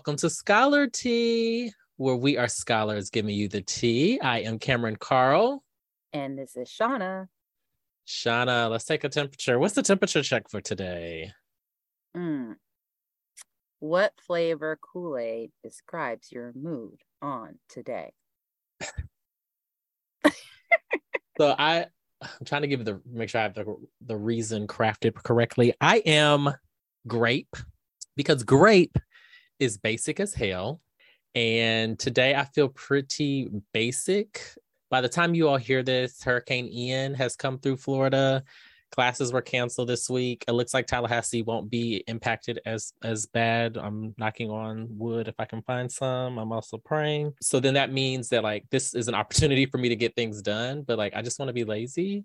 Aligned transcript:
welcome 0.00 0.16
to 0.16 0.30
Scholar 0.30 0.86
Tea, 0.86 1.70
where 1.98 2.16
we 2.16 2.38
are 2.38 2.48
scholars 2.48 3.10
giving 3.10 3.34
you 3.34 3.48
the 3.48 3.60
tea. 3.60 4.18
I 4.18 4.40
am 4.40 4.58
Cameron 4.58 4.96
Carl. 4.96 5.62
And 6.14 6.38
this 6.38 6.56
is 6.56 6.70
Shauna. 6.70 7.26
Shauna, 8.08 8.70
let's 8.70 8.86
take 8.86 9.04
a 9.04 9.10
temperature. 9.10 9.58
What's 9.58 9.74
the 9.74 9.82
temperature 9.82 10.22
check 10.22 10.48
for 10.48 10.62
today? 10.62 11.32
Mm. 12.16 12.54
What 13.80 14.14
flavor 14.26 14.78
Kool 14.80 15.18
Aid 15.18 15.50
describes 15.62 16.32
your 16.32 16.54
mood 16.54 17.02
on 17.20 17.58
today? 17.68 18.14
so 21.38 21.54
I, 21.58 21.88
I'm 22.22 22.46
trying 22.46 22.62
to 22.62 22.68
give 22.68 22.86
the 22.86 23.02
make 23.04 23.28
sure 23.28 23.42
I 23.42 23.44
have 23.44 23.52
the 23.52 23.76
the 24.06 24.16
reason 24.16 24.66
crafted 24.66 25.12
correctly. 25.12 25.74
I 25.78 25.98
am 26.06 26.54
grape 27.06 27.54
because 28.16 28.44
grape 28.44 28.96
is 29.60 29.78
basic 29.78 30.18
as 30.18 30.34
hell. 30.34 30.80
And 31.34 31.98
today 31.98 32.34
I 32.34 32.44
feel 32.44 32.68
pretty 32.68 33.48
basic. 33.72 34.42
By 34.90 35.00
the 35.00 35.08
time 35.08 35.34
you 35.34 35.48
all 35.48 35.56
hear 35.56 35.84
this, 35.84 36.22
Hurricane 36.22 36.66
Ian 36.66 37.14
has 37.14 37.36
come 37.36 37.58
through 37.58 37.76
Florida. 37.76 38.42
Classes 38.90 39.32
were 39.32 39.40
canceled 39.40 39.88
this 39.88 40.10
week. 40.10 40.44
It 40.48 40.52
looks 40.52 40.74
like 40.74 40.88
Tallahassee 40.88 41.42
won't 41.42 41.70
be 41.70 42.02
impacted 42.08 42.58
as 42.66 42.92
as 43.04 43.26
bad. 43.26 43.76
I'm 43.76 44.12
knocking 44.18 44.50
on 44.50 44.88
wood 44.90 45.28
if 45.28 45.36
I 45.38 45.44
can 45.44 45.62
find 45.62 45.90
some. 45.92 46.38
I'm 46.38 46.50
also 46.50 46.76
praying. 46.76 47.34
So 47.40 47.60
then 47.60 47.74
that 47.74 47.92
means 47.92 48.30
that 48.30 48.42
like 48.42 48.64
this 48.70 48.94
is 48.94 49.06
an 49.06 49.14
opportunity 49.14 49.66
for 49.66 49.78
me 49.78 49.90
to 49.90 49.96
get 49.96 50.16
things 50.16 50.42
done, 50.42 50.82
but 50.82 50.98
like 50.98 51.14
I 51.14 51.22
just 51.22 51.38
want 51.38 51.50
to 51.50 51.52
be 51.52 51.62
lazy 51.62 52.24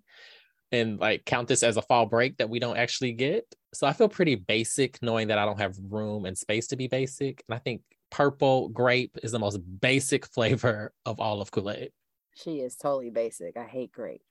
and 0.72 1.00
like 1.00 1.26
count 1.26 1.48
this 1.48 1.64
as 1.64 1.78
a 1.78 1.82
fall 1.82 2.06
break 2.06 2.38
that 2.38 2.50
we 2.50 2.60
don't 2.60 2.78
actually 2.78 3.14
get. 3.14 3.46
So 3.74 3.88
I 3.88 3.94
feel 3.94 4.10
pretty 4.10 4.36
basic 4.36 5.02
knowing 5.02 5.28
that 5.28 5.38
I 5.38 5.46
don't 5.46 5.60
have 5.60 5.76
room 5.90 6.26
and 6.26 6.38
space 6.38 6.68
to 6.68 6.76
be 6.76 6.88
basic. 6.88 7.44
And 7.48 7.56
I 7.56 7.60
think 7.60 7.82
purple 8.10 8.70
grape 8.70 9.18
is 9.24 9.32
the 9.32 9.40
most 9.40 9.60
basic 9.82 10.26
flavor 10.34 10.94
of 11.06 11.20
all 11.20 11.42
of 11.42 11.52
Kool 11.52 11.72
Aid. 11.72 11.92
She 12.36 12.60
is 12.60 12.76
totally 12.76 13.10
basic. 13.10 13.58
I 13.58 13.64
hate 13.64 13.92
grape, 13.92 14.24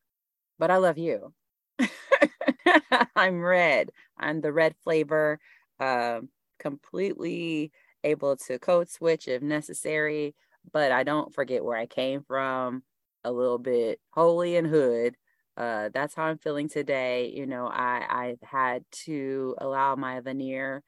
but 0.59 0.71
I 0.71 0.77
love 0.77 0.99
you. 0.99 1.33
I'm 3.17 3.41
red. 3.41 3.91
I'm 4.19 4.41
the 4.41 4.53
red 4.53 4.75
flavor, 4.85 5.39
um, 5.81 6.29
completely 6.59 7.73
able 8.03 8.37
to 8.37 8.59
code 8.59 8.91
switch 8.91 9.27
if 9.29 9.43
necessary, 9.43 10.35
but 10.73 10.93
I 10.93 11.03
don't 11.03 11.35
forget 11.35 11.65
where 11.65 11.79
I 11.79 11.87
came 11.87 12.23
from. 12.23 12.83
A 13.27 13.33
little 13.33 13.59
bit 13.59 14.01
holy 14.11 14.57
and 14.57 14.67
hood, 14.67 15.17
uh, 15.57 15.91
that's 15.93 16.15
how 16.15 16.25
I'm 16.25 16.39
feeling 16.39 16.69
today. 16.69 17.31
You 17.35 17.47
know, 17.47 17.67
I 17.67 18.37
I 18.43 18.47
had 18.47 18.85
to 19.05 19.55
allow 19.59 19.95
my 19.97 20.21
veneer 20.21 20.83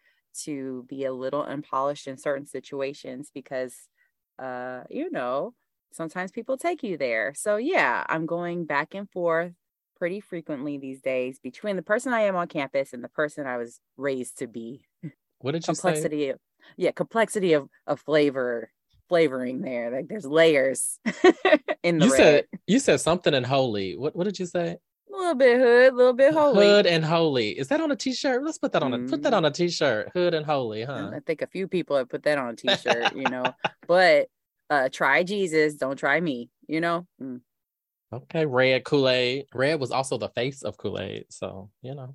to 0.45 0.85
be 0.89 1.05
a 1.05 1.13
little 1.13 1.43
unpolished 1.43 2.07
in 2.07 2.19
certain 2.19 2.47
situations 2.47 3.31
because, 3.33 3.89
uh, 4.39 4.83
you 4.91 5.11
know, 5.11 5.55
sometimes 5.93 6.33
people 6.33 6.57
take 6.59 6.83
you 6.83 6.97
there. 6.99 7.33
So 7.35 7.57
yeah, 7.57 8.05
I'm 8.09 8.27
going 8.27 8.67
back 8.67 8.95
and 8.95 9.11
forth 9.11 9.53
pretty 9.99 10.21
frequently 10.21 10.79
these 10.79 11.01
days 11.01 11.39
between 11.39 11.77
the 11.77 11.83
person 11.83 12.13
I 12.13 12.23
am 12.23 12.37
on 12.37 12.49
campus 12.49 12.93
and 12.93 13.03
the 13.03 13.09
person 13.09 13.47
I 13.47 13.57
was 13.57 13.81
raised 13.97 14.39
to 14.39 14.47
be. 14.47 14.85
What 15.39 15.53
did 15.53 15.63
you 15.69 15.75
complexity 15.75 16.25
say? 16.25 16.29
Of, 16.31 16.41
yeah, 16.77 16.91
complexity 16.93 17.53
of, 17.55 17.69
of 17.87 18.01
flavor 18.01 18.71
flavoring 19.09 19.61
there. 19.61 19.91
Like 19.91 20.09
there's 20.09 20.27
layers 20.27 20.99
in 21.83 21.99
the 21.99 22.07
you 22.07 22.13
red. 22.13 22.17
said 22.17 22.45
you 22.67 22.79
said 22.79 23.01
something 23.01 23.35
in 23.35 23.45
holy. 23.45 23.97
What 23.97 24.15
what 24.17 24.25
did 24.25 24.39
you 24.39 24.47
say? 24.47 24.77
A 25.09 25.17
little 25.17 25.35
bit 25.35 25.59
hood, 25.59 25.93
a 25.93 25.97
little 25.97 26.13
bit 26.13 26.35
holy. 26.35 26.67
Hood 26.67 26.87
and 26.87 27.05
holy. 27.05 27.51
Is 27.51 27.69
that 27.69 27.81
on 27.81 27.91
a 27.91 27.97
t-shirt? 27.97 28.45
Let's 28.45 28.59
put 28.59 28.73
that 28.73 28.83
on 28.83 28.93
a 28.93 28.99
mm. 28.99 29.09
put 29.09 29.23
that 29.23 29.33
mm-hmm. 29.33 29.37
on 29.37 29.45
a 29.45 29.51
t-shirt. 29.51 30.11
Hood 30.13 30.35
and 30.35 30.45
holy, 30.45 30.83
huh? 30.83 31.11
I 31.15 31.21
think 31.21 31.43
a 31.43 31.47
few 31.47 31.69
people 31.69 31.97
have 31.97 32.09
put 32.09 32.25
that 32.25 32.39
on 32.39 32.49
a 32.49 32.57
t-shirt, 32.57 33.17
you 33.17 33.29
know. 33.29 33.45
But 33.87 34.29
uh 34.69 34.89
try 34.91 35.23
Jesus, 35.23 35.75
don't 35.75 35.97
try 35.97 36.21
me, 36.21 36.51
you 36.67 36.81
know. 36.81 37.07
Mm. 37.23 37.41
Okay, 38.13 38.47
red 38.47 38.85
Kool-Aid. 38.85 39.47
Red 39.53 39.81
was 39.81 39.91
also 39.91 40.17
the 40.17 40.29
face 40.29 40.63
of 40.63 40.77
Kool-Aid, 40.77 41.27
so 41.29 41.71
you 41.83 41.95
know. 41.95 42.15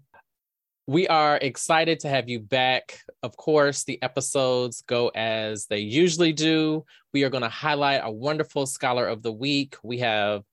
We 0.88 1.08
are 1.08 1.38
excited 1.38 2.00
to 2.02 2.10
have 2.10 2.28
you 2.28 2.40
back. 2.40 3.00
Of 3.22 3.38
course, 3.38 3.84
the 3.84 4.02
episodes 4.02 4.82
go 4.82 5.10
as 5.10 5.68
they 5.68 5.80
usually 5.80 6.34
do. 6.34 6.86
We 7.14 7.24
are 7.24 7.30
going 7.30 7.44
to 7.44 7.50
highlight 7.50 8.02
a 8.04 8.12
wonderful 8.12 8.66
scholar 8.66 9.08
of 9.08 9.22
the 9.22 9.32
week. 9.32 9.78
We 9.84 10.00
have 10.00 10.44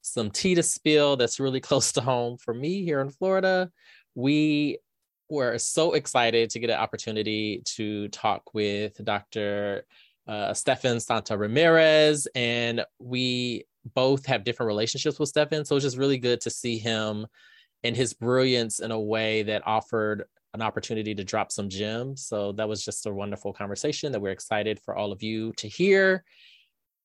some 0.00 0.30
tea 0.30 0.54
to 0.54 0.62
spill 0.62 1.16
that's 1.16 1.38
really 1.38 1.60
close 1.68 1.92
to 1.92 2.00
home 2.00 2.38
for 2.38 2.54
me 2.54 2.82
here 2.82 3.00
in 3.00 3.10
Florida. 3.10 3.70
We 4.14 4.78
were 5.28 5.58
so 5.58 5.92
excited 5.92 6.50
to 6.50 6.58
get 6.58 6.70
an 6.70 6.78
opportunity 6.78 7.62
to 7.64 8.08
talk 8.08 8.54
with 8.54 9.02
Dr. 9.04 9.84
Uh, 10.26 10.54
Stefan 10.54 11.00
Santa 11.00 11.36
Ramirez, 11.36 12.26
and 12.34 12.84
we 12.98 13.66
both 13.94 14.24
have 14.26 14.44
different 14.44 14.68
relationships 14.68 15.18
with 15.18 15.28
Stefan. 15.28 15.64
So 15.64 15.76
it's 15.76 15.84
just 15.84 15.98
really 15.98 16.18
good 16.18 16.40
to 16.42 16.50
see 16.50 16.78
him 16.78 17.26
and 17.84 17.94
his 17.94 18.14
brilliance 18.14 18.80
in 18.80 18.90
a 18.90 19.00
way 19.00 19.42
that 19.44 19.62
offered 19.66 20.24
an 20.54 20.62
opportunity 20.62 21.14
to 21.14 21.24
drop 21.24 21.52
some 21.52 21.68
gems. 21.68 22.26
So 22.26 22.52
that 22.52 22.68
was 22.68 22.84
just 22.84 23.06
a 23.06 23.12
wonderful 23.12 23.52
conversation 23.52 24.10
that 24.12 24.20
we're 24.20 24.30
excited 24.30 24.80
for 24.80 24.96
all 24.96 25.12
of 25.12 25.22
you 25.22 25.52
to 25.58 25.68
hear. 25.68 26.24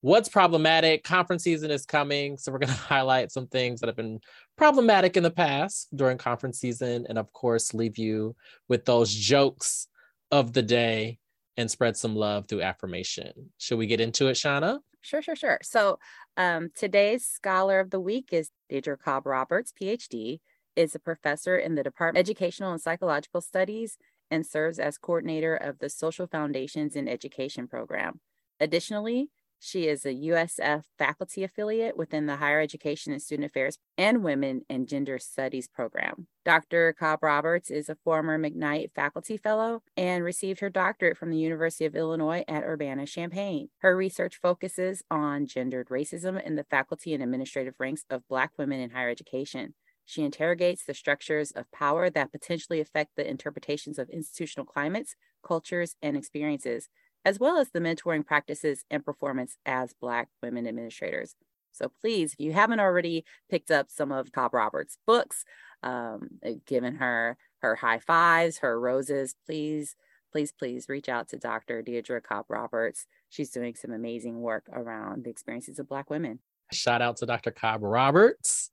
What's 0.01 0.29
problematic? 0.29 1.03
Conference 1.03 1.43
season 1.43 1.71
is 1.71 1.85
coming. 1.85 2.37
So 2.37 2.51
we're 2.51 2.59
going 2.59 2.69
to 2.73 2.79
highlight 2.79 3.31
some 3.31 3.47
things 3.47 3.81
that 3.81 3.87
have 3.87 3.97
been 3.97 4.21
problematic 4.57 5.17
in 5.17 5.23
the 5.23 5.31
past 5.31 5.93
during 5.95 6.17
conference 6.17 6.59
season. 6.59 7.05
And 7.09 7.17
of 7.17 7.33
course, 7.33 7.73
leave 7.73 7.97
you 7.97 8.35
with 8.69 8.85
those 8.85 9.13
jokes 9.13 9.87
of 10.31 10.53
the 10.53 10.61
day 10.61 11.19
and 11.57 11.69
spread 11.69 11.97
some 11.97 12.15
love 12.15 12.47
through 12.47 12.61
affirmation. 12.61 13.33
Should 13.57 13.79
we 13.79 13.87
get 13.87 13.99
into 13.99 14.27
it, 14.27 14.35
Shauna? 14.35 14.79
Sure, 15.01 15.21
sure, 15.21 15.35
sure. 15.35 15.59
So 15.63 15.99
um, 16.37 16.69
today's 16.75 17.25
scholar 17.25 17.79
of 17.79 17.89
the 17.89 17.99
week 17.99 18.29
is 18.31 18.49
Deirdre 18.69 18.97
Cobb 18.97 19.25
Roberts, 19.25 19.73
PhD, 19.79 20.39
is 20.79 20.95
a 20.95 20.99
professor 20.99 21.57
in 21.57 21.75
the 21.75 21.83
Department 21.83 22.25
of 22.25 22.29
Educational 22.29 22.71
and 22.71 22.79
Psychological 22.79 23.41
Studies 23.41 23.97
and 24.31 24.45
serves 24.45 24.79
as 24.79 24.97
coordinator 24.97 25.53
of 25.53 25.79
the 25.79 25.89
Social 25.89 26.25
Foundations 26.25 26.95
in 26.95 27.09
Education 27.09 27.67
program. 27.67 28.21
Additionally, 28.61 29.27
she 29.59 29.87
is 29.87 30.05
a 30.05 30.13
USF 30.13 30.83
faculty 30.97 31.43
affiliate 31.43 31.97
within 31.97 32.27
the 32.27 32.37
Higher 32.37 32.61
Education 32.61 33.11
and 33.11 33.21
Student 33.21 33.47
Affairs 33.47 33.77
and 33.97 34.23
Women 34.23 34.61
and 34.69 34.87
Gender 34.87 35.19
Studies 35.19 35.67
program. 35.67 36.27
Dr. 36.45 36.95
Cobb 36.97 37.23
Roberts 37.23 37.69
is 37.69 37.89
a 37.89 37.95
former 37.95 38.39
McKnight 38.39 38.93
faculty 38.95 39.35
fellow 39.35 39.81
and 39.97 40.23
received 40.23 40.61
her 40.61 40.69
doctorate 40.69 41.17
from 41.17 41.29
the 41.29 41.37
University 41.37 41.83
of 41.83 41.93
Illinois 41.93 42.45
at 42.47 42.63
Urbana 42.63 43.05
Champaign. 43.05 43.67
Her 43.79 43.97
research 43.97 44.39
focuses 44.41 45.03
on 45.11 45.45
gendered 45.45 45.89
racism 45.89 46.41
in 46.41 46.55
the 46.55 46.63
faculty 46.63 47.13
and 47.13 47.21
administrative 47.21 47.75
ranks 47.79 48.05
of 48.09 48.27
Black 48.29 48.51
women 48.57 48.79
in 48.79 48.91
higher 48.91 49.09
education. 49.09 49.73
She 50.09 50.23
interrogates 50.23 50.85
the 50.85 50.95
structures 50.95 51.51
of 51.51 51.71
power 51.71 52.09
that 52.09 52.31
potentially 52.31 52.81
affect 52.81 53.11
the 53.15 53.29
interpretations 53.29 53.99
of 53.99 54.09
institutional 54.09 54.65
climates, 54.65 55.15
cultures, 55.43 55.97
and 56.01 56.17
experiences, 56.17 56.89
as 57.23 57.37
well 57.37 57.59
as 57.59 57.69
the 57.69 57.79
mentoring 57.79 58.25
practices 58.25 58.85
and 58.89 59.05
performance 59.05 59.57
as 59.67 59.93
Black 59.93 60.29
women 60.41 60.65
administrators. 60.65 61.35
So 61.71 61.91
please, 62.01 62.33
if 62.33 62.39
you 62.39 62.53
haven't 62.53 62.79
already 62.79 63.23
picked 63.51 63.69
up 63.69 63.91
some 63.91 64.11
of 64.11 64.31
Cobb 64.31 64.55
Roberts' 64.55 64.97
books, 65.05 65.45
um, 65.83 66.39
uh, 66.43 66.53
given 66.65 66.95
her 66.95 67.37
her 67.59 67.75
high 67.75 67.99
fives, 67.99 68.57
her 68.57 68.79
roses, 68.79 69.35
please, 69.45 69.95
please, 70.31 70.51
please 70.51 70.89
reach 70.89 71.07
out 71.07 71.29
to 71.29 71.37
Dr. 71.37 71.83
Deirdre 71.83 72.19
Cobb 72.19 72.45
Roberts. 72.49 73.05
She's 73.29 73.51
doing 73.51 73.75
some 73.75 73.91
amazing 73.91 74.41
work 74.41 74.69
around 74.73 75.25
the 75.25 75.29
experiences 75.29 75.77
of 75.77 75.87
Black 75.87 76.09
women. 76.09 76.39
Shout 76.71 77.03
out 77.03 77.17
to 77.17 77.27
Dr. 77.27 77.51
Cobb 77.51 77.83
Roberts. 77.83 78.71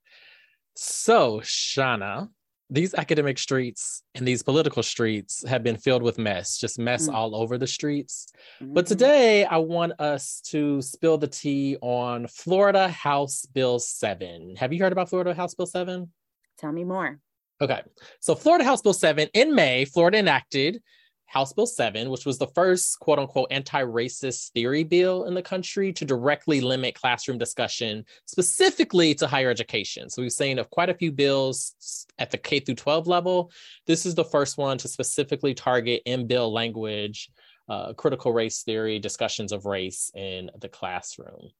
So, 0.79 1.39
Shauna, 1.39 2.29
these 2.69 2.93
academic 2.93 3.39
streets 3.39 4.03
and 4.13 4.27
these 4.27 4.43
political 4.43 4.83
streets 4.83 5.43
have 5.47 5.63
been 5.63 5.75
filled 5.75 6.03
with 6.03 6.19
mess, 6.19 6.59
just 6.59 6.77
mess 6.77 7.09
mm. 7.09 7.13
all 7.15 7.35
over 7.35 7.57
the 7.57 7.65
streets. 7.65 8.27
Mm-hmm. 8.61 8.73
But 8.73 8.85
today, 8.85 9.43
I 9.43 9.57
want 9.57 9.99
us 9.99 10.39
to 10.49 10.79
spill 10.83 11.17
the 11.17 11.27
tea 11.27 11.77
on 11.81 12.27
Florida 12.27 12.89
House 12.89 13.47
Bill 13.47 13.79
7. 13.79 14.55
Have 14.57 14.71
you 14.71 14.79
heard 14.79 14.91
about 14.91 15.09
Florida 15.09 15.33
House 15.33 15.55
Bill 15.55 15.65
7? 15.65 16.11
Tell 16.59 16.71
me 16.71 16.83
more. 16.83 17.19
Okay. 17.59 17.81
So, 18.19 18.35
Florida 18.35 18.63
House 18.63 18.83
Bill 18.83 18.93
7 18.93 19.29
in 19.33 19.55
May, 19.55 19.85
Florida 19.85 20.19
enacted 20.19 20.79
House 21.27 21.53
Bill 21.53 21.67
7, 21.67 22.09
which 22.09 22.25
was 22.25 22.37
the 22.37 22.47
first 22.47 22.99
quote 22.99 23.19
unquote 23.19 23.51
anti 23.51 23.83
racist 23.83 24.51
theory 24.51 24.83
bill 24.83 25.25
in 25.25 25.33
the 25.33 25.41
country 25.41 25.93
to 25.93 26.05
directly 26.05 26.61
limit 26.61 26.95
classroom 26.95 27.37
discussion 27.37 28.05
specifically 28.25 29.13
to 29.15 29.27
higher 29.27 29.49
education. 29.49 30.09
So 30.09 30.21
we've 30.21 30.31
seen 30.31 30.57
of 30.57 30.69
quite 30.69 30.89
a 30.89 30.93
few 30.95 31.11
bills 31.11 32.07
at 32.17 32.31
the 32.31 32.37
K 32.37 32.59
through 32.59 32.75
12 32.75 33.07
level. 33.07 33.51
This 33.85 34.05
is 34.05 34.15
the 34.15 34.23
first 34.23 34.57
one 34.57 34.77
to 34.79 34.87
specifically 34.87 35.53
target 35.53 36.01
in 36.05 36.27
bill 36.27 36.51
language, 36.51 37.29
uh, 37.67 37.93
critical 37.93 38.31
race 38.31 38.63
theory, 38.63 38.97
discussions 38.97 39.51
of 39.51 39.65
race 39.65 40.11
in 40.15 40.49
the 40.59 40.69
classroom. 40.69 41.51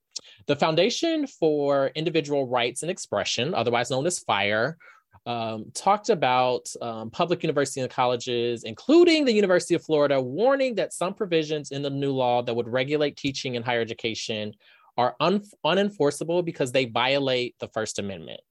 The 0.47 0.55
Foundation 0.55 1.27
for 1.27 1.91
Individual 1.93 2.47
Rights 2.47 2.81
and 2.81 2.89
Expression, 2.89 3.53
otherwise 3.53 3.91
known 3.91 4.07
as 4.07 4.19
FIRE, 4.19 4.77
um, 5.25 5.65
talked 5.73 6.09
about 6.09 6.67
um, 6.81 7.09
public 7.09 7.43
universities 7.43 7.83
and 7.83 7.91
colleges, 7.91 8.63
including 8.63 9.25
the 9.25 9.33
University 9.33 9.73
of 9.73 9.83
Florida, 9.83 10.21
warning 10.21 10.75
that 10.75 10.93
some 10.93 11.13
provisions 11.13 11.71
in 11.71 11.81
the 11.81 11.89
new 11.89 12.11
law 12.11 12.41
that 12.41 12.55
would 12.55 12.67
regulate 12.67 13.17
teaching 13.17 13.55
in 13.55 13.63
higher 13.63 13.81
education 13.81 14.53
are 14.97 15.15
un- 15.19 15.43
unenforceable 15.65 16.43
because 16.43 16.71
they 16.71 16.85
violate 16.85 17.55
the 17.59 17.67
First 17.67 17.99
Amendment. 17.99 18.41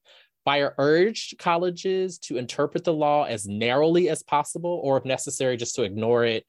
Fire 0.45 0.73
urged 0.77 1.37
colleges 1.39 2.17
to 2.19 2.37
interpret 2.37 2.85
the 2.85 2.93
law 2.93 3.25
as 3.25 3.47
narrowly 3.47 4.09
as 4.09 4.23
possible, 4.23 4.79
or 4.83 4.97
if 4.97 5.03
necessary, 5.03 5.57
just 5.57 5.75
to 5.75 5.83
ignore 5.83 6.23
it 6.23 6.45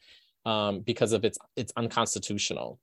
um, 0.47 0.81
because 0.81 1.13
of 1.13 1.25
its 1.25 1.39
it's 1.57 1.73
unconstitutional. 1.77 2.79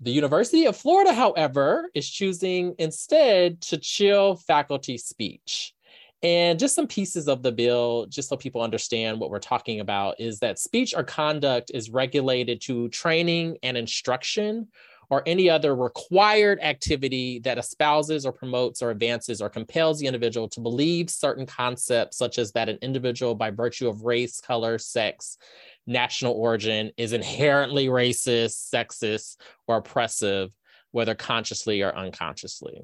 The 0.00 0.10
University 0.10 0.66
of 0.66 0.76
Florida, 0.76 1.12
however, 1.12 1.90
is 1.94 2.08
choosing 2.08 2.74
instead 2.78 3.60
to 3.62 3.76
chill 3.78 4.36
faculty 4.36 4.96
speech. 4.96 5.74
And 6.22 6.58
just 6.58 6.74
some 6.74 6.86
pieces 6.86 7.28
of 7.28 7.42
the 7.42 7.52
bill, 7.52 8.06
just 8.06 8.28
so 8.28 8.36
people 8.36 8.60
understand 8.60 9.18
what 9.18 9.30
we're 9.30 9.38
talking 9.38 9.80
about, 9.80 10.20
is 10.20 10.38
that 10.40 10.58
speech 10.58 10.94
or 10.94 11.02
conduct 11.02 11.70
is 11.72 11.88
regulated 11.88 12.60
to 12.62 12.88
training 12.90 13.56
and 13.62 13.76
instruction 13.76 14.68
or 15.08 15.22
any 15.26 15.50
other 15.50 15.74
required 15.74 16.60
activity 16.60 17.40
that 17.40 17.58
espouses 17.58 18.24
or 18.24 18.32
promotes 18.32 18.80
or 18.80 18.90
advances 18.90 19.42
or 19.42 19.48
compels 19.48 19.98
the 19.98 20.06
individual 20.06 20.48
to 20.48 20.60
believe 20.60 21.10
certain 21.10 21.46
concepts, 21.46 22.16
such 22.16 22.38
as 22.38 22.52
that 22.52 22.68
an 22.68 22.78
individual, 22.80 23.34
by 23.34 23.50
virtue 23.50 23.88
of 23.88 24.02
race, 24.02 24.40
color, 24.40 24.78
sex, 24.78 25.36
national 25.86 26.34
origin, 26.34 26.92
is 26.96 27.12
inherently 27.12 27.86
racist, 27.86 28.72
sexist, 28.72 29.38
or 29.66 29.78
oppressive, 29.78 30.50
whether 30.92 31.14
consciously 31.14 31.82
or 31.82 31.96
unconsciously. 31.96 32.82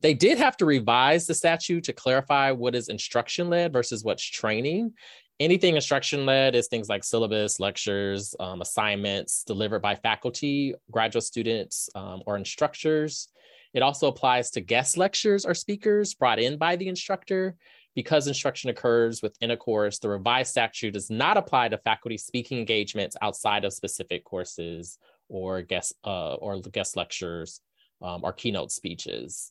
They 0.00 0.14
did 0.14 0.38
have 0.38 0.56
to 0.58 0.66
revise 0.66 1.26
the 1.26 1.34
statute 1.34 1.84
to 1.84 1.92
clarify 1.92 2.50
what 2.50 2.74
is 2.74 2.88
instruction 2.88 3.50
led 3.50 3.72
versus 3.72 4.04
what's 4.04 4.24
training 4.24 4.92
anything 5.40 5.74
instruction 5.74 6.26
led 6.26 6.54
is 6.54 6.68
things 6.68 6.88
like 6.88 7.02
syllabus, 7.02 7.58
lectures, 7.58 8.34
um, 8.38 8.60
assignments 8.60 9.42
delivered 9.42 9.80
by 9.80 9.94
faculty, 9.96 10.74
graduate 10.90 11.24
students, 11.24 11.88
um, 11.94 12.22
or 12.26 12.36
instructors. 12.36 13.28
It 13.72 13.82
also 13.82 14.08
applies 14.08 14.50
to 14.50 14.60
guest 14.60 14.98
lectures 14.98 15.46
or 15.46 15.54
speakers 15.54 16.14
brought 16.14 16.38
in 16.38 16.58
by 16.58 16.76
the 16.76 16.88
instructor. 16.88 17.56
Because 17.96 18.28
instruction 18.28 18.70
occurs 18.70 19.20
within 19.20 19.50
a 19.50 19.56
course, 19.56 19.98
the 19.98 20.08
revised 20.08 20.52
statute 20.52 20.92
does 20.92 21.10
not 21.10 21.36
apply 21.36 21.68
to 21.68 21.78
faculty 21.78 22.16
speaking 22.16 22.58
engagements 22.58 23.16
outside 23.20 23.64
of 23.64 23.72
specific 23.72 24.22
courses 24.24 24.96
or 25.28 25.62
guest 25.62 25.94
uh, 26.04 26.34
or 26.34 26.60
guest 26.60 26.96
lectures 26.96 27.60
um, 28.00 28.20
or 28.22 28.32
keynote 28.32 28.70
speeches. 28.70 29.50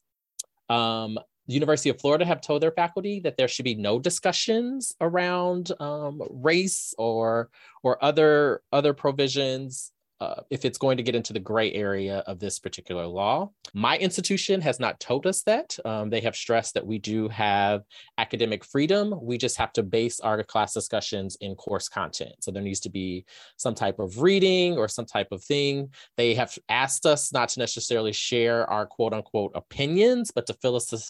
Um, 0.69 1.19
the 1.48 1.54
University 1.56 1.89
of 1.89 2.00
Florida 2.00 2.25
have 2.25 2.42
told 2.42 2.62
their 2.62 2.71
faculty 2.71 3.19
that 3.21 3.36
there 3.36 3.48
should 3.48 3.66
be 3.66 3.75
no 3.75 4.00
discussions 4.00 4.95
around 5.01 5.71
um, 5.80 6.21
race 6.30 6.94
or 6.98 7.50
or 7.81 8.04
other 8.04 8.62
other 8.71 8.94
provisions 8.94 9.92
uh, 10.21 10.42
if 10.50 10.66
it's 10.66 10.77
going 10.77 10.98
to 10.98 11.04
get 11.04 11.16
into 11.16 11.33
the 11.33 11.39
gray 11.39 11.71
area 11.74 12.19
of 12.27 12.39
this 12.39 12.60
particular 12.60 13.06
law. 13.06 13.50
My 13.74 13.98
institution 13.98 14.62
has 14.62 14.80
not 14.80 15.00
told 15.00 15.25
us 15.25 15.44
that. 15.44 15.77
Um, 15.86 16.10
they 16.10 16.21
have 16.21 16.36
stressed 16.36 16.74
that 16.74 16.86
we 16.86 17.00
do 17.00 17.30
have 17.30 17.83
academic 18.18 18.66
freedom. 18.66 19.13
We 19.21 19.38
just 19.38 19.57
have 19.57 19.71
to 19.74 19.83
base 19.83 20.19
our 20.19 20.44
class 20.44 20.74
discussions 20.74 21.38
in 21.39 21.56
course 21.56 21.88
content. 21.88 22.33
So 22.42 22.51
there 22.51 22.63
needs 22.63 22.81
to 22.81 22.89
be 22.89 23.25
some 23.57 23.75
type 23.75 24.00
of 24.00 24.21
reading 24.21 24.77
or 24.77 24.88
some 24.88 25.06
type 25.06 25.31
of 25.31 25.44
thing. 25.44 25.89
They 26.18 26.33
have 26.36 26.57
asked 26.68 27.06
us 27.06 27.31
not 27.31 27.50
to 27.50 27.60
necessarily 27.60 28.12
share 28.12 28.69
our 28.69 28.86
quote 28.86 29.13
unquote 29.13 29.51
opinions, 29.56 30.31
but 30.31 30.48
to 30.48 30.54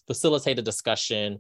facilitate 0.08 0.60
a 0.60 0.64
discussion 0.64 1.40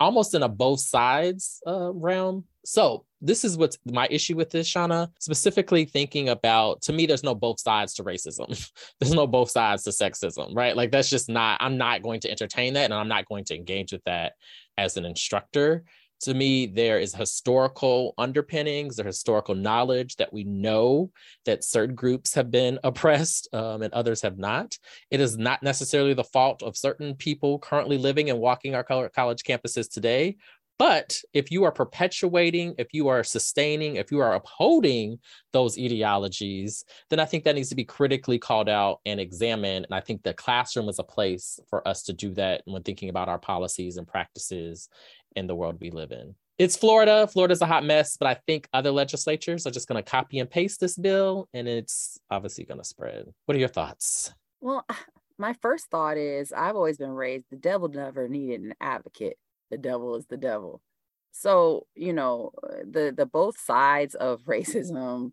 almost 0.00 0.34
in 0.34 0.42
a 0.42 0.48
both 0.48 0.80
sides 0.80 1.60
uh, 1.66 1.92
realm. 1.92 2.44
So 2.64 3.04
this 3.20 3.44
is 3.44 3.56
what's 3.56 3.78
my 3.84 4.06
issue 4.10 4.36
with 4.36 4.50
this, 4.50 4.68
Shauna. 4.68 5.08
Specifically 5.18 5.84
thinking 5.84 6.28
about, 6.28 6.82
to 6.82 6.92
me, 6.92 7.06
there's 7.06 7.24
no 7.24 7.34
both 7.34 7.60
sides 7.60 7.94
to 7.94 8.04
racism. 8.04 8.48
there's 9.00 9.14
no 9.14 9.26
both 9.26 9.50
sides 9.50 9.84
to 9.84 9.90
sexism, 9.90 10.54
right? 10.54 10.76
Like 10.76 10.90
that's 10.90 11.10
just 11.10 11.28
not. 11.28 11.60
I'm 11.60 11.78
not 11.78 12.02
going 12.02 12.20
to 12.20 12.30
entertain 12.30 12.74
that, 12.74 12.84
and 12.84 12.94
I'm 12.94 13.08
not 13.08 13.26
going 13.26 13.44
to 13.44 13.56
engage 13.56 13.92
with 13.92 14.04
that 14.04 14.34
as 14.76 14.96
an 14.96 15.04
instructor 15.04 15.84
to 16.20 16.34
me 16.34 16.66
there 16.66 16.98
is 16.98 17.14
historical 17.14 18.14
underpinnings 18.18 18.96
there 18.96 19.06
historical 19.06 19.54
knowledge 19.54 20.16
that 20.16 20.32
we 20.32 20.44
know 20.44 21.10
that 21.44 21.64
certain 21.64 21.94
groups 21.94 22.34
have 22.34 22.50
been 22.50 22.78
oppressed 22.84 23.48
um, 23.52 23.82
and 23.82 23.92
others 23.92 24.22
have 24.22 24.38
not. 24.38 24.76
It 25.10 25.20
is 25.20 25.36
not 25.36 25.62
necessarily 25.62 26.14
the 26.14 26.24
fault 26.24 26.62
of 26.62 26.76
certain 26.76 27.14
people 27.14 27.58
currently 27.58 27.98
living 27.98 28.30
and 28.30 28.38
walking 28.38 28.74
our 28.74 28.84
college 28.84 29.42
campuses 29.42 29.90
today 29.90 30.36
but 30.78 31.20
if 31.32 31.50
you 31.50 31.64
are 31.64 31.72
perpetuating, 31.72 32.74
if 32.78 32.88
you 32.92 33.08
are 33.08 33.24
sustaining, 33.24 33.96
if 33.96 34.12
you 34.12 34.20
are 34.20 34.34
upholding 34.34 35.18
those 35.52 35.76
ideologies, 35.76 36.84
then 37.10 37.18
I 37.18 37.24
think 37.24 37.44
that 37.44 37.56
needs 37.56 37.70
to 37.70 37.74
be 37.74 37.84
critically 37.84 38.38
called 38.38 38.68
out 38.68 39.00
and 39.04 39.18
examined. 39.18 39.86
And 39.86 39.94
I 39.94 40.00
think 40.00 40.22
the 40.22 40.34
classroom 40.34 40.88
is 40.88 41.00
a 41.00 41.04
place 41.04 41.58
for 41.68 41.86
us 41.86 42.04
to 42.04 42.12
do 42.12 42.32
that 42.34 42.62
when 42.64 42.82
thinking 42.84 43.08
about 43.08 43.28
our 43.28 43.38
policies 43.38 43.96
and 43.96 44.06
practices 44.06 44.88
in 45.34 45.48
the 45.48 45.54
world 45.56 45.78
we 45.80 45.90
live 45.90 46.12
in. 46.12 46.36
It's 46.58 46.76
Florida. 46.76 47.26
Florida's 47.26 47.62
a 47.62 47.66
hot 47.66 47.84
mess, 47.84 48.16
but 48.16 48.26
I 48.26 48.34
think 48.46 48.68
other 48.72 48.90
legislatures 48.90 49.66
are 49.66 49.70
just 49.70 49.88
going 49.88 50.02
to 50.02 50.08
copy 50.08 50.38
and 50.38 50.50
paste 50.50 50.80
this 50.80 50.96
bill 50.96 51.48
and 51.54 51.68
it's 51.68 52.18
obviously 52.30 52.64
going 52.64 52.80
to 52.80 52.84
spread. 52.84 53.26
What 53.46 53.56
are 53.56 53.60
your 53.60 53.68
thoughts? 53.68 54.32
Well, 54.60 54.84
my 55.38 55.54
first 55.60 55.88
thought 55.90 56.16
is 56.16 56.52
I've 56.52 56.76
always 56.76 56.98
been 56.98 57.10
raised 57.10 57.46
the 57.50 57.56
devil 57.56 57.88
never 57.88 58.28
needed 58.28 58.60
an 58.60 58.74
advocate. 58.80 59.38
The 59.70 59.78
devil 59.78 60.14
is 60.16 60.26
the 60.26 60.36
devil. 60.36 60.80
So, 61.32 61.86
you 61.94 62.12
know, 62.12 62.52
the 62.84 63.12
the 63.16 63.26
both 63.26 63.58
sides 63.58 64.14
of 64.14 64.42
racism 64.44 65.32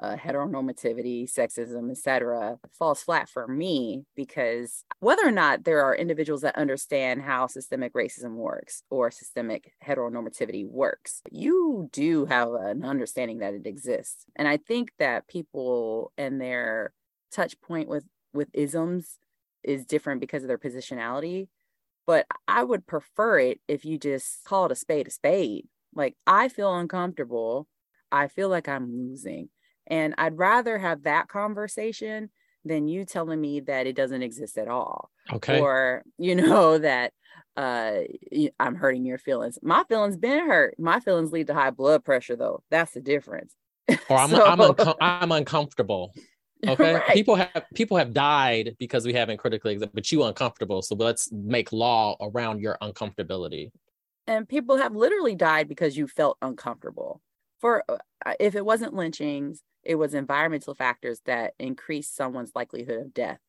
uh, 0.00 0.16
heteronormativity, 0.16 1.30
sexism, 1.32 1.90
etc., 1.90 2.58
falls 2.76 3.02
flat 3.02 3.28
for 3.28 3.46
me 3.46 4.04
because 4.16 4.84
whether 5.00 5.26
or 5.26 5.30
not 5.30 5.64
there 5.64 5.84
are 5.84 5.94
individuals 5.94 6.42
that 6.42 6.56
understand 6.56 7.22
how 7.22 7.46
systemic 7.46 7.94
racism 7.94 8.34
works 8.34 8.82
or 8.90 9.10
systemic 9.10 9.72
heteronormativity 9.86 10.66
works, 10.66 11.22
you 11.30 11.88
do 11.92 12.26
have 12.26 12.52
an 12.54 12.84
understanding 12.84 13.38
that 13.38 13.54
it 13.54 13.66
exists. 13.66 14.24
And 14.34 14.48
I 14.48 14.56
think 14.56 14.90
that 14.98 15.28
people 15.28 16.12
and 16.18 16.40
their 16.40 16.92
touch 17.32 17.60
point 17.60 17.88
with 17.88 18.04
with 18.32 18.48
isms 18.52 19.18
is 19.62 19.86
different 19.86 20.20
because 20.20 20.42
of 20.42 20.48
their 20.48 20.58
positionality. 20.58 21.46
But 22.06 22.26
I 22.46 22.62
would 22.62 22.86
prefer 22.86 23.38
it 23.38 23.60
if 23.68 23.84
you 23.84 23.98
just 23.98 24.44
call 24.44 24.66
it 24.66 24.72
a 24.72 24.76
spade 24.76 25.08
a 25.08 25.10
spade. 25.10 25.68
Like 25.94 26.16
I 26.26 26.48
feel 26.48 26.74
uncomfortable. 26.74 27.66
I 28.12 28.28
feel 28.28 28.48
like 28.48 28.68
I'm 28.68 28.92
losing 28.92 29.48
and 29.86 30.14
I'd 30.18 30.38
rather 30.38 30.78
have 30.78 31.02
that 31.02 31.28
conversation 31.28 32.30
than 32.64 32.88
you 32.88 33.04
telling 33.04 33.40
me 33.40 33.60
that 33.60 33.86
it 33.86 33.96
doesn't 33.96 34.22
exist 34.22 34.56
at 34.56 34.68
all. 34.68 35.10
Okay. 35.32 35.60
Or, 35.60 36.02
you 36.18 36.34
know, 36.34 36.78
that 36.78 37.12
uh 37.56 38.00
I'm 38.58 38.74
hurting 38.74 39.04
your 39.04 39.18
feelings. 39.18 39.58
My 39.62 39.84
feelings 39.84 40.16
been 40.16 40.46
hurt. 40.46 40.74
My 40.78 41.00
feelings 41.00 41.32
lead 41.32 41.48
to 41.48 41.54
high 41.54 41.70
blood 41.70 42.04
pressure 42.04 42.36
though. 42.36 42.62
That's 42.70 42.92
the 42.92 43.00
difference. 43.00 43.54
Or 44.08 44.18
I'm 44.18 44.30
so... 44.30 44.44
I'm, 44.44 44.60
unco- 44.60 44.96
I'm 45.00 45.32
uncomfortable. 45.32 46.12
Okay. 46.74 46.94
Right. 46.94 47.14
People 47.14 47.34
have 47.36 47.64
people 47.74 47.96
have 47.96 48.12
died 48.12 48.76
because 48.78 49.04
we 49.04 49.12
haven't 49.12 49.38
critically 49.38 49.76
but 49.76 50.10
you 50.10 50.24
uncomfortable. 50.24 50.82
So 50.82 50.94
let's 50.94 51.30
make 51.32 51.72
law 51.72 52.16
around 52.20 52.60
your 52.60 52.78
uncomfortability. 52.82 53.70
And 54.26 54.48
people 54.48 54.76
have 54.78 54.96
literally 54.96 55.34
died 55.34 55.68
because 55.68 55.96
you 55.96 56.06
felt 56.06 56.38
uncomfortable. 56.40 57.20
For 57.60 57.84
uh, 57.88 57.98
if 58.40 58.54
it 58.54 58.64
wasn't 58.64 58.94
lynchings, 58.94 59.62
it 59.82 59.96
was 59.96 60.14
environmental 60.14 60.74
factors 60.74 61.20
that 61.26 61.52
increased 61.58 62.16
someone's 62.16 62.52
likelihood 62.54 63.00
of 63.00 63.14
death. 63.14 63.40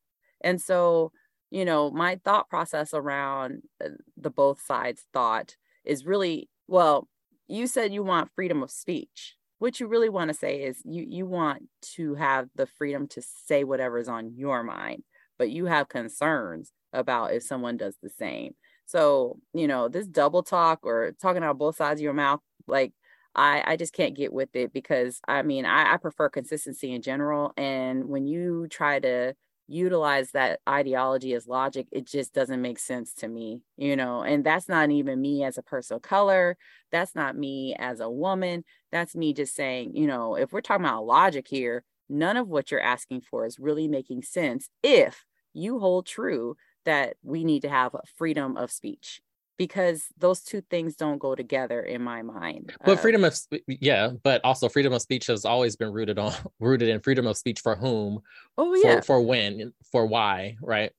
And 0.42 0.60
so, 0.60 1.12
you 1.50 1.64
know, 1.64 1.90
my 1.90 2.20
thought 2.24 2.50
process 2.50 2.92
around 2.92 3.62
uh, 3.82 3.90
the 4.16 4.30
both 4.30 4.60
sides 4.60 5.06
thought 5.12 5.56
is 5.84 6.04
really 6.04 6.48
well, 6.68 7.08
you 7.48 7.66
said 7.66 7.92
you 7.92 8.02
want 8.02 8.30
freedom 8.34 8.62
of 8.62 8.70
speech. 8.70 9.36
What 9.58 9.80
you 9.80 9.86
really 9.86 10.08
want 10.08 10.28
to 10.28 10.34
say 10.34 10.62
is 10.62 10.80
you 10.84 11.04
you 11.08 11.26
want 11.26 11.62
to 11.94 12.14
have 12.14 12.48
the 12.54 12.66
freedom 12.66 13.08
to 13.08 13.22
say 13.46 13.64
whatever 13.64 13.98
is 13.98 14.08
on 14.08 14.34
your 14.36 14.62
mind, 14.62 15.02
but 15.38 15.50
you 15.50 15.66
have 15.66 15.88
concerns 15.88 16.72
about 16.92 17.32
if 17.32 17.42
someone 17.42 17.76
does 17.76 17.96
the 18.02 18.10
same. 18.10 18.54
So, 18.86 19.38
you 19.52 19.66
know, 19.66 19.88
this 19.88 20.06
double 20.06 20.42
talk 20.42 20.80
or 20.82 21.12
talking 21.20 21.42
out 21.42 21.58
both 21.58 21.76
sides 21.76 22.00
of 22.00 22.04
your 22.04 22.12
mouth, 22.12 22.40
like 22.66 22.92
I, 23.34 23.62
I 23.66 23.76
just 23.76 23.92
can't 23.92 24.14
get 24.16 24.32
with 24.32 24.54
it 24.54 24.72
because 24.72 25.20
I 25.26 25.42
mean, 25.42 25.64
I, 25.66 25.94
I 25.94 25.96
prefer 25.98 26.28
consistency 26.28 26.92
in 26.92 27.02
general. 27.02 27.52
And 27.56 28.06
when 28.06 28.26
you 28.26 28.66
try 28.70 28.98
to 29.00 29.34
utilize 29.68 30.30
that 30.32 30.60
ideology 30.68 31.34
as 31.34 31.46
logic, 31.46 31.88
it 31.92 32.06
just 32.06 32.32
doesn't 32.32 32.62
make 32.62 32.78
sense 32.78 33.12
to 33.14 33.28
me, 33.28 33.62
you 33.76 33.96
know. 33.96 34.22
And 34.22 34.44
that's 34.44 34.68
not 34.68 34.90
even 34.90 35.20
me 35.20 35.44
as 35.44 35.58
a 35.58 35.62
person 35.62 35.96
of 35.96 36.02
color. 36.02 36.56
That's 36.92 37.14
not 37.14 37.36
me 37.36 37.74
as 37.78 38.00
a 38.00 38.10
woman. 38.10 38.64
That's 38.92 39.16
me 39.16 39.32
just 39.32 39.54
saying, 39.54 39.96
you 39.96 40.06
know, 40.06 40.36
if 40.36 40.52
we're 40.52 40.60
talking 40.60 40.86
about 40.86 41.06
logic 41.06 41.46
here, 41.48 41.84
none 42.08 42.36
of 42.36 42.48
what 42.48 42.70
you're 42.70 42.80
asking 42.80 43.22
for 43.22 43.46
is 43.46 43.58
really 43.58 43.88
making 43.88 44.22
sense 44.22 44.68
if 44.82 45.24
you 45.52 45.78
hold 45.78 46.06
true 46.06 46.56
that 46.84 47.16
we 47.22 47.44
need 47.44 47.62
to 47.62 47.68
have 47.68 47.96
freedom 48.16 48.56
of 48.56 48.70
speech. 48.70 49.20
Because 49.56 50.06
those 50.18 50.40
two 50.40 50.60
things 50.60 50.96
don't 50.96 51.18
go 51.18 51.34
together 51.34 51.80
in 51.80 52.02
my 52.02 52.22
mind. 52.22 52.74
But 52.84 52.98
uh, 52.98 53.00
freedom 53.00 53.24
of 53.24 53.38
yeah, 53.66 54.10
but 54.22 54.40
also 54.44 54.68
freedom 54.68 54.92
of 54.92 55.02
speech 55.02 55.26
has 55.26 55.44
always 55.44 55.76
been 55.76 55.92
rooted 55.92 56.18
on 56.18 56.32
rooted 56.60 56.88
in 56.88 57.00
freedom 57.00 57.26
of 57.26 57.36
speech 57.36 57.60
for 57.60 57.76
whom, 57.76 58.20
oh 58.58 58.74
yeah, 58.74 58.96
for, 58.96 59.02
for 59.02 59.22
when, 59.22 59.72
for 59.90 60.06
why, 60.06 60.56
right? 60.60 60.92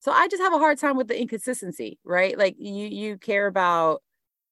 So 0.00 0.12
I 0.12 0.28
just 0.28 0.42
have 0.42 0.52
a 0.52 0.58
hard 0.58 0.78
time 0.78 0.96
with 0.96 1.08
the 1.08 1.20
inconsistency, 1.20 1.98
right? 2.04 2.36
Like 2.38 2.56
you 2.58 2.86
you 2.86 3.16
care 3.18 3.46
about 3.46 4.02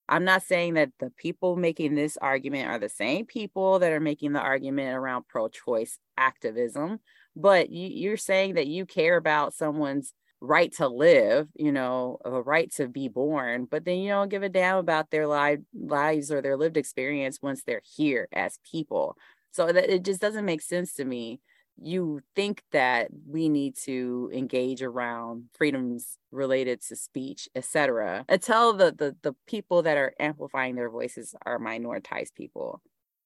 I'm 0.09 0.25
not 0.25 0.43
saying 0.43 0.75
that 0.75 0.91
the 0.99 1.11
people 1.11 1.57
making 1.57 1.95
this 1.95 2.17
argument 2.17 2.69
are 2.69 2.79
the 2.79 2.89
same 2.89 3.25
people 3.25 3.79
that 3.79 3.93
are 3.93 4.01
making 4.01 4.33
the 4.33 4.41
argument 4.41 4.97
around 4.97 5.29
pro-choice 5.29 5.99
activism, 6.19 7.01
but 7.37 7.71
you, 7.71 7.89
you're 7.89 8.17
saying 8.17 8.55
that 8.55 8.67
you 8.67 8.85
care 8.85 9.17
about 9.17 9.55
someone's 9.55 10.13
right 10.43 10.73
to 10.73 10.89
live, 10.89 11.49
you 11.55 11.71
know, 11.71 12.19
a 12.25 12.43
right 12.43 12.71
to 12.73 12.89
be 12.89 13.09
born, 13.09 13.65
but 13.65 13.85
then 13.85 13.99
you 13.99 14.11
don't 14.11 14.29
give 14.29 14.43
a 14.43 14.49
damn 14.49 14.77
about 14.77 15.11
their 15.11 15.29
li- 15.29 15.65
lives 15.73 16.33
or 16.33 16.43
their 16.43 16.57
lived 16.57 16.77
experience 16.77 17.39
once 17.41 17.63
they're 17.63 17.83
here 17.97 18.29
as 18.33 18.59
people. 18.69 19.17
So 19.53 19.71
that 19.71 19.89
it 19.89 20.03
just 20.05 20.21
doesn't 20.21 20.45
make 20.45 20.61
sense 20.61 20.95
to 20.95 21.05
me. 21.05 21.41
You 21.81 22.21
think 22.35 22.65
that 22.73 23.09
we 23.27 23.49
need 23.49 23.77
to 23.85 24.31
engage 24.35 24.83
around 24.83 25.45
freedoms 25.57 26.19
related 26.33 26.83
to 26.89 26.97
speech, 26.97 27.49
etc. 27.55 28.25
Until 28.29 28.75
the, 28.75 28.93
the 28.93 29.17
the 29.23 29.35
people 29.47 29.83
that 29.83 29.97
are 29.97 30.13
amplifying 30.19 30.75
their 30.75 30.91
voices 30.91 31.35
are 31.47 31.59
minoritized 31.59 32.35
people 32.35 32.83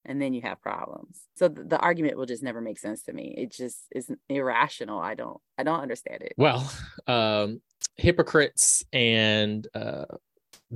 and 0.07 0.21
then 0.21 0.33
you 0.33 0.41
have 0.41 0.61
problems 0.61 1.21
so 1.35 1.49
the, 1.49 1.65
the, 1.65 1.79
argument 1.79 2.17
will 2.17 2.27
just 2.27 2.43
never 2.43 2.61
make 2.61 2.79
sense 2.79 3.03
to 3.03 3.13
me 3.13 3.35
it 3.37 3.51
just 3.51 3.87
is 3.95 4.11
irrational 4.29 4.99
i 4.99 5.15
don't 5.15 5.41
i 5.59 5.63
don't 5.63 5.81
understand 5.81 6.23
it 6.23 6.33
well 6.37 6.71
um 7.07 7.61
hypocrites 7.97 8.85
and 8.93 9.67
uh 9.75 10.05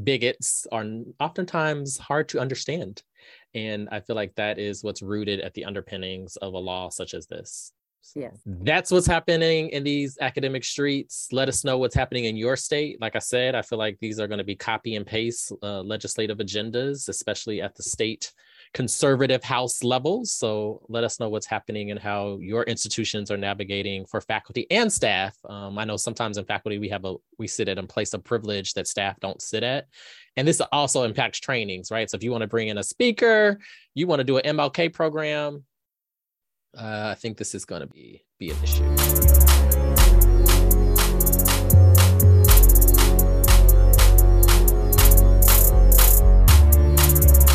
bigots 0.02 0.66
are 0.70 0.84
oftentimes 1.18 1.98
hard 1.98 2.28
to 2.28 2.38
understand 2.38 3.02
and 3.54 3.88
i 3.90 4.00
feel 4.00 4.16
like 4.16 4.34
that 4.36 4.58
is 4.58 4.84
what's 4.84 5.02
rooted 5.02 5.40
at 5.40 5.54
the 5.54 5.64
underpinnings 5.64 6.36
of 6.36 6.54
a 6.54 6.58
law 6.58 6.88
such 6.88 7.14
as 7.14 7.26
this 7.26 7.72
so 8.02 8.20
yes. 8.20 8.40
That's 8.46 8.90
what's 8.90 9.06
happening 9.06 9.68
in 9.68 9.84
these 9.84 10.18
academic 10.20 10.64
streets. 10.64 11.28
Let 11.32 11.48
us 11.48 11.64
know 11.64 11.78
what's 11.78 11.94
happening 11.94 12.24
in 12.24 12.36
your 12.36 12.56
state. 12.56 13.00
Like 13.00 13.14
I 13.14 13.20
said, 13.20 13.54
I 13.54 13.62
feel 13.62 13.78
like 13.78 13.98
these 14.00 14.18
are 14.18 14.26
going 14.26 14.38
to 14.38 14.44
be 14.44 14.56
copy 14.56 14.96
and 14.96 15.06
paste 15.06 15.52
uh, 15.62 15.82
legislative 15.82 16.38
agendas, 16.38 17.08
especially 17.08 17.60
at 17.60 17.74
the 17.76 17.82
state 17.82 18.32
conservative 18.72 19.42
house 19.42 19.82
levels. 19.82 20.32
So 20.32 20.82
let 20.88 21.02
us 21.02 21.18
know 21.18 21.28
what's 21.28 21.46
happening 21.46 21.90
and 21.90 21.98
how 21.98 22.38
your 22.40 22.62
institutions 22.64 23.30
are 23.30 23.36
navigating 23.36 24.06
for 24.06 24.20
faculty 24.20 24.66
and 24.70 24.92
staff. 24.92 25.36
Um, 25.48 25.76
I 25.78 25.84
know 25.84 25.96
sometimes 25.96 26.38
in 26.38 26.44
faculty 26.44 26.78
we 26.78 26.88
have 26.88 27.04
a 27.04 27.16
we 27.38 27.48
sit 27.48 27.68
at 27.68 27.78
a 27.78 27.82
place 27.82 28.14
of 28.14 28.22
privilege 28.22 28.74
that 28.74 28.86
staff 28.86 29.18
don't 29.20 29.42
sit 29.42 29.64
at, 29.64 29.88
and 30.36 30.46
this 30.46 30.60
also 30.72 31.02
impacts 31.02 31.40
trainings, 31.40 31.90
right? 31.90 32.08
So 32.08 32.16
if 32.16 32.22
you 32.22 32.30
want 32.30 32.42
to 32.42 32.48
bring 32.48 32.68
in 32.68 32.78
a 32.78 32.84
speaker, 32.84 33.58
you 33.94 34.06
want 34.06 34.20
to 34.20 34.24
do 34.24 34.38
an 34.38 34.56
MLK 34.56 34.92
program, 34.92 35.64
uh, 36.78 37.08
I 37.10 37.14
think 37.14 37.38
this 37.38 37.54
is 37.54 37.64
going 37.64 37.80
to 37.80 37.88
be 37.88 38.22
be 38.38 38.50
an 38.50 38.56
issue. 38.62 38.84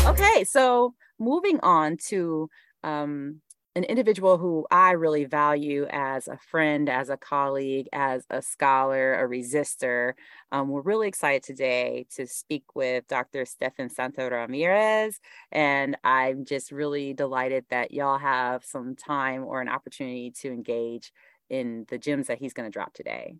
Okay, 0.06 0.44
so 0.44 0.94
moving 1.18 1.60
on 1.60 1.96
to 2.08 2.48
um, 2.82 3.40
an 3.76 3.84
individual 3.84 4.38
who 4.38 4.66
I 4.70 4.92
really 4.92 5.26
value 5.26 5.86
as 5.90 6.28
a 6.28 6.38
friend, 6.38 6.88
as 6.88 7.10
a 7.10 7.16
colleague, 7.18 7.88
as 7.92 8.24
a 8.30 8.40
scholar, 8.40 9.14
a 9.14 9.28
resistor. 9.28 10.14
Um, 10.50 10.68
we're 10.68 10.80
really 10.80 11.08
excited 11.08 11.42
today 11.42 12.06
to 12.16 12.26
speak 12.26 12.74
with 12.74 13.06
Dr. 13.06 13.44
Stephan 13.44 13.90
Santa 13.90 14.30
Ramirez. 14.30 15.20
And 15.52 15.96
I'm 16.02 16.46
just 16.46 16.72
really 16.72 17.12
delighted 17.12 17.66
that 17.68 17.90
y'all 17.90 18.16
have 18.16 18.64
some 18.64 18.96
time 18.96 19.44
or 19.44 19.60
an 19.60 19.68
opportunity 19.68 20.30
to 20.40 20.48
engage 20.48 21.12
in 21.50 21.84
the 21.90 21.98
gems 21.98 22.28
that 22.28 22.38
he's 22.38 22.54
going 22.54 22.66
to 22.66 22.72
drop 22.72 22.94
today. 22.94 23.34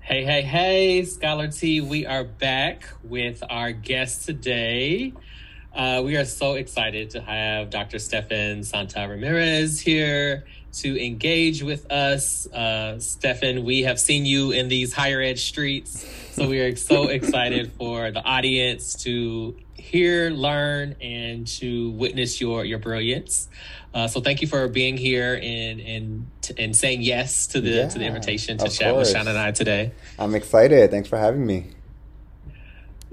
Hey, 0.00 0.24
hey, 0.24 0.40
hey, 0.42 1.04
Scholar 1.04 1.48
Tea, 1.48 1.82
we 1.82 2.06
are 2.06 2.24
back 2.24 2.88
with 3.02 3.42
our 3.50 3.72
guest 3.72 4.24
today. 4.24 5.12
Uh, 5.74 6.02
we 6.04 6.16
are 6.16 6.24
so 6.24 6.54
excited 6.54 7.10
to 7.10 7.20
have 7.20 7.70
Dr. 7.70 7.98
Stephan 7.98 8.62
Santa 8.62 9.08
Ramirez 9.08 9.80
here 9.80 10.44
to 10.74 11.04
engage 11.04 11.62
with 11.62 11.90
us. 11.90 12.46
Uh, 12.46 12.98
Stephan, 13.00 13.64
we 13.64 13.82
have 13.82 13.98
seen 13.98 14.24
you 14.24 14.52
in 14.52 14.68
these 14.68 14.92
higher 14.92 15.20
ed 15.20 15.38
streets, 15.38 16.06
so 16.32 16.48
we 16.48 16.60
are 16.60 16.76
so 16.76 17.08
excited 17.08 17.72
for 17.72 18.12
the 18.12 18.22
audience 18.22 18.94
to 19.02 19.56
hear, 19.74 20.30
learn, 20.30 20.94
and 21.00 21.46
to 21.46 21.90
witness 21.90 22.40
your 22.40 22.64
your 22.64 22.78
brilliance. 22.78 23.48
Uh, 23.92 24.06
so 24.06 24.20
thank 24.20 24.42
you 24.42 24.48
for 24.48 24.68
being 24.68 24.96
here 24.96 25.34
and 25.42 25.80
and 25.80 26.26
and 26.56 26.76
saying 26.76 27.02
yes 27.02 27.48
to 27.48 27.60
the 27.60 27.70
yeah, 27.70 27.88
to 27.88 27.98
the 27.98 28.04
invitation 28.04 28.58
to 28.58 28.68
chat 28.68 28.92
course. 28.92 29.08
with 29.08 29.16
Sean 29.16 29.26
and 29.26 29.38
I 29.38 29.50
today. 29.50 29.92
I'm 30.20 30.36
excited. 30.36 30.90
Thanks 30.92 31.08
for 31.08 31.18
having 31.18 31.44
me. 31.44 31.72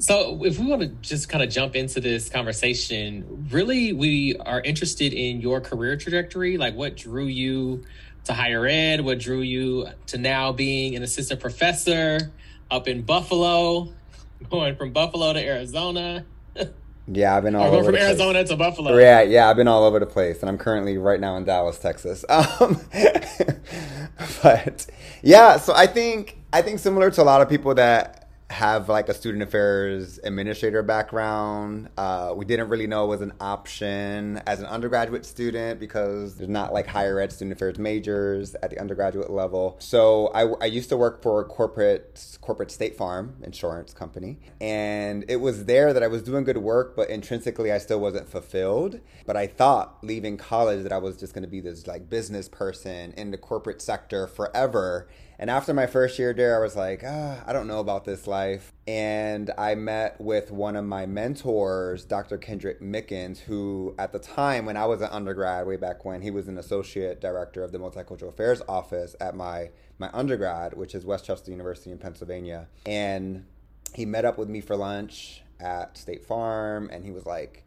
So, 0.01 0.43
if 0.43 0.57
we 0.57 0.65
want 0.65 0.81
to 0.81 0.87
just 1.07 1.29
kind 1.29 1.43
of 1.43 1.51
jump 1.51 1.75
into 1.75 2.01
this 2.01 2.27
conversation, 2.27 3.47
really, 3.51 3.93
we 3.93 4.35
are 4.35 4.59
interested 4.59 5.13
in 5.13 5.41
your 5.41 5.61
career 5.61 5.95
trajectory. 5.95 6.57
Like, 6.57 6.73
what 6.73 6.97
drew 6.97 7.27
you 7.27 7.83
to 8.23 8.33
higher 8.33 8.65
ed? 8.65 9.01
What 9.01 9.19
drew 9.19 9.41
you 9.41 9.89
to 10.07 10.17
now 10.17 10.53
being 10.53 10.95
an 10.95 11.03
assistant 11.03 11.39
professor 11.39 12.31
up 12.71 12.87
in 12.87 13.03
Buffalo, 13.03 13.93
going 14.49 14.75
from 14.75 14.91
Buffalo 14.91 15.33
to 15.33 15.39
Arizona? 15.39 16.25
Yeah, 17.07 17.35
I've 17.35 17.43
been 17.43 17.55
all 17.55 17.73
over 17.73 17.85
from 17.85 17.95
Arizona 17.95 18.39
place. 18.39 18.49
to 18.49 18.55
Buffalo. 18.55 18.97
Yeah, 18.97 19.21
yeah, 19.23 19.49
I've 19.49 19.55
been 19.55 19.67
all 19.67 19.83
over 19.83 19.99
the 19.99 20.05
place, 20.05 20.39
and 20.41 20.49
I'm 20.49 20.57
currently 20.57 20.97
right 20.99 21.19
now 21.19 21.35
in 21.35 21.43
Dallas, 21.43 21.77
Texas. 21.77 22.23
Um, 22.29 22.79
but 24.43 24.85
yeah, 25.23 25.57
so 25.57 25.73
I 25.75 25.87
think 25.87 26.37
I 26.53 26.61
think 26.61 26.79
similar 26.79 27.09
to 27.09 27.21
a 27.21 27.25
lot 27.25 27.41
of 27.41 27.49
people 27.49 27.73
that 27.75 28.20
have 28.51 28.89
like 28.89 29.09
a 29.09 29.13
student 29.13 29.41
affairs 29.41 30.19
administrator 30.23 30.83
background. 30.83 31.89
Uh, 31.97 32.33
we 32.35 32.45
didn't 32.45 32.69
really 32.69 32.87
know 32.87 33.05
it 33.05 33.07
was 33.07 33.21
an 33.21 33.33
option 33.39 34.41
as 34.45 34.59
an 34.59 34.65
undergraduate 34.65 35.25
student 35.25 35.79
because 35.79 36.35
there's 36.35 36.49
not 36.49 36.73
like 36.73 36.85
higher 36.85 37.19
ed 37.19 37.31
student 37.31 37.53
affairs 37.53 37.79
majors 37.79 38.53
at 38.55 38.69
the 38.69 38.79
undergraduate 38.79 39.31
level. 39.31 39.77
So 39.79 40.27
I, 40.27 40.43
I 40.61 40.65
used 40.65 40.89
to 40.89 40.97
work 40.97 41.23
for 41.23 41.41
a 41.41 41.45
corporate 41.45 42.37
corporate 42.41 42.71
State 42.71 42.95
Farm 42.97 43.37
insurance 43.41 43.93
company, 43.93 44.37
and 44.59 45.25
it 45.27 45.37
was 45.37 45.65
there 45.65 45.93
that 45.93 46.03
I 46.03 46.07
was 46.07 46.21
doing 46.21 46.43
good 46.43 46.57
work, 46.57 46.95
but 46.95 47.09
intrinsically 47.09 47.71
I 47.71 47.77
still 47.77 47.99
wasn't 47.99 48.29
fulfilled. 48.29 48.99
But 49.25 49.37
I 49.37 49.47
thought 49.47 50.03
leaving 50.03 50.37
college 50.37 50.83
that 50.83 50.91
I 50.91 50.97
was 50.97 51.17
just 51.17 51.33
going 51.33 51.43
to 51.43 51.49
be 51.49 51.61
this 51.61 51.87
like 51.87 52.09
business 52.09 52.49
person 52.49 53.13
in 53.13 53.31
the 53.31 53.37
corporate 53.37 53.81
sector 53.81 54.27
forever 54.27 55.07
and 55.41 55.49
after 55.49 55.73
my 55.73 55.87
first 55.87 56.19
year 56.19 56.33
there, 56.33 56.55
I 56.55 56.59
was 56.61 56.75
like, 56.75 57.01
ah, 57.03 57.43
I 57.47 57.51
don't 57.51 57.65
know 57.65 57.79
about 57.79 58.05
this 58.05 58.27
life. 58.27 58.71
And 58.87 59.49
I 59.57 59.73
met 59.73 60.21
with 60.21 60.51
one 60.51 60.75
of 60.75 60.85
my 60.85 61.07
mentors, 61.07 62.05
Dr. 62.05 62.37
Kendrick 62.37 62.79
Mickens, 62.79 63.39
who 63.39 63.95
at 63.97 64.13
the 64.13 64.19
time 64.19 64.67
when 64.67 64.77
I 64.77 64.85
was 64.85 65.01
an 65.01 65.09
undergrad, 65.11 65.65
way 65.65 65.77
back 65.77 66.05
when, 66.05 66.21
he 66.21 66.29
was 66.29 66.47
an 66.47 66.59
associate 66.59 67.19
director 67.19 67.63
of 67.63 67.71
the 67.71 67.79
multicultural 67.79 68.29
affairs 68.29 68.61
office 68.69 69.15
at 69.19 69.35
my 69.35 69.71
my 69.97 70.11
undergrad, 70.13 70.75
which 70.75 70.93
is 70.93 71.05
West 71.05 71.25
Chester 71.25 71.49
University 71.49 71.89
in 71.89 71.97
Pennsylvania. 71.97 72.67
And 72.85 73.45
he 73.95 74.05
met 74.05 74.25
up 74.25 74.37
with 74.37 74.47
me 74.47 74.61
for 74.61 74.75
lunch 74.75 75.41
at 75.59 75.97
State 75.97 76.23
Farm, 76.23 76.87
and 76.93 77.03
he 77.03 77.09
was 77.09 77.25
like, 77.25 77.65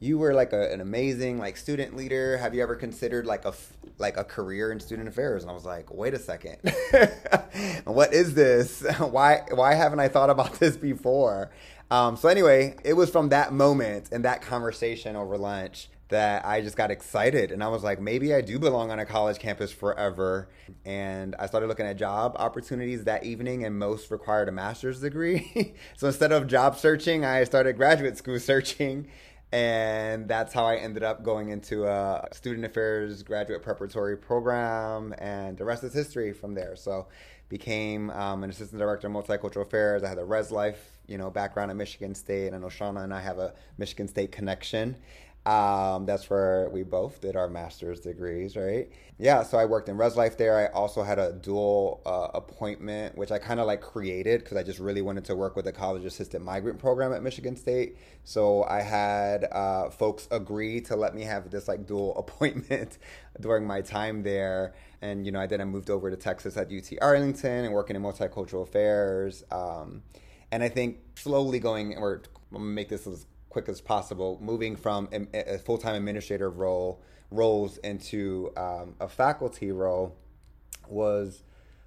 you 0.00 0.18
were 0.18 0.32
like 0.32 0.52
a, 0.52 0.72
an 0.72 0.80
amazing 0.80 1.38
like 1.38 1.56
student 1.56 1.96
leader. 1.96 2.36
Have 2.36 2.54
you 2.54 2.62
ever 2.62 2.76
considered 2.76 3.26
like 3.26 3.44
a 3.44 3.54
like 3.98 4.16
a 4.16 4.24
career 4.24 4.70
in 4.70 4.80
student 4.80 5.08
affairs? 5.08 5.42
And 5.42 5.50
i 5.50 5.54
was 5.54 5.64
like 5.64 5.92
wait 5.92 6.14
a 6.14 6.18
second. 6.18 6.58
What 7.84 8.12
is 8.12 8.34
this? 8.34 8.82
Why 8.98 9.42
why 9.50 9.74
haven't 9.74 10.00
i 10.00 10.08
thought 10.08 10.30
about 10.30 10.54
this 10.60 10.76
before? 10.76 11.50
Um, 11.90 12.16
so 12.16 12.28
anyway 12.28 12.76
it 12.84 12.94
was 12.94 13.10
from 13.10 13.30
that 13.30 13.52
moment 13.52 14.10
and 14.12 14.24
that 14.24 14.42
conversation 14.42 15.16
over 15.16 15.36
lunch 15.36 15.88
that 16.08 16.46
I 16.46 16.62
just 16.62 16.76
got 16.76 16.90
excited. 16.90 17.52
And 17.52 17.62
I 17.62 17.68
was 17.68 17.82
like, 17.82 18.00
maybe 18.00 18.34
I 18.34 18.40
do 18.40 18.58
belong 18.58 18.90
on 18.90 18.98
a 18.98 19.04
college 19.04 19.38
campus 19.38 19.70
forever. 19.70 20.48
And 20.84 21.36
I 21.38 21.46
started 21.46 21.66
looking 21.66 21.86
at 21.86 21.96
job 21.96 22.34
opportunities 22.38 23.04
that 23.04 23.24
evening, 23.24 23.64
and 23.64 23.78
most 23.78 24.10
required 24.10 24.48
a 24.48 24.52
master's 24.52 25.00
degree. 25.00 25.74
so 25.96 26.06
instead 26.06 26.32
of 26.32 26.46
job 26.46 26.76
searching, 26.76 27.24
I 27.24 27.44
started 27.44 27.76
graduate 27.76 28.16
school 28.16 28.38
searching 28.40 29.08
and 29.52 30.28
that's 30.28 30.52
how 30.52 30.64
I 30.64 30.76
ended 30.76 31.02
up 31.02 31.22
going 31.22 31.48
into 31.48 31.86
a 31.86 32.28
student 32.32 32.66
affairs 32.66 33.22
graduate 33.22 33.62
preparatory 33.62 34.16
program, 34.16 35.14
and 35.18 35.56
the 35.56 35.64
rest 35.64 35.84
is 35.84 35.94
history 35.94 36.32
from 36.32 36.54
there. 36.54 36.76
So, 36.76 37.06
became 37.48 38.10
um, 38.10 38.44
an 38.44 38.50
assistant 38.50 38.78
director 38.78 39.06
of 39.06 39.12
multicultural 39.12 39.62
affairs. 39.62 40.02
I 40.02 40.08
had 40.08 40.18
a 40.18 40.24
res 40.24 40.50
life, 40.50 40.98
you 41.06 41.18
know, 41.18 41.30
background 41.30 41.70
at 41.70 41.76
Michigan 41.76 42.14
State. 42.14 42.52
and 42.52 42.60
know 42.60 42.68
Shauna 42.68 43.04
and 43.04 43.14
I 43.14 43.20
have 43.20 43.38
a 43.38 43.54
Michigan 43.78 44.08
State 44.08 44.32
connection. 44.32 44.96
Um, 45.48 46.04
that's 46.04 46.28
where 46.28 46.68
we 46.68 46.82
both 46.82 47.22
did 47.22 47.34
our 47.34 47.48
master's 47.48 48.00
degrees, 48.00 48.54
right? 48.54 48.92
Yeah, 49.16 49.42
so 49.42 49.56
I 49.56 49.64
worked 49.64 49.88
in 49.88 49.96
Res 49.96 50.14
Life 50.14 50.36
there. 50.36 50.58
I 50.58 50.66
also 50.78 51.02
had 51.02 51.18
a 51.18 51.32
dual 51.32 52.02
uh, 52.04 52.28
appointment, 52.34 53.16
which 53.16 53.32
I 53.32 53.38
kind 53.38 53.58
of 53.58 53.66
like 53.66 53.80
created 53.80 54.44
because 54.44 54.58
I 54.58 54.62
just 54.62 54.78
really 54.78 55.00
wanted 55.00 55.24
to 55.24 55.34
work 55.34 55.56
with 55.56 55.64
the 55.64 55.72
college 55.72 56.04
assistant 56.04 56.44
migrant 56.44 56.78
program 56.78 57.14
at 57.14 57.22
Michigan 57.22 57.56
State. 57.56 57.96
So 58.24 58.64
I 58.64 58.82
had 58.82 59.44
uh, 59.50 59.88
folks 59.88 60.28
agree 60.30 60.82
to 60.82 60.96
let 60.96 61.14
me 61.14 61.22
have 61.22 61.48
this 61.48 61.66
like 61.66 61.86
dual 61.86 62.14
appointment 62.18 62.98
during 63.40 63.66
my 63.66 63.80
time 63.80 64.22
there. 64.22 64.74
And, 65.00 65.24
you 65.24 65.32
know, 65.32 65.40
I 65.40 65.46
then 65.46 65.62
I 65.62 65.64
moved 65.64 65.88
over 65.88 66.10
to 66.10 66.16
Texas 66.18 66.58
at 66.58 66.70
UT 66.70 66.92
Arlington 67.00 67.64
and 67.64 67.72
working 67.72 67.96
in 67.96 68.02
multicultural 68.02 68.64
affairs. 68.64 69.44
Um, 69.50 70.02
and 70.52 70.62
I 70.62 70.68
think 70.68 70.98
slowly 71.14 71.58
going, 71.58 71.96
or 71.96 72.22
I'm 72.50 72.58
gonna 72.58 72.64
make 72.66 72.90
this 72.90 73.06
as 73.06 73.24
quick 73.58 73.68
as 73.68 73.80
possible, 73.80 74.38
moving 74.40 74.76
from 74.76 75.08
a, 75.12 75.58
full 75.58 75.78
time 75.78 75.96
administrative 75.96 76.58
role 76.58 77.02
roles 77.30 77.76
into 77.78 78.52
um, 78.56 78.94
a 79.00 79.08
faculty 79.08 79.72
role 79.72 80.16
was 80.88 81.42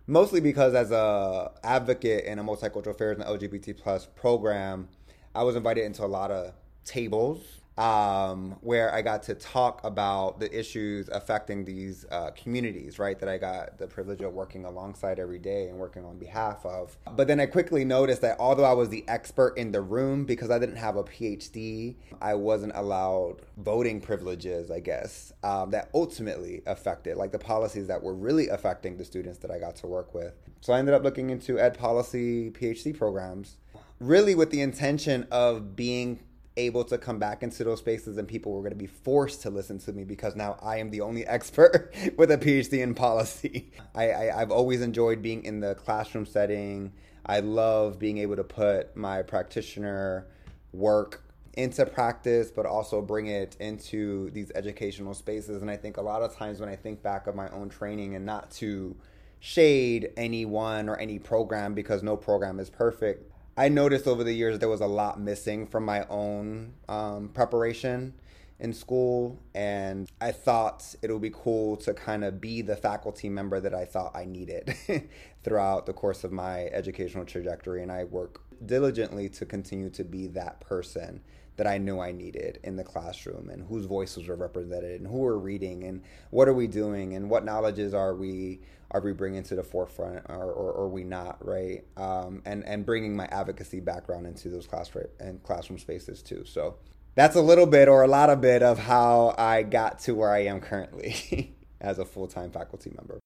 mostly 0.06 0.42
because 0.42 0.76
as 0.76 0.92
a 0.92 1.52
advocate 1.64 2.26
in 2.26 2.40
a 2.40 2.44
multicultural 2.44 2.88
affairs 2.88 3.18
and 3.18 3.26
LGBT 3.26 3.78
plus 3.78 4.06
program, 4.06 4.90
I 5.34 5.44
was 5.44 5.56
invited 5.56 5.86
into 5.86 6.04
a 6.04 6.08
lot 6.08 6.30
of 6.30 6.54
tables 6.84 7.61
um, 7.78 8.58
where 8.62 8.94
I 8.94 9.02
got 9.02 9.24
to 9.24 9.36
talk 9.36 9.82
about 9.84 10.40
the 10.40 10.58
issues 10.58 11.10
affecting 11.10 11.64
these 11.64 12.06
uh, 12.12 12.32
communities, 12.32 13.00
right? 13.00 13.18
That 13.18 13.30
I 13.30 13.38
got 13.38 13.78
the 13.78 13.88
privilege 13.88 14.22
of 14.22 14.34
working 14.34 14.66
alongside 14.66 15.20
every 15.20 15.40
day 15.40 15.68
and 15.68 15.78
working 15.78 16.04
on 16.06 16.18
behalf 16.18 16.66
of. 16.66 16.98
But 17.16 17.28
then 17.28 17.40
I 17.40 17.46
quickly 17.46 17.86
noticed 17.86 18.22
that 18.22 18.38
although 18.40 18.66
I 18.66 18.74
was 18.74 18.90
the 18.90 19.06
expert 19.08 19.58
in 19.58 19.72
the 19.72 19.82
room, 19.82 20.26
because 20.26 20.52
I 20.52 20.60
didn't 20.60 20.76
have 20.76 20.98
a 20.98 21.04
PhD, 21.04 21.96
I 22.22 22.36
wasn't 22.36 22.74
allowed 22.76 23.38
voting 23.58 24.02
privileges, 24.02 24.70
I 24.70 24.80
guess, 24.80 25.32
um, 25.44 25.72
that 25.72 25.90
ultimately 25.94 26.62
affected, 26.66 27.18
like 27.18 27.32
the 27.32 27.40
policies 27.40 27.88
that 27.88 28.04
were 28.04 28.14
really 28.14 28.50
affecting 28.50 28.98
the 28.98 29.06
students 29.06 29.40
that 29.40 29.52
I 29.52 29.60
got 29.60 29.76
to 29.78 29.88
work 29.88 30.14
with. 30.14 30.34
So 30.60 30.74
I 30.74 30.80
ended 30.80 30.94
up 30.94 31.04
looking 31.04 31.30
into 31.30 31.58
ed 31.58 31.78
policy 31.78 32.52
PhD 32.52 32.98
programs, 32.98 33.58
really 34.00 34.36
with 34.36 34.52
the 34.52 34.62
intention 34.62 35.26
of 35.32 35.76
being 35.76 36.20
able 36.58 36.84
to 36.84 36.98
come 36.98 37.18
back 37.18 37.44
into 37.44 37.64
those 37.64 37.80
spaces 37.80 38.18
and 38.18 38.28
people 38.28 38.52
were 38.52 38.60
going 38.60 38.72
to 38.72 38.78
be 38.78 38.88
forced 38.88 39.42
to 39.42 39.50
listen 39.50 39.80
to 39.80 39.94
me 39.94 40.04
because 40.04 40.36
now 40.36 40.58
I 40.62 40.78
am 40.78 40.90
the 40.90 41.02
only 41.02 41.26
expert 41.28 41.94
with 42.18 42.32
a 42.32 42.38
PhD 42.38 42.82
in 42.82 42.94
policy. 42.94 43.72
I, 43.96 44.14
I, 44.14 44.40
have 44.40 44.52
always 44.52 44.82
enjoyed 44.82 45.22
being 45.22 45.44
in 45.46 45.62
the 45.62 45.76
classroom 45.76 46.26
setting. 46.26 46.92
I 47.26 47.40
love 47.40 48.00
being 48.00 48.18
able 48.18 48.36
to 48.36 48.44
put 48.44 48.96
my 48.96 49.22
practitioner 49.22 50.28
work 50.74 51.24
into 51.54 51.86
practice, 51.86 52.52
but 52.52 52.66
also 52.66 53.02
bring 53.02 53.28
it 53.28 53.56
into 53.60 54.30
these 54.32 54.52
educational 54.56 55.14
spaces. 55.14 55.62
And 55.62 55.70
I 55.70 55.78
think 55.78 55.98
a 55.98 56.02
lot 56.02 56.22
of 56.22 56.36
times 56.36 56.60
when 56.60 56.70
I 56.70 56.76
think 56.76 57.02
back 57.02 57.28
of 57.28 57.36
my 57.36 57.50
own 57.50 57.70
training 57.70 58.16
and 58.16 58.26
not 58.26 58.52
to 58.52 58.96
shade 59.40 60.12
anyone 60.18 60.88
or 60.88 60.96
any 60.98 61.20
program 61.20 61.74
because 61.74 62.04
no 62.04 62.16
program 62.16 62.60
is 62.60 62.70
perfect, 62.70 63.31
I 63.62 63.70
noticed 63.70 64.08
over 64.08 64.24
the 64.24 64.34
years 64.34 64.58
there 64.58 64.70
was 64.70 64.82
a 64.82 64.88
lot 64.88 65.22
missing 65.22 65.68
from 65.68 65.86
my 65.86 66.04
own 66.08 66.74
um, 66.90 67.30
preparation 67.30 68.16
in 68.60 68.74
school, 68.74 69.40
and 69.54 70.10
I 70.20 70.32
thought 70.32 70.96
it 71.04 71.12
would 71.12 71.22
be 71.22 71.30
cool 71.30 71.78
to 71.78 71.94
kind 71.94 72.24
of 72.24 72.42
be 72.42 72.64
the 72.64 72.76
faculty 72.76 73.30
member 73.30 73.60
that 73.60 73.76
I 73.76 73.86
thought 73.86 74.16
I 74.16 74.26
needed 74.26 74.74
throughout 75.44 75.86
the 75.86 75.94
course 75.94 76.24
of 76.24 76.32
my 76.32 76.70
educational 76.70 77.24
trajectory. 77.24 77.84
And 77.84 77.92
I 77.92 78.06
work 78.06 78.42
diligently 78.66 79.30
to 79.30 79.46
continue 79.46 79.92
to 79.92 80.04
be 80.04 80.26
that 80.30 80.60
person 80.62 81.22
that 81.58 81.68
I 81.68 81.78
knew 81.78 82.00
I 82.00 82.12
needed 82.12 82.60
in 82.64 82.76
the 82.76 82.84
classroom 82.84 83.50
and 83.50 83.68
whose 83.68 83.86
voices 83.86 84.28
were 84.28 84.36
represented 84.36 85.00
and 85.02 85.10
who 85.10 85.18
we're 85.18 85.38
reading 85.38 85.84
and 85.84 86.02
what 86.30 86.48
are 86.48 86.54
we 86.54 86.68
doing 86.68 87.14
and 87.16 87.30
what 87.30 87.46
knowledges 87.46 87.94
are 87.94 88.16
we 88.16 88.62
are 88.92 89.00
we 89.00 89.14
bringing 89.14 89.44
to 89.44 89.56
the 89.56 89.64
forefront 89.64 90.26
or, 90.28 90.52
or, 90.52 90.72
or 90.72 90.90
we 90.90 91.04
not 91.04 91.46
right? 91.46 91.86
Um, 91.98 92.42
and 92.46 92.66
and 92.66 92.86
bringing 92.86 93.16
my 93.16 93.26
advocacy 93.26 93.80
background 93.80 94.28
into 94.28 94.50
those 94.50 94.68
classroom 94.68 95.08
and 95.20 95.42
classroom 95.44 95.80
spaces 95.80 96.22
too. 96.22 96.44
So 96.46 96.76
that's 97.16 97.36
a 97.36 97.42
little 97.42 97.66
bit 97.66 97.88
or 97.88 98.04
a 98.04 98.08
lot 98.08 98.30
of 98.30 98.42
bit 98.42 98.64
of 98.64 98.80
how 98.80 99.36
I 99.38 99.64
got 99.64 100.00
to 100.00 100.16
where 100.16 100.32
I 100.32 100.46
am 100.46 100.62
currently 100.62 101.56
as 101.82 102.00
a 102.00 102.06
full-time 102.06 102.52
faculty 102.52 102.92
member. 102.96 103.20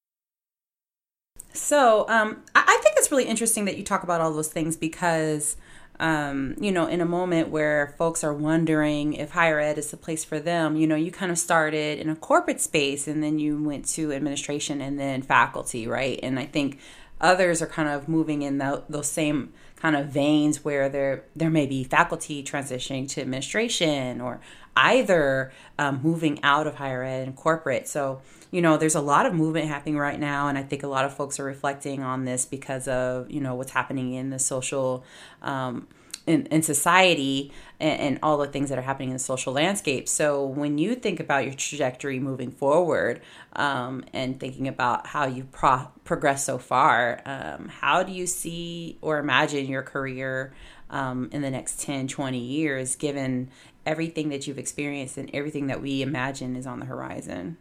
So 1.53 2.05
um, 2.09 2.43
I 2.53 2.79
think 2.83 2.95
it's 2.97 3.11
really 3.11 3.25
interesting 3.25 3.65
that 3.65 3.77
you 3.77 3.83
talk 3.83 4.03
about 4.03 4.21
all 4.21 4.33
those 4.33 4.49
things 4.49 4.75
because 4.75 5.55
um, 5.99 6.55
you 6.59 6.71
know, 6.71 6.87
in 6.87 7.01
a 7.01 7.05
moment 7.05 7.49
where 7.49 7.95
folks 7.97 8.23
are 8.23 8.33
wondering 8.33 9.13
if 9.13 9.31
higher 9.31 9.59
ed 9.59 9.77
is 9.77 9.91
the 9.91 9.97
place 9.97 10.25
for 10.25 10.39
them, 10.39 10.75
you 10.75 10.87
know, 10.87 10.95
you 10.95 11.11
kind 11.11 11.31
of 11.31 11.37
started 11.37 11.99
in 11.99 12.09
a 12.09 12.15
corporate 12.15 12.59
space 12.59 13.07
and 13.07 13.23
then 13.23 13.39
you 13.39 13.63
went 13.63 13.85
to 13.89 14.11
administration 14.11 14.81
and 14.81 14.99
then 14.99 15.21
faculty, 15.21 15.87
right? 15.87 16.19
And 16.21 16.37
I 16.37 16.45
think 16.45 16.79
others 17.21 17.61
are 17.61 17.67
kind 17.67 17.87
of 17.87 18.09
moving 18.09 18.41
in 18.41 18.57
the, 18.57 18.83
those 18.89 19.09
same 19.09 19.53
kind 19.77 19.95
of 19.95 20.07
veins 20.07 20.63
where 20.63 20.89
there 20.89 21.23
there 21.35 21.49
may 21.49 21.65
be 21.65 21.83
faculty 21.83 22.43
transitioning 22.43 23.07
to 23.09 23.21
administration 23.21 24.21
or 24.21 24.39
either 24.75 25.51
um, 25.79 26.01
moving 26.03 26.41
out 26.43 26.67
of 26.67 26.75
higher 26.75 27.03
ed 27.03 27.27
and 27.27 27.35
corporate. 27.35 27.87
So 27.87 28.21
you 28.51 28.61
know, 28.61 28.77
there's 28.77 28.95
a 28.95 29.01
lot 29.01 29.25
of 29.25 29.33
movement 29.33 29.67
happening 29.67 29.97
right 29.97 30.17
now, 30.17 30.47
and 30.47 30.57
I 30.57 30.63
think 30.63 30.83
a 30.83 30.87
lot 30.87 31.03
of 31.03 31.13
folks 31.13 31.41
are 31.41 31.43
reflecting 31.43 32.03
on 32.03 32.23
this 32.23 32.45
because 32.45 32.87
of 32.87 33.29
you 33.29 33.41
know 33.41 33.55
what's 33.55 33.71
happening 33.71 34.13
in 34.13 34.29
the 34.29 34.39
social. 34.39 35.03
Um, 35.41 35.87
in, 36.27 36.47
in 36.47 36.63
society 36.63 37.51
and, 37.79 37.99
and, 37.99 38.19
all 38.23 38.39
the 38.39 38.47
things 38.47 38.69
that 38.69 38.79
are 38.79 38.81
happening 38.81 39.09
in 39.09 39.13
the 39.13 39.19
social 39.19 39.53
landscape. 39.53 40.07
So 40.09 40.43
when 40.43 40.79
you 40.79 40.95
think 40.95 41.19
about 41.19 41.43
your 41.43 41.53
trajectory 41.53 42.19
moving 42.19 42.49
forward 42.49 43.21
um, 43.55 44.03
and 44.11 44.39
thinking 44.39 44.67
about 44.67 45.05
how 45.05 45.27
you've 45.27 45.51
pro- 45.51 45.87
progressed 46.03 46.45
so 46.45 46.57
far, 46.57 47.21
um, 47.27 47.67
how 47.67 48.01
do 48.01 48.11
you 48.11 48.25
see 48.25 48.97
or 49.01 49.19
imagine 49.19 49.67
your 49.67 49.83
career 49.83 50.51
um, 50.89 51.29
in 51.31 51.41
the 51.41 51.51
next 51.51 51.79
10, 51.81 52.07
20 52.07 52.37
years, 52.37 52.95
given 52.95 53.49
everything 53.85 54.29
that 54.29 54.47
you've 54.47 54.59
experienced 54.59 55.17
and 55.17 55.29
everything 55.33 55.67
that 55.67 55.81
we 55.81 56.01
imagine 56.01 56.55
is 56.55 56.65
on 56.65 56.79
the 56.79 56.85
horizon? 56.85 57.57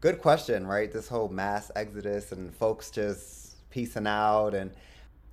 good 0.00 0.20
question, 0.20 0.66
right? 0.66 0.92
This 0.92 1.08
whole 1.08 1.28
mass 1.28 1.70
exodus 1.74 2.32
and 2.32 2.54
folks 2.54 2.90
just 2.90 3.56
piecing 3.70 4.06
out 4.06 4.54
and 4.54 4.70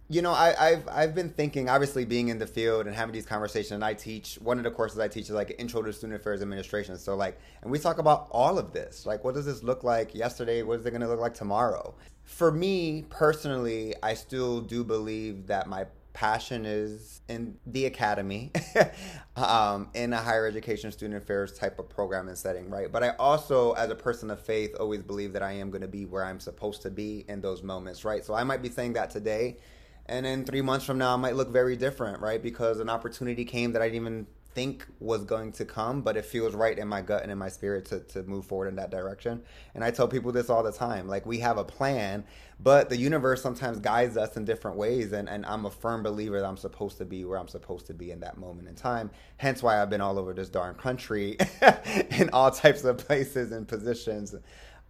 you 0.09 0.21
know, 0.21 0.31
I, 0.31 0.71
have 0.71 0.87
I've 0.89 1.15
been 1.15 1.29
thinking, 1.29 1.69
obviously, 1.69 2.03
being 2.03 2.27
in 2.27 2.37
the 2.37 2.45
field 2.45 2.85
and 2.87 2.95
having 2.95 3.13
these 3.13 3.25
conversations. 3.25 3.71
And 3.71 3.85
I 3.85 3.93
teach 3.93 4.35
one 4.35 4.57
of 4.57 4.65
the 4.65 4.69
courses 4.69 4.99
I 4.99 5.07
teach 5.07 5.23
is 5.23 5.31
like 5.31 5.55
Intro 5.57 5.81
to 5.81 5.93
Student 5.93 6.19
Affairs 6.19 6.41
Administration. 6.41 6.97
So, 6.97 7.15
like, 7.15 7.39
and 7.61 7.71
we 7.71 7.79
talk 7.79 7.99
about 7.99 8.27
all 8.29 8.59
of 8.59 8.73
this. 8.73 9.05
Like, 9.05 9.23
what 9.23 9.33
does 9.33 9.45
this 9.45 9.63
look 9.63 9.83
like 9.83 10.13
yesterday? 10.13 10.61
What 10.61 10.81
is 10.81 10.85
it 10.85 10.91
going 10.91 11.01
to 11.01 11.07
look 11.07 11.21
like 11.21 11.33
tomorrow? 11.33 11.95
For 12.25 12.51
me 12.51 13.05
personally, 13.09 13.95
I 14.03 14.13
still 14.13 14.59
do 14.59 14.83
believe 14.83 15.47
that 15.47 15.67
my 15.67 15.85
passion 16.13 16.65
is 16.65 17.21
in 17.27 17.57
the 17.65 17.85
academy, 17.85 18.51
um, 19.35 19.89
in 19.93 20.13
a 20.13 20.17
higher 20.17 20.45
education 20.45 20.91
student 20.91 21.21
affairs 21.21 21.57
type 21.57 21.79
of 21.79 21.89
program 21.89 22.27
and 22.27 22.37
setting, 22.37 22.69
right? 22.69 22.91
But 22.91 23.03
I 23.03 23.09
also, 23.17 23.73
as 23.73 23.89
a 23.89 23.95
person 23.95 24.29
of 24.29 24.39
faith, 24.39 24.75
always 24.79 25.01
believe 25.01 25.33
that 25.33 25.43
I 25.43 25.53
am 25.53 25.71
going 25.71 25.81
to 25.81 25.87
be 25.87 26.05
where 26.05 26.23
I'm 26.23 26.39
supposed 26.39 26.83
to 26.83 26.91
be 26.91 27.25
in 27.27 27.41
those 27.41 27.63
moments, 27.63 28.05
right? 28.05 28.23
So 28.23 28.33
I 28.33 28.43
might 28.43 28.61
be 28.61 28.69
saying 28.69 28.93
that 28.93 29.09
today, 29.09 29.57
and 30.05 30.25
then 30.25 30.45
three 30.45 30.61
months 30.61 30.85
from 30.85 30.97
now, 30.97 31.15
it 31.15 31.19
might 31.19 31.35
look 31.35 31.49
very 31.49 31.75
different, 31.75 32.21
right? 32.21 32.41
Because 32.41 32.79
an 32.79 32.89
opportunity 32.89 33.45
came 33.45 33.71
that 33.73 33.81
I 33.81 33.85
didn't 33.85 34.01
even 34.01 34.27
think 34.53 34.85
was 34.99 35.23
going 35.23 35.51
to 35.53 35.65
come, 35.65 36.01
but 36.01 36.15
it 36.15 36.25
feels 36.25 36.53
right 36.53 36.77
in 36.77 36.87
my 36.87 37.01
gut 37.01 37.23
and 37.23 37.31
in 37.31 37.37
my 37.37 37.49
spirit 37.49 37.85
to, 37.85 37.99
to 38.01 38.23
move 38.23 38.45
forward 38.45 38.67
in 38.67 38.75
that 38.75 38.91
direction. 38.91 39.41
And 39.73 39.83
I 39.83 39.91
tell 39.91 40.07
people 40.07 40.31
this 40.31 40.49
all 40.49 40.63
the 40.63 40.71
time 40.71 41.07
like, 41.07 41.25
we 41.25 41.39
have 41.39 41.57
a 41.57 41.63
plan, 41.63 42.23
but 42.59 42.89
the 42.89 42.97
universe 42.97 43.41
sometimes 43.41 43.79
guides 43.79 44.17
us 44.17 44.37
in 44.37 44.45
different 44.45 44.77
ways. 44.77 45.11
And, 45.11 45.27
and 45.27 45.45
I'm 45.45 45.65
a 45.65 45.71
firm 45.71 46.03
believer 46.03 46.39
that 46.39 46.47
I'm 46.47 46.57
supposed 46.57 46.97
to 46.99 47.05
be 47.05 47.25
where 47.25 47.39
I'm 47.39 47.47
supposed 47.47 47.87
to 47.87 47.93
be 47.93 48.11
in 48.11 48.19
that 48.21 48.37
moment 48.37 48.67
in 48.67 48.75
time. 48.75 49.11
Hence 49.37 49.63
why 49.63 49.81
I've 49.81 49.89
been 49.89 50.01
all 50.01 50.19
over 50.19 50.33
this 50.33 50.49
darn 50.49 50.75
country 50.75 51.37
in 52.11 52.29
all 52.31 52.51
types 52.51 52.83
of 52.83 52.97
places 52.97 53.51
and 53.51 53.67
positions 53.67 54.35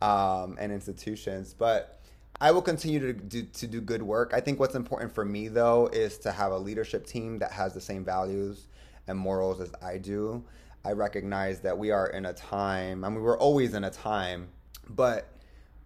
um, 0.02 0.58
and 0.60 0.72
institutions. 0.72 1.56
But 1.58 2.00
I 2.42 2.52
will 2.52 2.62
continue 2.62 3.00
to 3.00 3.14
do, 3.14 3.44
to 3.44 3.68
do 3.68 3.80
good 3.80 4.04
work. 4.04 4.34
I 4.34 4.42
think 4.42 4.60
what's 4.60 4.76
important 4.76 5.14
for 5.14 5.24
me, 5.24 5.48
though, 5.48 5.88
is 5.94 6.18
to 6.20 6.32
have 6.32 6.52
a 6.52 6.58
leadership 6.58 7.06
team 7.06 7.40
that 7.40 7.52
has 7.52 7.74
the 7.74 7.82
same 7.82 8.04
values 8.04 8.68
and 9.08 9.18
morals 9.18 9.62
as 9.62 9.72
I 9.82 9.98
do, 9.98 10.44
I 10.86 10.92
recognize 10.92 11.62
that 11.62 11.78
we 11.78 11.92
are 11.92 12.08
in 12.08 12.26
a 12.26 12.34
time, 12.34 13.04
I 13.04 13.10
mean, 13.10 13.22
we're 13.22 13.38
always 13.38 13.74
in 13.74 13.84
a 13.84 13.90
time, 13.90 14.50
but 14.90 15.30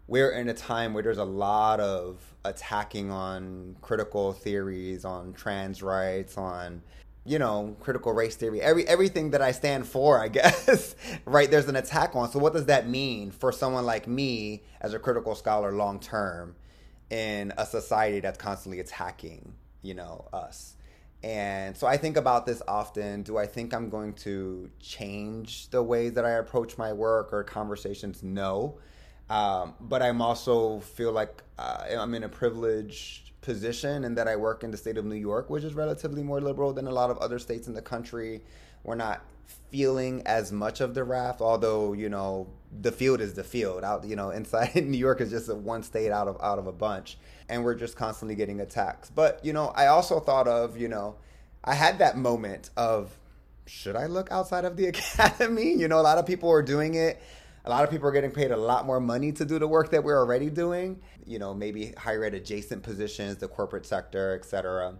we're 0.07 0.31
in 0.31 0.49
a 0.49 0.53
time 0.53 0.93
where 0.93 1.03
there's 1.03 1.17
a 1.17 1.23
lot 1.23 1.79
of 1.79 2.19
attacking 2.45 3.11
on 3.11 3.75
critical 3.81 4.33
theories, 4.33 5.05
on 5.05 5.33
trans 5.33 5.83
rights, 5.83 6.37
on 6.37 6.81
you 7.27 7.37
know, 7.37 7.75
critical 7.81 8.13
race 8.13 8.37
theory, 8.37 8.61
every 8.61 8.87
everything 8.87 9.31
that 9.31 9.41
I 9.41 9.51
stand 9.51 9.85
for, 9.85 10.17
I 10.17 10.27
guess, 10.29 10.95
right? 11.25 11.51
There's 11.51 11.67
an 11.67 11.75
attack 11.75 12.15
on. 12.15 12.31
So 12.31 12.39
what 12.39 12.53
does 12.53 12.67
that 12.67 12.87
mean 12.87 13.31
for 13.31 13.51
someone 13.51 13.85
like 13.85 14.07
me 14.07 14.63
as 14.79 14.93
a 14.93 14.99
critical 14.99 15.35
scholar 15.35 15.73
long 15.73 15.99
term 15.99 16.55
in 17.09 17.53
a 17.57 17.65
society 17.65 18.21
that's 18.21 18.37
constantly 18.37 18.79
attacking, 18.79 19.53
you 19.81 19.93
know, 19.93 20.29
us? 20.31 20.76
And 21.23 21.75
so 21.75 21.87
I 21.87 21.97
think 21.97 22.15
about 22.15 22.45
this 22.45 22.61
often. 22.67 23.23
Do 23.23 23.37
I 23.37 23.45
think 23.45 23.73
I'm 23.73 23.89
going 23.89 24.13
to 24.13 24.69
change 24.79 25.69
the 25.69 25.81
way 25.81 26.09
that 26.09 26.25
I 26.25 26.31
approach 26.31 26.77
my 26.77 26.93
work 26.93 27.33
or 27.33 27.43
conversations? 27.43 28.21
No. 28.21 28.77
Um, 29.29 29.73
but 29.79 30.01
I'm 30.01 30.21
also 30.21 30.79
feel 30.79 31.11
like 31.11 31.43
uh, 31.57 31.85
I'm 31.97 32.13
in 32.13 32.23
a 32.23 32.29
privileged 32.29 33.27
position 33.41 34.03
and 34.03 34.17
that 34.17 34.27
I 34.27 34.35
work 34.35 34.63
in 34.63 34.71
the 34.71 34.77
state 34.77 34.97
of 34.97 35.05
New 35.05 35.15
York, 35.15 35.49
which 35.49 35.63
is 35.63 35.73
relatively 35.73 36.23
more 36.23 36.39
liberal 36.39 36.71
than 36.73 36.87
a 36.87 36.91
lot 36.91 37.09
of 37.09 37.17
other 37.17 37.39
states 37.39 37.67
in 37.67 37.73
the 37.73 37.81
country. 37.81 38.41
We're 38.83 38.95
not 38.95 39.21
feeling 39.69 40.21
as 40.25 40.51
much 40.51 40.81
of 40.81 40.93
the 40.93 41.03
wrath, 41.03 41.41
although 41.41 41.93
you 41.93 42.09
know 42.09 42.47
the 42.81 42.91
field 42.91 43.21
is 43.21 43.33
the 43.33 43.43
field. 43.43 43.83
Out, 43.83 44.05
you 44.05 44.15
know, 44.15 44.29
inside 44.39 44.75
New 44.75 44.97
York 44.97 45.21
is 45.21 45.29
just 45.29 45.49
a 45.49 45.55
one 45.55 45.83
state 45.83 46.11
out 46.11 46.27
of 46.27 46.37
out 46.41 46.59
of 46.59 46.67
a 46.67 46.71
bunch, 46.71 47.17
and 47.49 47.63
we're 47.63 47.75
just 47.75 47.95
constantly 47.95 48.35
getting 48.35 48.59
attacks. 48.59 49.09
But 49.09 49.43
you 49.43 49.53
know, 49.53 49.67
I 49.75 49.87
also 49.87 50.19
thought 50.19 50.47
of 50.47 50.77
you 50.77 50.87
know, 50.87 51.15
I 51.63 51.73
had 51.73 51.99
that 51.99 52.17
moment 52.17 52.69
of 52.77 53.17
should 53.65 53.95
I 53.95 54.05
look 54.05 54.31
outside 54.31 54.65
of 54.65 54.77
the 54.77 54.85
academy? 54.87 55.73
You 55.73 55.87
know, 55.87 55.99
a 55.99 56.01
lot 56.01 56.17
of 56.17 56.25
people 56.25 56.49
are 56.49 56.61
doing 56.61 56.95
it. 56.95 57.21
A 57.65 57.69
lot 57.69 57.83
of 57.83 57.89
people 57.89 58.07
are 58.07 58.13
getting 58.13 58.31
paid 58.31 58.51
a 58.51 58.57
lot 58.57 58.85
more 58.85 59.01
money 59.01 59.33
to 59.33 59.43
do 59.43 59.59
the 59.59 59.67
work 59.67 59.91
that 59.91 60.03
we're 60.03 60.17
already 60.17 60.49
doing. 60.49 61.01
You 61.25 61.37
know, 61.37 61.53
maybe 61.53 61.91
higher 61.97 62.23
ed 62.23 62.33
adjacent 62.33 62.83
positions, 62.83 63.37
the 63.37 63.49
corporate 63.49 63.85
sector, 63.85 64.35
etc. 64.35 64.95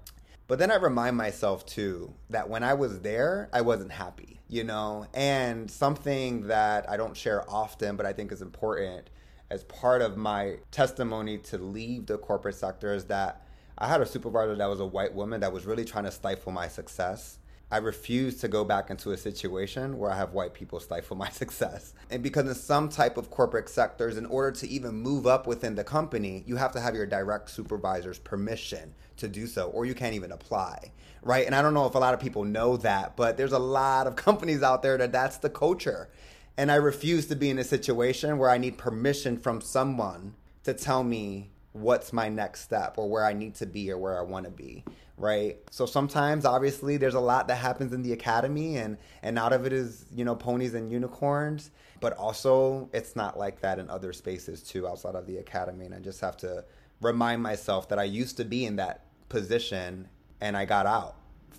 But 0.48 0.60
then 0.60 0.72
I 0.72 0.76
remind 0.76 1.16
myself 1.18 1.66
too 1.66 2.14
that 2.30 2.50
when 2.50 2.64
I 2.64 2.74
was 2.74 3.02
there, 3.02 3.50
I 3.52 3.62
wasn't 3.62 3.92
happy, 3.92 4.40
you 4.48 4.64
know? 4.64 5.06
And 5.14 5.70
something 5.70 6.48
that 6.48 6.90
I 6.90 6.98
don't 6.98 7.16
share 7.16 7.50
often, 7.50 7.98
but 7.98 8.06
I 8.06 8.14
think 8.14 8.32
is 8.32 8.42
important 8.42 9.10
as 9.50 9.64
part 9.66 10.02
of 10.02 10.18
my 10.18 10.58
testimony 10.72 11.38
to 11.38 11.58
leave 11.58 12.06
the 12.06 12.18
corporate 12.18 12.56
sector 12.56 12.94
is 12.94 13.06
that 13.06 13.42
I 13.78 13.88
had 13.88 14.02
a 14.02 14.06
supervisor 14.06 14.56
that 14.56 14.70
was 14.70 14.80
a 14.80 14.86
white 14.86 15.14
woman 15.14 15.42
that 15.42 15.54
was 15.54 15.66
really 15.66 15.86
trying 15.86 16.06
to 16.06 16.12
stifle 16.12 16.52
my 16.52 16.68
success. 16.68 17.38
I 17.70 17.78
refuse 17.78 18.38
to 18.38 18.48
go 18.48 18.64
back 18.64 18.90
into 18.90 19.12
a 19.12 19.18
situation 19.18 19.98
where 19.98 20.10
I 20.10 20.16
have 20.16 20.32
white 20.32 20.54
people 20.54 20.80
stifle 20.80 21.16
my 21.18 21.30
success. 21.30 21.94
And 22.10 22.24
because 22.24 22.48
in 22.48 22.56
some 22.56 22.90
type 22.90 23.18
of 23.18 23.30
corporate 23.30 23.70
sectors, 23.70 24.18
in 24.18 24.26
order 24.26 24.52
to 24.60 24.68
even 24.68 24.96
move 24.96 25.28
up 25.28 25.48
within 25.48 25.76
the 25.76 25.84
company, 25.84 26.44
you 26.48 26.56
have 26.56 26.72
to 26.74 26.80
have 26.80 26.96
your 26.96 27.06
direct 27.06 27.50
supervisor's 27.50 28.20
permission 28.20 28.94
to 29.18 29.28
do 29.28 29.48
so, 29.48 29.70
or 29.70 29.86
you 29.86 29.94
can't 29.94 30.16
even 30.16 30.32
apply, 30.32 30.92
right? 31.22 31.46
And 31.46 31.54
I 31.54 31.62
don't 31.62 31.74
know 31.74 31.86
if 31.86 31.96
a 31.96 32.00
lot 32.00 32.14
of 32.14 32.20
people 32.20 32.46
know 32.46 32.78
that, 32.78 33.16
but 33.16 33.38
there's 33.38 33.52
a 33.52 33.60
lot 33.60 34.08
of 34.08 34.16
companies 34.28 34.64
out 34.64 34.82
there 34.82 34.98
that 34.98 35.12
that's 35.12 35.38
the 35.38 35.50
culture. 35.50 36.10
And 36.58 36.72
I 36.72 36.76
refuse 36.76 37.28
to 37.28 37.36
be 37.36 37.50
in 37.50 37.60
a 37.60 37.64
situation 37.64 38.38
where 38.38 38.50
I 38.50 38.58
need 38.58 38.78
permission 38.78 39.38
from 39.38 39.62
someone 39.62 40.34
to 40.64 40.74
tell 40.74 41.04
me 41.04 41.52
what's 41.72 42.12
my 42.12 42.28
next 42.28 42.62
step 42.62 42.98
or 42.98 43.08
where 43.08 43.24
I 43.24 43.34
need 43.34 43.56
to 43.56 43.68
be 43.68 43.92
or 43.92 43.98
where 43.98 44.18
I 44.18 44.24
want 44.24 44.46
to 44.46 44.52
be 44.52 44.84
right? 45.18 45.58
So 45.72 45.86
sometimes 45.86 46.46
obviously 46.46 46.98
there's 46.98 47.16
a 47.16 47.20
lot 47.20 47.48
that 47.48 47.56
happens 47.56 47.92
in 47.92 48.04
the 48.04 48.14
academy 48.14 48.78
and 48.78 48.98
and 49.24 49.38
out 49.38 49.52
of 49.52 49.66
it 49.66 49.74
is 49.74 50.06
you 50.16 50.24
know 50.24 50.36
ponies 50.36 50.74
and 50.74 50.92
unicorns 50.92 51.72
but 52.00 52.14
also 52.14 52.90
it's 52.94 53.16
not 53.16 53.38
like 53.38 53.60
that 53.62 53.80
in 53.80 53.90
other 53.90 54.14
spaces 54.14 54.62
too 54.62 54.88
outside 54.88 55.16
of 55.16 55.26
the 55.26 55.38
academy. 55.38 55.86
And 55.86 55.96
i 55.96 56.00
just 56.00 56.22
have 56.22 56.38
to 56.38 56.64
remind 57.02 57.42
myself 57.42 57.90
that 57.90 58.00
i 58.00 58.04
used 58.04 58.38
to 58.38 58.46
be 58.46 58.66
in 58.66 58.76
that 58.78 59.06
position 59.30 60.08
and 60.40 60.56
i 60.56 60.66
got 60.66 60.86
out 60.86 61.16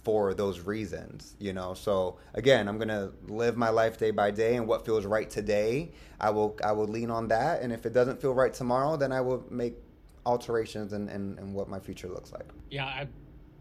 for 0.08 0.32
those 0.32 0.60
reasons 0.60 1.36
you 1.38 1.52
know 1.52 1.74
so 1.74 2.16
again 2.32 2.66
i'm 2.66 2.78
gonna 2.78 3.10
live 3.26 3.58
my 3.58 3.68
life 3.68 3.98
day 3.98 4.10
by 4.10 4.30
day 4.30 4.56
and 4.56 4.66
what 4.66 4.82
feels 4.82 5.04
right 5.04 5.28
today 5.28 5.92
i 6.18 6.30
will 6.30 6.56
i 6.64 6.72
will 6.72 6.86
lean 6.86 7.10
on 7.10 7.28
that 7.28 7.60
and 7.60 7.74
if 7.74 7.84
it 7.84 7.92
doesn't 7.92 8.18
feel 8.18 8.32
right 8.32 8.54
tomorrow 8.54 8.96
then 8.96 9.12
i 9.12 9.20
will 9.20 9.44
make 9.50 9.74
alterations 10.24 10.94
and 10.94 11.10
and, 11.10 11.38
and 11.38 11.52
what 11.52 11.68
my 11.68 11.78
future 11.78 12.08
looks 12.08 12.32
like 12.32 12.46
yeah 12.70 12.86
i 12.86 13.06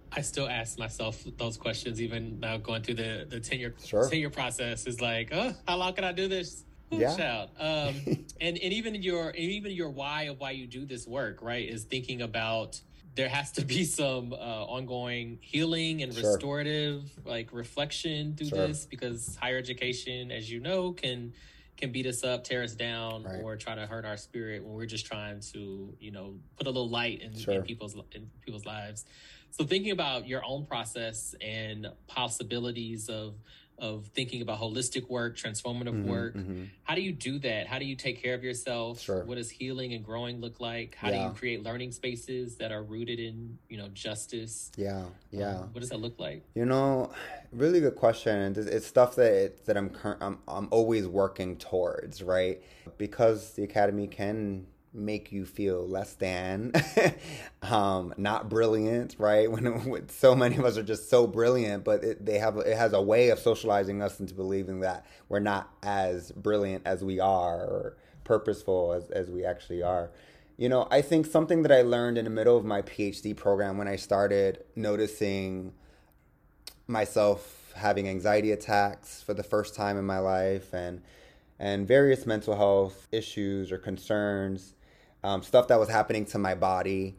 I 0.10 0.22
still 0.22 0.48
ask 0.48 0.80
myself 0.80 1.22
those 1.38 1.58
questions 1.58 2.02
even 2.02 2.40
now 2.40 2.56
going 2.56 2.82
through 2.82 2.96
the 2.96 3.28
the 3.30 3.42
tenure 3.42 3.76
sure. 3.86 4.08
tenure 4.10 4.30
process 4.30 4.88
is 4.88 5.02
like, 5.02 5.32
oh, 5.34 5.54
how 5.68 5.76
long 5.76 5.92
can 5.94 6.06
I 6.06 6.14
do 6.14 6.30
this? 6.30 6.64
Ooh, 6.94 6.98
yeah. 6.98 7.16
Shout. 7.18 7.50
Um, 7.60 7.94
and 8.40 8.58
and 8.58 8.74
even 8.74 8.96
your 8.96 9.32
even 9.32 9.74
your 9.74 9.90
why 9.90 10.24
of 10.24 10.40
why 10.40 10.52
you 10.52 10.66
do 10.66 10.86
this 10.86 11.06
work, 11.06 11.42
right, 11.42 11.68
is 11.68 11.84
thinking 11.84 12.22
about 12.22 12.80
there 13.18 13.28
has 13.28 13.52
to 13.52 13.66
be 13.66 13.84
some 13.84 14.32
uh, 14.32 14.36
ongoing 14.36 15.40
healing 15.42 16.04
and 16.04 16.14
sure. 16.14 16.32
restorative 16.32 17.12
like 17.26 17.52
reflection 17.52 18.36
through 18.38 18.48
sure. 18.48 18.68
this 18.68 18.86
because 18.86 19.36
higher 19.42 19.58
education, 19.58 20.32
as 20.32 20.50
you 20.50 20.62
know, 20.62 20.94
can 20.94 21.34
can 21.76 21.92
beat 21.92 22.06
us 22.08 22.24
up, 22.24 22.44
tear 22.44 22.64
us 22.64 22.74
down, 22.74 23.24
right. 23.24 23.42
or 23.44 23.56
try 23.56 23.76
to 23.76 23.86
hurt 23.86 24.06
our 24.06 24.18
spirit 24.18 24.64
when 24.64 24.74
we're 24.74 24.86
just 24.86 25.06
trying 25.06 25.40
to, 25.40 25.94
you 26.00 26.12
know, 26.12 26.36
put 26.58 26.66
a 26.66 26.70
little 26.70 26.90
light 26.90 27.22
in, 27.22 27.38
sure. 27.38 27.56
in 27.56 27.64
people's 27.64 27.96
in 28.14 28.30
people's 28.42 28.66
lives. 28.66 29.06
So 29.50 29.64
thinking 29.64 29.92
about 29.92 30.28
your 30.28 30.44
own 30.46 30.66
process 30.66 31.34
and 31.42 31.88
possibilities 32.06 33.10
of 33.10 33.34
of 33.80 34.08
thinking 34.08 34.42
about 34.42 34.60
holistic 34.60 35.08
work, 35.10 35.38
transformative 35.38 35.94
mm-hmm, 35.94 36.10
work. 36.10 36.36
Mm-hmm. 36.36 36.64
How 36.84 36.96
do 36.96 37.02
you 37.02 37.12
do 37.12 37.38
that? 37.40 37.68
How 37.68 37.78
do 37.78 37.86
you 37.86 37.96
take 37.96 38.22
care 38.22 38.34
of 38.34 38.44
yourself? 38.44 39.02
Sure. 39.02 39.24
What 39.26 39.36
does 39.36 39.50
healing 39.50 39.94
and 39.94 40.04
growing 40.04 40.42
look 40.42 40.60
like? 40.60 40.96
How 40.96 41.10
yeah. 41.10 41.18
do 41.18 41.24
you 41.26 41.30
create 41.32 41.64
learning 41.64 41.92
spaces 41.92 42.56
that 42.58 42.72
are 42.72 42.84
rooted 42.84 43.20
in, 43.20 43.58
you 43.70 43.78
know, 43.78 43.88
justice? 43.90 44.72
Yeah, 44.76 45.04
yeah. 45.32 45.58
Um, 45.58 45.70
what 45.74 45.82
does 45.82 45.90
that 45.90 46.00
look 46.00 46.20
like? 46.20 46.44
You 46.56 46.66
know, 46.66 47.12
really 47.52 47.80
good 47.80 47.96
question. 47.96 48.56
It's 48.58 48.88
stuff 48.88 49.16
that 49.16 49.34
it, 49.34 49.66
that 49.66 49.78
I'm, 49.78 49.92
I'm 50.20 50.40
I'm 50.48 50.68
always 50.72 51.08
working 51.08 51.58
towards, 51.58 52.24
right? 52.24 52.62
Because 52.98 53.54
the 53.54 53.64
academy 53.64 54.08
can 54.08 54.66
make 54.94 55.32
you 55.32 55.46
feel 55.46 55.88
less 55.88 56.14
than, 56.14 56.72
um, 57.62 58.14
not 58.18 58.50
brilliant, 58.50 59.16
right? 59.18 59.50
When, 59.58 59.90
when, 59.90 60.10
so 60.10 60.36
many 60.36 60.58
of 60.58 60.66
us 60.66 60.78
are 60.78 60.84
just 60.84 61.10
so 61.10 61.28
brilliant, 61.28 61.84
but 61.84 62.04
it, 62.04 62.26
they 62.26 62.40
have 62.40 62.58
it 62.58 62.78
has 62.78 62.94
a 62.94 63.02
way 63.02 63.30
of 63.30 63.40
socializing 63.40 64.02
us 64.02 64.20
into 64.20 64.34
believing 64.34 64.82
that 64.82 65.06
we're 65.30 65.40
not 65.40 65.72
as 65.84 66.32
brilliant 66.32 66.86
as 66.86 67.04
we 67.04 67.20
are 67.20 67.62
or 67.62 67.98
purposeful 68.24 68.94
as, 68.94 69.10
as 69.10 69.30
we 69.30 69.46
actually 69.46 69.84
are. 69.84 70.12
You 70.58 70.70
know, 70.70 70.88
I 70.90 71.02
think 71.02 71.26
something 71.28 71.62
that 71.64 71.72
I 71.72 71.82
learned 71.84 72.18
in 72.18 72.26
the 72.26 72.32
middle 72.32 72.58
of 72.58 72.66
my 72.66 72.82
PhD 72.82 73.36
program 73.36 73.78
when 73.78 73.88
I 73.88 73.96
started 73.96 74.64
noticing 74.76 75.74
myself 76.88 77.74
having 77.76 78.08
anxiety 78.08 78.52
attacks 78.52 79.22
for 79.22 79.34
the 79.34 79.44
first 79.44 79.76
time 79.76 79.98
in 79.98 80.06
my 80.06 80.20
life 80.20 80.74
and 80.74 81.02
and 81.60 81.88
various 81.88 82.26
mental 82.26 82.56
health 82.56 83.08
issues 83.12 83.72
or 83.72 83.78
concerns 83.78 84.74
um, 85.24 85.44
stuff 85.44 85.68
that 85.68 85.80
was 85.80 85.90
happening 85.90 86.26
to 86.28 86.38
my 86.38 86.56
body. 86.56 87.16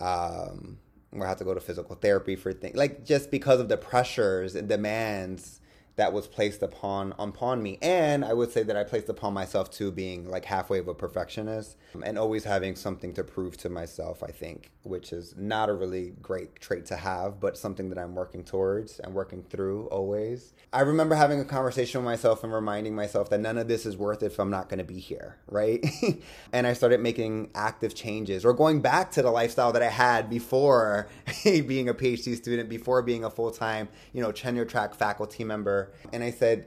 Um, 0.00 0.78
where 1.10 1.26
I 1.26 1.30
had 1.30 1.38
to 1.38 1.44
go 1.44 1.54
to 1.54 1.60
physical 1.60 1.96
therapy 1.96 2.36
for 2.36 2.52
things 2.52 2.76
like 2.76 3.04
just 3.04 3.30
because 3.30 3.60
of 3.60 3.68
the 3.68 3.76
pressures 3.76 4.54
and 4.54 4.68
demands 4.68 5.59
that 6.00 6.14
was 6.14 6.26
placed 6.26 6.62
upon 6.62 7.12
upon 7.18 7.62
me. 7.62 7.78
And 7.82 8.24
i 8.24 8.32
would 8.32 8.50
say 8.50 8.62
that 8.62 8.74
i 8.74 8.84
placed 8.84 9.10
upon 9.10 9.34
myself 9.34 9.70
too 9.70 9.92
being 9.92 10.28
like 10.28 10.46
halfway 10.46 10.78
of 10.78 10.88
a 10.88 10.94
perfectionist 10.94 11.76
and 12.02 12.18
always 12.18 12.44
having 12.44 12.74
something 12.74 13.12
to 13.14 13.22
prove 13.22 13.58
to 13.58 13.68
myself 13.68 14.22
i 14.22 14.30
think 14.30 14.70
which 14.82 15.12
is 15.12 15.34
not 15.36 15.68
a 15.68 15.74
really 15.74 16.14
great 16.22 16.58
trait 16.58 16.86
to 16.86 16.96
have 16.96 17.38
but 17.38 17.58
something 17.58 17.90
that 17.90 17.98
i'm 17.98 18.14
working 18.14 18.42
towards 18.42 18.98
and 19.00 19.12
working 19.14 19.42
through 19.42 19.86
always. 19.88 20.54
I 20.72 20.82
remember 20.82 21.16
having 21.16 21.40
a 21.40 21.44
conversation 21.44 22.00
with 22.00 22.06
myself 22.06 22.44
and 22.44 22.52
reminding 22.52 22.94
myself 22.94 23.28
that 23.30 23.40
none 23.40 23.58
of 23.58 23.66
this 23.68 23.84
is 23.84 23.96
worth 23.96 24.22
it 24.22 24.26
if 24.26 24.38
i'm 24.38 24.50
not 24.50 24.68
going 24.70 24.78
to 24.78 24.84
be 24.84 24.98
here 24.98 25.36
right? 25.48 25.84
And 26.52 26.66
i 26.66 26.72
started 26.72 27.00
making 27.00 27.50
active 27.54 27.94
changes 27.94 28.44
or 28.44 28.54
going 28.54 28.80
back 28.80 29.10
to 29.12 29.22
the 29.22 29.30
lifestyle 29.30 29.72
that 29.72 29.82
i 29.82 29.88
had 29.88 30.30
before 30.30 31.08
being 31.44 31.88
a 31.88 31.94
phd 31.94 32.36
student 32.36 32.68
before 32.68 33.02
being 33.02 33.24
a 33.24 33.30
full-time 33.30 33.88
you 34.12 34.22
know 34.22 34.32
tenure 34.32 34.64
track 34.64 34.94
faculty 34.94 35.44
member 35.44 35.89
and 36.12 36.22
I 36.22 36.30
said, 36.30 36.66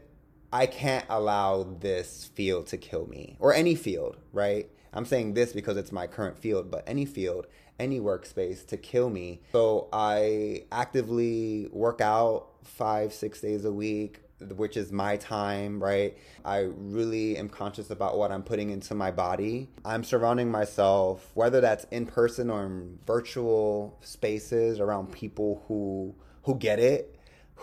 I 0.51 0.67
can't 0.67 1.05
allow 1.09 1.63
this 1.63 2.29
field 2.36 2.67
to 2.67 2.77
kill 2.77 3.07
me 3.07 3.38
or 3.39 3.53
any 3.53 3.75
field, 3.75 4.17
right? 4.31 4.69
I'm 4.93 5.05
saying 5.05 5.33
this 5.33 5.51
because 5.51 5.77
it's 5.77 5.91
my 5.91 6.05
current 6.05 6.38
field, 6.38 6.69
but 6.69 6.83
any 6.86 7.05
field, 7.05 7.47
any 7.79 7.99
workspace 7.99 8.65
to 8.67 8.77
kill 8.77 9.09
me. 9.09 9.41
So 9.51 9.89
I 9.91 10.65
actively 10.71 11.67
work 11.71 12.01
out 12.01 12.49
five, 12.63 13.13
six 13.13 13.41
days 13.41 13.65
a 13.65 13.71
week, 13.71 14.21
which 14.55 14.77
is 14.77 14.91
my 14.91 15.17
time, 15.17 15.81
right? 15.81 16.15
I 16.45 16.69
really 16.77 17.38
am 17.38 17.49
conscious 17.49 17.89
about 17.89 18.17
what 18.17 18.31
I'm 18.31 18.43
putting 18.43 18.69
into 18.69 18.93
my 18.93 19.09
body. 19.09 19.69
I'm 19.83 20.03
surrounding 20.03 20.51
myself, 20.51 21.31
whether 21.33 21.62
that's 21.62 21.86
in 21.86 22.05
person 22.05 22.49
or 22.49 22.65
in 22.65 22.99
virtual 23.07 23.97
spaces 24.01 24.79
around 24.79 25.12
people 25.12 25.63
who 25.67 26.15
who 26.43 26.55
get 26.55 26.77
it 26.77 27.12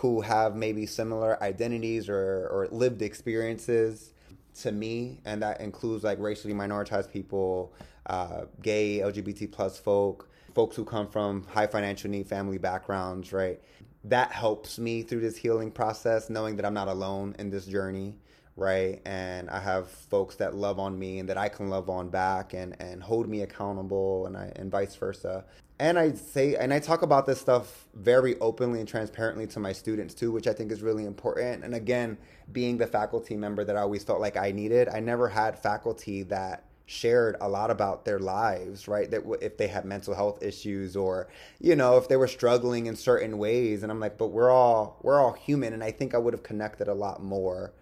who 0.00 0.22
have 0.22 0.56
maybe 0.56 0.86
similar 0.86 1.40
identities 1.42 2.08
or, 2.08 2.48
or 2.50 2.68
lived 2.70 3.02
experiences 3.02 4.14
to 4.58 4.72
me, 4.72 5.20
and 5.26 5.42
that 5.42 5.60
includes 5.60 6.04
like 6.04 6.18
racially 6.18 6.54
minoritized 6.54 7.12
people, 7.12 7.74
uh, 8.06 8.46
gay, 8.62 9.00
LGBT 9.00 9.52
plus 9.52 9.78
folk, 9.78 10.30
folks 10.54 10.74
who 10.74 10.86
come 10.86 11.06
from 11.06 11.44
high 11.48 11.66
financial 11.66 12.08
need 12.10 12.26
family 12.26 12.56
backgrounds, 12.56 13.30
right? 13.30 13.60
That 14.04 14.32
helps 14.32 14.78
me 14.78 15.02
through 15.02 15.20
this 15.20 15.36
healing 15.36 15.70
process, 15.70 16.30
knowing 16.30 16.56
that 16.56 16.64
I'm 16.64 16.72
not 16.72 16.88
alone 16.88 17.36
in 17.38 17.50
this 17.50 17.66
journey, 17.66 18.16
right? 18.56 19.02
And 19.04 19.50
I 19.50 19.60
have 19.60 19.90
folks 19.90 20.36
that 20.36 20.54
love 20.54 20.78
on 20.78 20.98
me 20.98 21.18
and 21.18 21.28
that 21.28 21.36
I 21.36 21.50
can 21.50 21.68
love 21.68 21.90
on 21.90 22.08
back 22.08 22.54
and, 22.54 22.74
and 22.80 23.02
hold 23.02 23.28
me 23.28 23.42
accountable 23.42 24.24
and 24.24 24.34
I 24.34 24.50
and 24.56 24.70
vice 24.70 24.96
versa. 24.96 25.44
And 25.80 25.98
I 25.98 26.12
say 26.12 26.56
and 26.56 26.74
I 26.74 26.78
talk 26.78 27.00
about 27.00 27.24
this 27.24 27.40
stuff 27.40 27.86
very 27.94 28.38
openly 28.38 28.80
and 28.80 28.88
transparently 28.88 29.46
to 29.46 29.58
my 29.58 29.72
students 29.72 30.12
too, 30.12 30.30
which 30.30 30.46
I 30.46 30.52
think 30.52 30.70
is 30.70 30.82
really 30.82 31.06
important. 31.06 31.64
And 31.64 31.74
again, 31.74 32.18
being 32.52 32.76
the 32.76 32.86
faculty 32.86 33.34
member 33.34 33.64
that 33.64 33.78
I 33.78 33.80
always 33.80 34.04
felt 34.04 34.20
like 34.20 34.36
I 34.36 34.52
needed, 34.52 34.90
I 34.90 35.00
never 35.00 35.26
had 35.26 35.58
faculty 35.58 36.22
that 36.24 36.64
shared 36.84 37.36
a 37.40 37.48
lot 37.48 37.70
about 37.70 38.04
their 38.04 38.18
lives, 38.18 38.88
right? 38.88 39.10
That 39.10 39.22
if 39.40 39.56
they 39.56 39.68
had 39.68 39.86
mental 39.86 40.12
health 40.14 40.42
issues 40.42 40.96
or, 40.96 41.28
you 41.60 41.74
know, 41.74 41.96
if 41.96 42.08
they 42.08 42.16
were 42.16 42.28
struggling 42.28 42.84
in 42.84 42.94
certain 42.94 43.38
ways. 43.38 43.82
And 43.82 43.90
I'm 43.90 44.00
like, 44.00 44.18
but 44.18 44.28
we're 44.28 44.50
all 44.50 44.98
we're 45.00 45.18
all 45.18 45.32
human, 45.32 45.72
and 45.72 45.82
I 45.82 45.92
think 45.92 46.14
I 46.14 46.18
would 46.18 46.34
have 46.34 46.42
connected 46.42 46.88
a 46.88 46.94
lot 46.94 47.22
more 47.22 47.72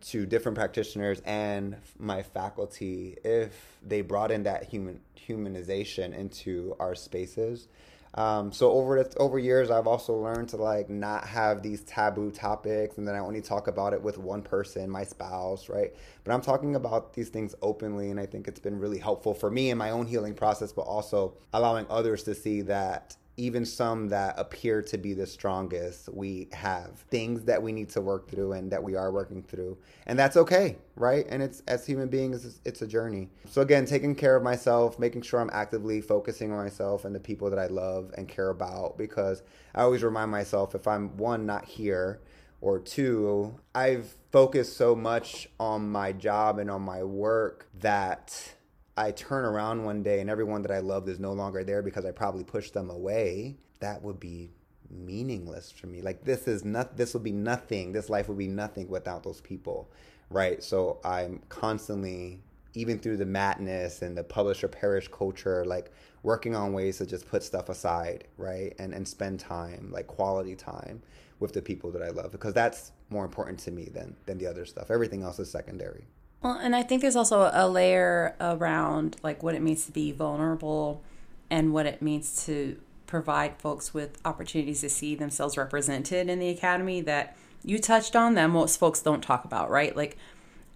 to 0.00 0.26
different 0.26 0.56
practitioners 0.56 1.20
and 1.24 1.76
my 1.98 2.22
faculty 2.22 3.16
if 3.24 3.76
they 3.86 4.00
brought 4.00 4.30
in 4.30 4.44
that 4.44 4.64
human 4.64 5.00
humanization 5.16 6.16
into 6.16 6.74
our 6.80 6.94
spaces. 6.94 7.68
Um, 8.14 8.50
so 8.50 8.72
over 8.72 9.04
the, 9.04 9.16
over 9.18 9.38
years, 9.38 9.70
I've 9.70 9.86
also 9.86 10.14
learned 10.14 10.48
to 10.48 10.56
like 10.56 10.90
not 10.90 11.24
have 11.26 11.62
these 11.62 11.82
taboo 11.82 12.32
topics, 12.32 12.98
and 12.98 13.06
then 13.06 13.14
I 13.14 13.20
only 13.20 13.40
talk 13.40 13.68
about 13.68 13.92
it 13.92 14.02
with 14.02 14.18
one 14.18 14.42
person, 14.42 14.90
my 14.90 15.04
spouse, 15.04 15.68
right? 15.68 15.94
But 16.24 16.32
I'm 16.34 16.40
talking 16.40 16.74
about 16.74 17.14
these 17.14 17.28
things 17.28 17.54
openly, 17.62 18.10
and 18.10 18.18
I 18.18 18.26
think 18.26 18.48
it's 18.48 18.58
been 18.58 18.80
really 18.80 18.98
helpful 18.98 19.32
for 19.32 19.48
me 19.50 19.70
in 19.70 19.78
my 19.78 19.90
own 19.90 20.06
healing 20.06 20.34
process, 20.34 20.72
but 20.72 20.82
also 20.82 21.34
allowing 21.52 21.86
others 21.88 22.24
to 22.24 22.34
see 22.34 22.62
that 22.62 23.16
even 23.40 23.64
some 23.64 24.08
that 24.08 24.34
appear 24.38 24.82
to 24.82 24.98
be 24.98 25.14
the 25.14 25.26
strongest, 25.26 26.08
we 26.10 26.48
have 26.52 26.90
things 27.10 27.44
that 27.44 27.62
we 27.62 27.72
need 27.72 27.88
to 27.88 28.00
work 28.00 28.30
through 28.30 28.52
and 28.52 28.70
that 28.70 28.82
we 28.82 28.94
are 28.94 29.10
working 29.10 29.42
through. 29.42 29.78
And 30.06 30.18
that's 30.18 30.36
okay, 30.36 30.76
right? 30.94 31.26
And 31.28 31.42
it's 31.42 31.62
as 31.66 31.86
human 31.86 32.08
beings, 32.08 32.60
it's 32.64 32.82
a 32.82 32.86
journey. 32.86 33.30
So 33.48 33.62
again, 33.62 33.86
taking 33.86 34.14
care 34.14 34.36
of 34.36 34.42
myself, 34.42 34.98
making 34.98 35.22
sure 35.22 35.40
I'm 35.40 35.50
actively 35.52 36.02
focusing 36.02 36.52
on 36.52 36.58
myself 36.58 37.06
and 37.06 37.14
the 37.14 37.20
people 37.20 37.48
that 37.48 37.58
I 37.58 37.66
love 37.66 38.12
and 38.16 38.28
care 38.28 38.50
about 38.50 38.98
because 38.98 39.42
I 39.74 39.82
always 39.82 40.02
remind 40.02 40.30
myself 40.30 40.74
if 40.74 40.86
I'm 40.86 41.16
one 41.16 41.46
not 41.46 41.64
here 41.64 42.20
or 42.60 42.78
two, 42.78 43.58
I've 43.74 44.16
focused 44.30 44.76
so 44.76 44.94
much 44.94 45.48
on 45.58 45.90
my 45.90 46.12
job 46.12 46.58
and 46.58 46.70
on 46.70 46.82
my 46.82 47.02
work 47.02 47.68
that 47.80 48.54
I 48.96 49.12
turn 49.12 49.44
around 49.44 49.84
one 49.84 50.02
day 50.02 50.20
and 50.20 50.28
everyone 50.28 50.62
that 50.62 50.70
I 50.70 50.80
loved 50.80 51.08
is 51.08 51.18
no 51.18 51.32
longer 51.32 51.64
there 51.64 51.82
because 51.82 52.04
I 52.04 52.10
probably 52.10 52.44
pushed 52.44 52.74
them 52.74 52.90
away, 52.90 53.56
that 53.80 54.02
would 54.02 54.20
be 54.20 54.50
meaningless 54.90 55.70
for 55.70 55.86
me. 55.86 56.02
Like 56.02 56.24
this 56.24 56.48
is 56.48 56.64
not 56.64 56.96
this 56.96 57.14
will 57.14 57.20
be 57.20 57.32
nothing. 57.32 57.92
This 57.92 58.10
life 58.10 58.28
would 58.28 58.38
be 58.38 58.48
nothing 58.48 58.88
without 58.88 59.22
those 59.22 59.40
people. 59.40 59.90
Right? 60.28 60.62
So 60.62 61.00
I'm 61.04 61.40
constantly 61.48 62.40
even 62.74 62.98
through 62.98 63.16
the 63.16 63.26
madness 63.26 64.02
and 64.02 64.16
the 64.16 64.22
publisher 64.22 64.68
perish 64.68 65.08
culture, 65.08 65.64
like 65.64 65.90
working 66.22 66.54
on 66.54 66.72
ways 66.72 66.98
to 66.98 67.06
just 67.06 67.26
put 67.28 67.42
stuff 67.42 67.68
aside, 67.68 68.24
right? 68.36 68.74
And 68.78 68.92
and 68.92 69.06
spend 69.06 69.40
time, 69.40 69.90
like 69.90 70.06
quality 70.06 70.54
time 70.54 71.02
with 71.40 71.52
the 71.52 71.62
people 71.62 71.90
that 71.92 72.02
I 72.02 72.10
love 72.10 72.32
because 72.32 72.52
that's 72.52 72.92
more 73.08 73.24
important 73.24 73.58
to 73.60 73.70
me 73.70 73.86
than 73.86 74.16
than 74.26 74.38
the 74.38 74.46
other 74.46 74.64
stuff. 74.66 74.90
Everything 74.90 75.22
else 75.22 75.38
is 75.38 75.50
secondary. 75.50 76.06
Well, 76.42 76.54
and 76.54 76.74
I 76.74 76.82
think 76.82 77.02
there's 77.02 77.16
also 77.16 77.50
a 77.52 77.68
layer 77.68 78.34
around 78.40 79.16
like 79.22 79.42
what 79.42 79.54
it 79.54 79.60
means 79.60 79.84
to 79.86 79.92
be 79.92 80.10
vulnerable 80.12 81.02
and 81.50 81.72
what 81.72 81.86
it 81.86 82.00
means 82.00 82.44
to 82.46 82.80
provide 83.06 83.58
folks 83.58 83.92
with 83.92 84.18
opportunities 84.24 84.80
to 84.80 84.88
see 84.88 85.14
themselves 85.14 85.56
represented 85.56 86.30
in 86.30 86.38
the 86.38 86.48
academy 86.48 87.00
that 87.02 87.36
you 87.62 87.78
touched 87.78 88.16
on 88.16 88.34
that 88.34 88.46
most 88.46 88.78
folks 88.78 89.02
don't 89.02 89.22
talk 89.22 89.44
about, 89.44 89.68
right? 89.68 89.94
Like, 89.94 90.16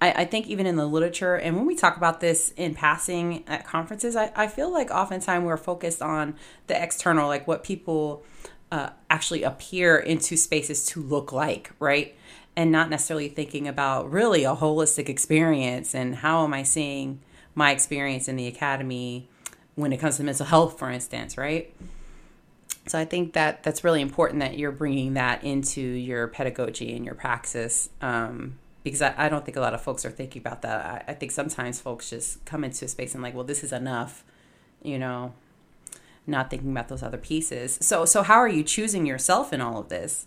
I, 0.03 0.12
I 0.12 0.24
think 0.27 0.48
even 0.48 0.66
in 0.66 0.77
the 0.77 0.87
literature, 0.87 1.37
and 1.37 1.57
when 1.57 1.64
we 1.64 1.74
talk 1.74 1.96
about 1.96 2.20
this 2.20 2.53
in 2.57 2.74
passing 2.74 3.44
at 3.46 3.64
conferences, 3.64 4.16
I, 4.16 4.33
I 4.37 4.48
feel 4.48 4.70
like 4.70 4.90
oftentimes 4.90 5.44
we're 5.44 5.57
focused 5.57 6.03
on 6.03 6.35
the 6.66 6.81
external, 6.81 7.29
like 7.29 7.46
what 7.46 7.64
people 7.64 8.24
uh, 8.70 8.90
actually 9.09 9.44
appear 9.44 9.96
into 9.96 10.37
spaces 10.37 10.85
to 10.87 11.00
look 11.00 11.33
like, 11.33 11.70
right? 11.79 12.16
And 12.56 12.70
not 12.70 12.88
necessarily 12.88 13.28
thinking 13.28 13.66
about 13.66 14.10
really 14.10 14.44
a 14.44 14.54
holistic 14.54 15.08
experience 15.08 15.94
and 15.94 16.16
how 16.16 16.44
am 16.44 16.54
I 16.54 16.62
seeing 16.62 17.20
my 17.54 17.70
experience 17.70 18.28
in 18.28 18.36
the 18.36 18.46
academy 18.46 19.28
when 19.74 19.92
it 19.92 19.98
comes 19.98 20.16
to 20.18 20.24
mental 20.24 20.46
health, 20.46 20.78
for 20.78 20.90
instance, 20.90 21.36
right? 21.36 21.74
So 22.86 22.98
I 22.98 23.04
think 23.04 23.32
that 23.32 23.62
that's 23.62 23.82
really 23.82 24.02
important 24.02 24.40
that 24.40 24.58
you're 24.58 24.72
bringing 24.72 25.14
that 25.14 25.42
into 25.42 25.80
your 25.80 26.28
pedagogy 26.28 26.94
and 26.94 27.04
your 27.04 27.14
praxis, 27.14 27.88
um, 28.02 28.58
because 28.82 29.00
I, 29.00 29.14
I, 29.16 29.28
don't 29.30 29.44
think 29.44 29.56
a 29.56 29.60
lot 29.60 29.72
of 29.72 29.80
folks 29.80 30.04
are 30.04 30.10
thinking 30.10 30.40
about 30.40 30.62
that. 30.62 30.84
I, 31.08 31.12
I 31.12 31.14
think 31.14 31.32
sometimes 31.32 31.80
folks 31.80 32.10
just 32.10 32.44
come 32.44 32.62
into 32.62 32.84
a 32.84 32.88
space 32.88 33.14
and 33.14 33.22
like, 33.22 33.34
well, 33.34 33.44
this 33.44 33.64
is 33.64 33.72
enough, 33.72 34.22
you 34.82 34.98
know, 34.98 35.32
not 36.26 36.50
thinking 36.50 36.70
about 36.70 36.88
those 36.88 37.02
other 37.02 37.16
pieces. 37.16 37.78
So 37.80 38.04
so 38.04 38.22
how 38.22 38.34
are 38.34 38.48
you 38.48 38.62
choosing 38.62 39.06
yourself 39.06 39.52
in 39.52 39.62
all 39.62 39.78
of 39.78 39.88
this? 39.88 40.26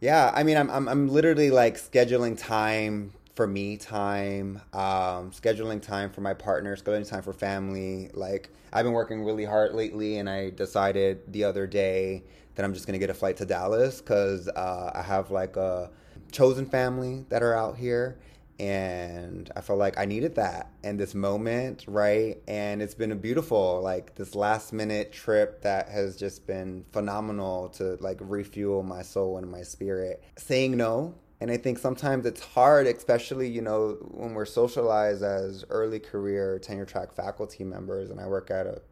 Yeah, 0.00 0.30
I 0.34 0.42
mean, 0.44 0.56
I'm 0.56 0.70
I'm, 0.70 0.88
I'm 0.88 1.08
literally 1.08 1.50
like 1.50 1.76
scheduling 1.76 2.38
time 2.38 3.12
for 3.34 3.46
me 3.46 3.76
time, 3.76 4.60
um, 4.72 5.30
scheduling 5.32 5.82
time 5.82 6.10
for 6.10 6.20
my 6.20 6.34
partner, 6.34 6.76
scheduling 6.76 7.08
time 7.08 7.22
for 7.22 7.32
family. 7.32 8.10
Like 8.14 8.50
I've 8.72 8.84
been 8.84 8.92
working 8.92 9.24
really 9.24 9.44
hard 9.44 9.74
lately, 9.74 10.18
and 10.18 10.28
I 10.30 10.50
decided 10.50 11.32
the 11.32 11.44
other 11.44 11.66
day 11.66 12.22
that 12.54 12.64
I'm 12.64 12.74
just 12.74 12.86
gonna 12.86 12.98
get 12.98 13.10
a 13.10 13.14
flight 13.14 13.36
to 13.38 13.44
Dallas 13.44 14.00
because 14.00 14.48
uh, 14.48 14.92
I 14.94 15.02
have 15.02 15.30
like 15.32 15.56
a 15.56 15.90
chosen 16.30 16.66
family 16.66 17.24
that 17.28 17.42
are 17.42 17.54
out 17.54 17.76
here, 17.76 18.18
and 18.58 19.50
I 19.54 19.60
felt 19.60 19.78
like 19.78 19.98
I 19.98 20.04
needed 20.04 20.34
that 20.34 20.70
in 20.82 20.96
this 20.96 21.14
moment, 21.14 21.84
right? 21.86 22.38
And 22.48 22.82
it's 22.82 22.94
been 22.94 23.12
a 23.12 23.16
beautiful, 23.16 23.80
like 23.82 24.16
this 24.16 24.34
last 24.34 24.72
minute 24.72 25.12
trip 25.12 25.62
that 25.62 25.88
has 25.88 26.16
just 26.16 26.46
been 26.46 26.84
phenomenal 26.92 27.68
to 27.70 27.96
like 28.00 28.18
refuel 28.20 28.82
my 28.82 29.02
soul 29.02 29.38
and 29.38 29.50
my 29.50 29.62
spirit. 29.62 30.24
Saying 30.36 30.76
no. 30.76 31.14
And 31.40 31.52
I 31.52 31.56
think 31.56 31.78
sometimes 31.78 32.26
it's 32.26 32.40
hard, 32.40 32.88
especially, 32.88 33.48
you 33.48 33.62
know, 33.62 33.96
when 34.10 34.34
we're 34.34 34.44
socialized 34.44 35.22
as 35.22 35.64
early 35.70 36.00
career 36.00 36.58
tenure 36.58 36.84
track 36.84 37.12
faculty 37.12 37.62
members. 37.62 38.10
And 38.10 38.20
I 38.20 38.26
work 38.26 38.50
at 38.50 38.66
a 38.66 38.82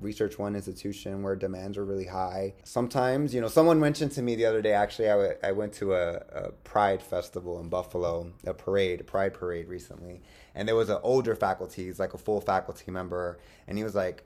research 0.00 0.38
one 0.38 0.54
institution 0.54 1.22
where 1.22 1.36
demands 1.36 1.78
are 1.78 1.84
really 1.84 2.06
high. 2.06 2.54
Sometimes, 2.64 3.34
you 3.34 3.40
know, 3.40 3.48
someone 3.48 3.80
mentioned 3.80 4.12
to 4.12 4.22
me 4.22 4.34
the 4.34 4.46
other 4.46 4.62
day, 4.62 4.72
actually, 4.72 5.08
I, 5.08 5.12
w- 5.12 5.34
I 5.42 5.52
went 5.52 5.72
to 5.74 5.94
a, 5.94 6.16
a 6.32 6.52
Pride 6.64 7.02
festival 7.02 7.60
in 7.60 7.68
Buffalo, 7.68 8.32
a 8.46 8.54
parade, 8.54 9.00
a 9.00 9.04
Pride 9.04 9.34
parade 9.34 9.68
recently. 9.68 10.22
And 10.54 10.66
there 10.66 10.76
was 10.76 10.88
an 10.88 10.98
older 11.02 11.34
faculty, 11.34 11.84
he's 11.84 12.00
like 12.00 12.14
a 12.14 12.18
full 12.18 12.40
faculty 12.40 12.90
member. 12.90 13.38
And 13.66 13.78
he 13.78 13.84
was 13.84 13.94
like, 13.94 14.24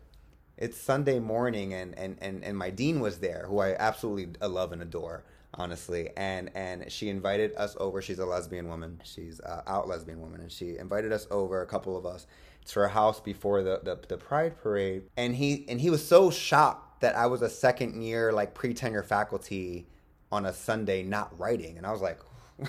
it's 0.56 0.80
Sunday 0.80 1.18
morning 1.18 1.74
and, 1.74 1.98
and, 1.98 2.16
and, 2.20 2.44
and 2.44 2.56
my 2.56 2.70
dean 2.70 3.00
was 3.00 3.18
there, 3.18 3.46
who 3.48 3.58
I 3.58 3.74
absolutely 3.74 4.34
uh, 4.40 4.48
love 4.48 4.72
and 4.72 4.82
adore 4.82 5.24
honestly 5.56 6.10
and 6.16 6.50
and 6.54 6.90
she 6.90 7.08
invited 7.08 7.54
us 7.56 7.76
over 7.78 8.02
she's 8.02 8.18
a 8.18 8.26
lesbian 8.26 8.68
woman 8.68 9.00
she's 9.04 9.40
a 9.40 9.62
out 9.66 9.86
lesbian 9.88 10.20
woman 10.20 10.40
and 10.40 10.50
she 10.50 10.76
invited 10.78 11.12
us 11.12 11.26
over 11.30 11.62
a 11.62 11.66
couple 11.66 11.96
of 11.96 12.04
us 12.04 12.26
to 12.66 12.80
her 12.80 12.88
house 12.88 13.20
before 13.20 13.62
the, 13.62 13.80
the, 13.82 13.98
the 14.08 14.16
pride 14.16 14.60
parade. 14.62 15.04
And 15.16 15.36
he 15.36 15.64
and 15.68 15.80
he 15.80 15.90
was 15.90 16.06
so 16.06 16.30
shocked 16.30 17.00
that 17.00 17.16
i 17.16 17.26
was 17.26 17.42
a 17.42 17.50
second 17.50 18.02
year 18.02 18.32
like 18.32 18.54
pre-tenure 18.54 19.02
faculty 19.02 19.86
on 20.32 20.46
a 20.46 20.52
sunday 20.52 21.02
not 21.02 21.38
writing. 21.38 21.76
And 21.76 21.86
i 21.86 21.92
was 21.92 22.00
like 22.00 22.18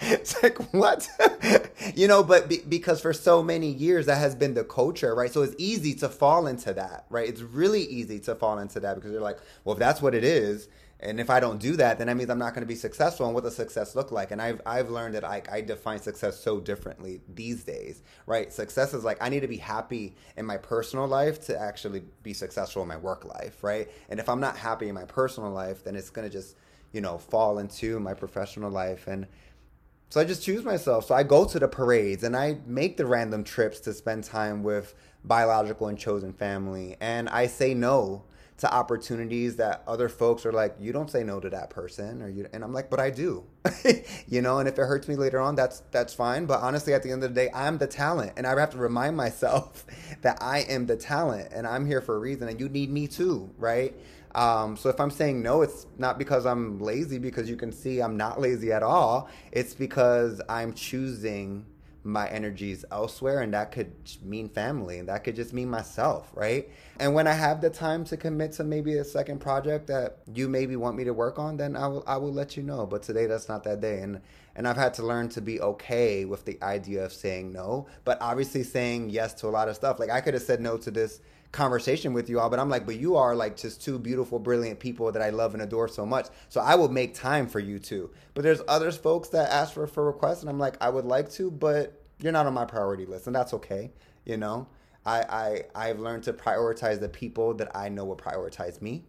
it's 0.00 0.42
like 0.42 0.58
what? 0.72 1.08
You 1.94 2.06
know 2.06 2.22
but 2.22 2.48
be, 2.48 2.58
because 2.68 3.00
for 3.00 3.12
so 3.12 3.42
many 3.42 3.68
years 3.68 4.06
that 4.06 4.16
has 4.18 4.34
been 4.34 4.54
the 4.54 4.64
culture 4.64 5.14
right? 5.14 5.32
So 5.32 5.42
it's 5.42 5.54
easy 5.58 5.94
to 5.96 6.08
fall 6.08 6.46
into 6.46 6.72
that 6.74 7.06
right? 7.10 7.28
It's 7.28 7.40
really 7.40 7.82
easy 7.82 8.20
to 8.20 8.34
fall 8.34 8.58
into 8.58 8.80
that 8.80 8.94
because 8.94 9.10
you're 9.10 9.20
like 9.20 9.38
well 9.64 9.74
if 9.74 9.78
that's 9.78 10.00
what 10.00 10.14
it 10.14 10.24
is 10.24 10.68
and 11.02 11.18
if 11.18 11.30
I 11.30 11.40
don't 11.40 11.58
do 11.58 11.74
that, 11.76 11.98
then 11.98 12.06
that 12.06 12.16
means 12.16 12.30
I'm 12.30 12.38
not 12.38 12.54
going 12.54 12.62
to 12.62 12.68
be 12.68 12.76
successful. 12.76 13.26
And 13.26 13.34
what 13.34 13.42
does 13.42 13.56
success 13.56 13.96
look 13.96 14.12
like? 14.12 14.30
And 14.30 14.40
I've 14.40 14.60
I've 14.64 14.88
learned 14.88 15.14
that 15.14 15.24
I, 15.24 15.42
I 15.50 15.60
define 15.60 15.98
success 15.98 16.38
so 16.38 16.60
differently 16.60 17.20
these 17.34 17.64
days, 17.64 18.02
right? 18.26 18.52
Success 18.52 18.94
is 18.94 19.02
like 19.02 19.18
I 19.20 19.28
need 19.28 19.40
to 19.40 19.48
be 19.48 19.56
happy 19.56 20.14
in 20.36 20.46
my 20.46 20.56
personal 20.56 21.08
life 21.08 21.44
to 21.46 21.58
actually 21.58 22.04
be 22.22 22.32
successful 22.32 22.82
in 22.82 22.88
my 22.88 22.96
work 22.96 23.24
life, 23.24 23.64
right? 23.64 23.90
And 24.10 24.20
if 24.20 24.28
I'm 24.28 24.40
not 24.40 24.56
happy 24.56 24.88
in 24.88 24.94
my 24.94 25.04
personal 25.04 25.50
life, 25.50 25.82
then 25.82 25.96
it's 25.96 26.10
going 26.10 26.28
to 26.28 26.32
just 26.32 26.56
you 26.92 27.00
know 27.00 27.18
fall 27.18 27.58
into 27.58 27.98
my 27.98 28.14
professional 28.14 28.70
life 28.70 29.06
and. 29.06 29.26
So 30.08 30.20
I 30.20 30.24
just 30.24 30.42
choose 30.42 30.62
myself. 30.62 31.06
So 31.06 31.14
I 31.14 31.22
go 31.22 31.46
to 31.46 31.58
the 31.58 31.68
parades 31.68 32.22
and 32.22 32.36
I 32.36 32.58
make 32.66 32.98
the 32.98 33.06
random 33.06 33.44
trips 33.44 33.80
to 33.80 33.94
spend 33.94 34.24
time 34.24 34.62
with 34.62 34.94
biological 35.24 35.88
and 35.88 35.98
chosen 35.98 36.34
family. 36.34 36.98
And 37.00 37.30
I 37.30 37.46
say 37.46 37.72
no 37.72 38.24
to 38.62 38.72
opportunities 38.72 39.56
that 39.56 39.82
other 39.88 40.08
folks 40.08 40.46
are 40.46 40.52
like, 40.52 40.76
you 40.78 40.92
don't 40.92 41.10
say 41.10 41.24
no 41.24 41.40
to 41.40 41.50
that 41.50 41.68
person, 41.68 42.22
or 42.22 42.28
you, 42.28 42.46
and 42.52 42.62
I'm 42.62 42.72
like, 42.72 42.90
but 42.90 43.00
I 43.00 43.10
do, 43.10 43.42
you 44.28 44.40
know. 44.40 44.60
And 44.60 44.68
if 44.68 44.78
it 44.78 44.82
hurts 44.82 45.08
me 45.08 45.16
later 45.16 45.40
on, 45.40 45.56
that's 45.56 45.80
that's 45.90 46.14
fine. 46.14 46.46
But 46.46 46.60
honestly, 46.60 46.94
at 46.94 47.02
the 47.02 47.10
end 47.10 47.24
of 47.24 47.34
the 47.34 47.40
day, 47.40 47.50
I'm 47.52 47.76
the 47.78 47.88
talent, 47.88 48.34
and 48.36 48.46
I 48.46 48.56
have 48.56 48.70
to 48.70 48.78
remind 48.78 49.16
myself 49.16 49.84
that 50.22 50.38
I 50.40 50.60
am 50.60 50.86
the 50.86 50.94
talent, 50.94 51.48
and 51.52 51.66
I'm 51.66 51.84
here 51.84 52.00
for 52.00 52.14
a 52.14 52.20
reason, 52.20 52.46
and 52.46 52.60
you 52.60 52.68
need 52.68 52.88
me 52.88 53.08
too, 53.08 53.50
right? 53.58 53.96
Um, 54.36 54.76
so 54.76 54.88
if 54.90 55.00
I'm 55.00 55.10
saying 55.10 55.42
no, 55.42 55.62
it's 55.62 55.88
not 55.98 56.16
because 56.16 56.46
I'm 56.46 56.78
lazy, 56.78 57.18
because 57.18 57.50
you 57.50 57.56
can 57.56 57.72
see 57.72 58.00
I'm 58.00 58.16
not 58.16 58.40
lazy 58.40 58.70
at 58.70 58.84
all. 58.84 59.28
It's 59.50 59.74
because 59.74 60.40
I'm 60.48 60.72
choosing 60.72 61.66
my 62.04 62.28
energies 62.28 62.84
elsewhere 62.90 63.40
and 63.40 63.54
that 63.54 63.70
could 63.70 63.92
mean 64.22 64.48
family 64.48 64.98
and 64.98 65.08
that 65.08 65.22
could 65.22 65.36
just 65.36 65.52
mean 65.52 65.68
myself 65.68 66.30
right? 66.34 66.68
And 66.98 67.14
when 67.14 67.26
i 67.26 67.32
have 67.32 67.60
the 67.60 67.70
time 67.70 68.04
to 68.04 68.16
commit 68.16 68.52
to 68.52 68.64
maybe 68.64 68.98
a 68.98 69.04
second 69.04 69.40
project 69.40 69.86
that 69.86 70.18
you 70.34 70.48
maybe 70.48 70.76
want 70.76 70.96
me 70.96 71.04
to 71.04 71.12
work 71.12 71.38
on 71.38 71.56
then 71.56 71.76
i 71.76 71.86
will 71.86 72.04
i 72.06 72.16
will 72.16 72.32
let 72.32 72.56
you 72.56 72.62
know 72.62 72.86
but 72.86 73.02
today 73.02 73.26
that's 73.26 73.48
not 73.48 73.64
that 73.64 73.80
day. 73.80 74.00
And 74.00 74.20
and 74.54 74.66
i've 74.66 74.76
had 74.76 74.94
to 74.94 75.02
learn 75.02 75.28
to 75.30 75.40
be 75.40 75.60
okay 75.60 76.24
with 76.24 76.44
the 76.44 76.58
idea 76.62 77.04
of 77.04 77.12
saying 77.12 77.52
no 77.52 77.86
but 78.04 78.18
obviously 78.20 78.62
saying 78.62 79.10
yes 79.10 79.34
to 79.34 79.46
a 79.46 79.50
lot 79.50 79.68
of 79.68 79.76
stuff. 79.76 79.98
Like 79.98 80.10
i 80.10 80.20
could 80.20 80.34
have 80.34 80.42
said 80.42 80.60
no 80.60 80.76
to 80.78 80.90
this 80.90 81.20
conversation 81.52 82.14
with 82.14 82.30
you 82.30 82.40
all, 82.40 82.48
but 82.48 82.58
I'm 82.58 82.70
like, 82.70 82.86
but 82.86 82.96
you 82.96 83.16
are 83.16 83.36
like 83.36 83.56
just 83.56 83.82
two 83.82 83.98
beautiful, 83.98 84.38
brilliant 84.38 84.80
people 84.80 85.12
that 85.12 85.22
I 85.22 85.30
love 85.30 85.52
and 85.52 85.62
adore 85.62 85.86
so 85.86 86.04
much. 86.04 86.28
So 86.48 86.60
I 86.60 86.74
will 86.74 86.88
make 86.88 87.14
time 87.14 87.46
for 87.46 87.60
you 87.60 87.78
too. 87.78 88.10
But 88.34 88.42
there's 88.42 88.62
others 88.66 88.96
folks 88.96 89.28
that 89.28 89.50
ask 89.50 89.74
for 89.74 89.86
for 89.86 90.04
requests, 90.04 90.40
and 90.40 90.50
I'm 90.50 90.58
like, 90.58 90.76
I 90.80 90.88
would 90.88 91.04
like 91.04 91.30
to, 91.32 91.50
but 91.50 92.02
you're 92.20 92.32
not 92.32 92.46
on 92.46 92.54
my 92.54 92.64
priority 92.64 93.06
list, 93.06 93.26
and 93.26 93.36
that's 93.36 93.52
okay. 93.54 93.92
You 94.24 94.38
know, 94.38 94.66
I 95.04 95.64
I 95.74 95.88
I've 95.88 96.00
learned 96.00 96.24
to 96.24 96.32
prioritize 96.32 97.00
the 97.00 97.08
people 97.08 97.54
that 97.54 97.76
I 97.76 97.88
know 97.88 98.06
will 98.06 98.16
prioritize 98.16 98.80
me, 98.80 99.04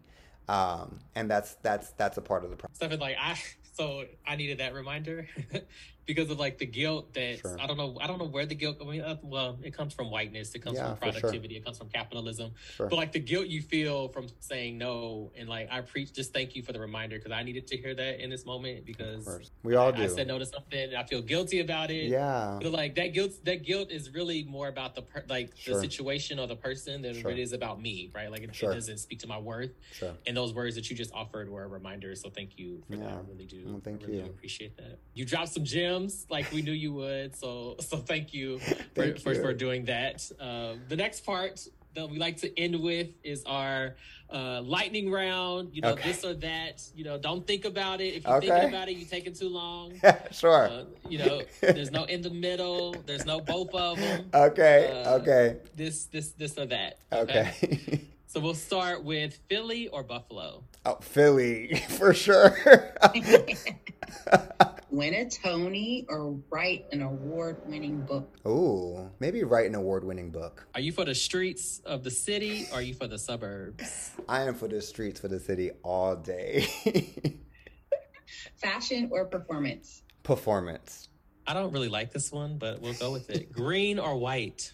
um, 0.50 1.00
and 1.16 1.32
that's 1.32 1.56
that's 1.56 1.92
that's 1.92 2.18
a 2.18 2.22
part 2.22 2.44
of 2.44 2.50
the 2.50 2.58
process. 2.58 2.78
Stuff 2.78 3.00
like 3.00 3.16
I 3.20 3.38
so 3.74 4.06
I 4.28 4.36
needed 4.36 4.58
that 4.60 4.74
reminder 4.74 5.28
because 6.06 6.30
of 6.30 6.40
like 6.40 6.58
the 6.58 6.66
guilt 6.66 7.14
that 7.14 7.40
sure. 7.40 7.58
I 7.60 7.68
don't 7.68 7.78
know 7.78 7.98
I 8.02 8.08
don't 8.08 8.20
know 8.20 8.28
where 8.28 8.46
the 8.46 8.56
guilt 8.56 8.78
I 8.82 8.86
mean 8.86 9.02
uh, 9.02 9.18
well 9.22 9.58
it 9.62 9.76
comes 9.76 9.94
from 9.94 10.12
whiteness 10.12 10.54
it 10.54 10.60
comes 10.60 10.78
yeah, 10.78 10.90
from 10.90 10.98
productivity 10.98 11.56
sure. 11.56 11.62
it 11.62 11.66
comes 11.66 11.78
from 11.78 11.90
capitalism. 11.90 12.52
Sure. 12.76 12.88
but 12.88 12.96
like 12.96 13.12
the 13.12 13.20
guilt 13.20 13.48
you 13.48 13.62
feel 13.62 14.10
from 14.10 14.28
saying 14.40 14.78
no 14.78 15.32
and 15.38 15.48
like 15.48 15.70
I 15.72 15.82
preach 15.82 16.14
just 16.14 16.34
thank 16.34 16.56
you 16.56 16.64
for 16.64 16.74
the 16.74 16.80
reminder 16.80 17.18
because 17.18 17.32
I 17.32 17.44
needed 17.44 17.68
to 17.68 17.78
hear 17.78 17.96
that 17.96 18.24
in 18.24 18.30
this 18.30 18.46
moment 18.46 18.86
because 18.86 19.52
we 19.64 19.76
all 19.76 19.90
I, 19.90 19.92
do. 19.92 20.04
I 20.04 20.08
said 20.08 20.28
no 20.28 20.40
to 20.40 20.46
something 20.46 20.80
and 20.80 20.96
I 20.96 21.04
feel 21.04 21.22
guilty 21.22 21.60
about 21.60 21.92
it. 21.92 22.08
Yeah. 22.10 22.60
But 22.62 22.72
like 22.72 22.96
that 22.96 23.14
guilt 23.14 23.34
that 23.46 23.64
guilt 23.64 23.92
is 23.92 24.14
really 24.14 24.44
more 24.44 24.68
about 24.68 24.96
the 24.96 25.04
per, 25.04 25.24
like 25.30 25.52
the 25.64 25.80
situation 25.80 26.40
or 26.40 26.48
the 26.48 26.56
person 26.56 27.02
than 27.02 27.16
it 27.16 27.40
is 27.40 27.54
about 27.54 27.82
me 27.82 28.12
right? 28.14 28.32
Like 28.32 28.42
it, 28.42 28.50
it, 28.50 28.66
doesn't 28.66 28.98
speak 28.98 29.20
to 29.20 29.28
my 29.28 29.38
worth. 29.38 29.72
And 30.28 30.36
those 30.36 30.54
words 30.54 30.76
that 30.76 30.90
you 30.90 30.96
just 30.96 31.14
offered 31.14 31.50
were 31.50 31.64
a 31.64 31.68
reminder 31.68 32.16
so 32.16 32.30
thank 32.30 32.58
you 32.58 32.84
for 32.88 32.96
yeah. 32.96 33.04
that 33.04 33.14
I 33.14 33.20
really 33.30 33.46
do 33.46 33.64
well, 33.66 33.82
thank 33.84 34.04
I 34.04 34.06
really 34.06 34.20
you. 34.20 34.26
appreciate 34.26 34.78
that. 34.78 35.00
You 35.14 35.26
dropped 35.26 35.50
some 35.50 35.64
gems 35.64 35.93
gems 35.94 36.26
like 36.30 36.52
we 36.52 36.62
knew 36.62 36.72
you 36.72 36.94
would. 36.94 37.36
So 37.36 37.76
so 37.80 37.98
thank 37.98 38.34
you 38.34 38.60
for, 38.60 38.76
thank 38.96 39.20
for, 39.20 39.34
you. 39.34 39.42
for, 39.42 39.54
doing 39.54 39.86
that. 39.86 40.30
Uh, 40.40 40.74
the 40.88 40.96
next 40.96 41.26
part 41.26 41.68
that 41.96 42.10
we 42.10 42.18
like 42.18 42.38
to 42.38 42.60
end 42.60 42.80
with 42.82 43.10
is 43.24 43.44
our 43.46 43.96
uh, 44.32 44.62
lightning 44.62 45.12
round. 45.12 45.70
You 45.74 45.82
know, 45.82 45.92
okay. 45.92 46.12
this 46.12 46.26
or 46.26 46.34
that. 46.36 46.84
You 46.96 47.04
know, 47.04 47.18
don't 47.18 47.46
think 47.46 47.66
about 47.66 48.02
it. 48.02 48.16
If 48.16 48.26
you're 48.26 48.38
okay. 48.38 48.50
thinking 48.50 48.70
about 48.70 48.90
it, 48.90 48.98
you're 48.98 49.10
taking 49.10 49.34
too 49.34 49.50
long. 49.50 49.94
sure. 50.32 50.68
Uh, 50.70 50.84
you 51.08 51.20
know, 51.20 51.42
there's 51.62 51.92
no 51.92 52.06
in 52.06 52.22
the 52.22 52.32
middle. 52.32 52.96
There's 53.06 53.26
no 53.26 53.40
both 53.40 53.74
of 53.74 53.98
them. 54.00 54.30
Okay. 54.34 55.04
Uh, 55.06 55.16
okay. 55.18 55.58
This 55.76 56.06
this 56.06 56.30
this 56.32 56.58
or 56.58 56.66
that. 56.68 56.98
Okay. 57.12 57.52
okay. 57.64 58.02
so 58.28 58.40
we'll 58.40 58.56
start 58.56 59.04
with 59.04 59.40
Philly 59.48 59.88
or 59.90 60.04
Buffalo. 60.04 60.64
Oh, 60.86 60.98
Philly 61.02 61.82
for 61.88 62.14
sure 62.14 62.58
win 64.94 65.16
a 65.16 65.28
Tony 65.28 66.06
or 66.08 66.38
write 66.52 66.86
an 66.92 67.02
award 67.02 67.58
winning 67.66 68.02
book? 68.02 68.38
Oh, 68.46 69.10
maybe 69.20 69.44
write 69.44 69.66
an 69.66 69.76
award 69.76 70.04
winning 70.04 70.30
book. 70.30 70.68
Are 70.76 70.82
you 70.82 70.92
for 70.92 71.04
the 71.04 71.16
streets 71.16 71.82
of 71.84 72.04
the 72.04 72.12
city 72.12 72.68
or 72.72 72.76
are 72.76 72.82
you 72.82 72.94
for 72.94 73.08
the 73.08 73.18
suburbs? 73.18 74.12
I 74.30 74.44
am 74.44 74.54
for 74.54 74.68
the 74.68 74.82
streets 74.82 75.20
for 75.20 75.28
the 75.28 75.40
city 75.40 75.72
all 75.82 76.16
day. 76.16 76.68
Fashion 78.58 79.10
or 79.12 79.26
performance? 79.26 80.04
Performance. 80.22 81.10
I 81.48 81.56
don't 81.56 81.74
really 81.74 81.90
like 81.90 82.14
this 82.14 82.32
one, 82.32 82.60
but 82.60 82.80
we'll 82.80 82.94
go 82.94 83.12
with 83.12 83.32
it. 83.32 83.52
Green 83.52 83.98
or 83.98 84.18
white? 84.18 84.74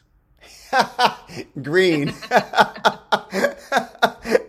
Green. 1.62 2.14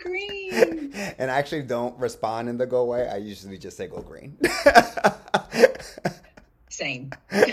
green. 0.00 0.92
and 1.18 1.30
I 1.30 1.38
actually 1.38 1.62
don't 1.62 1.98
respond 1.98 2.48
in 2.48 2.58
the 2.58 2.66
go 2.66 2.78
away. 2.78 3.08
I 3.08 3.16
usually 3.16 3.58
just 3.58 3.76
say 3.76 3.86
go 3.86 4.00
green. 4.00 4.36
Same. 6.68 7.10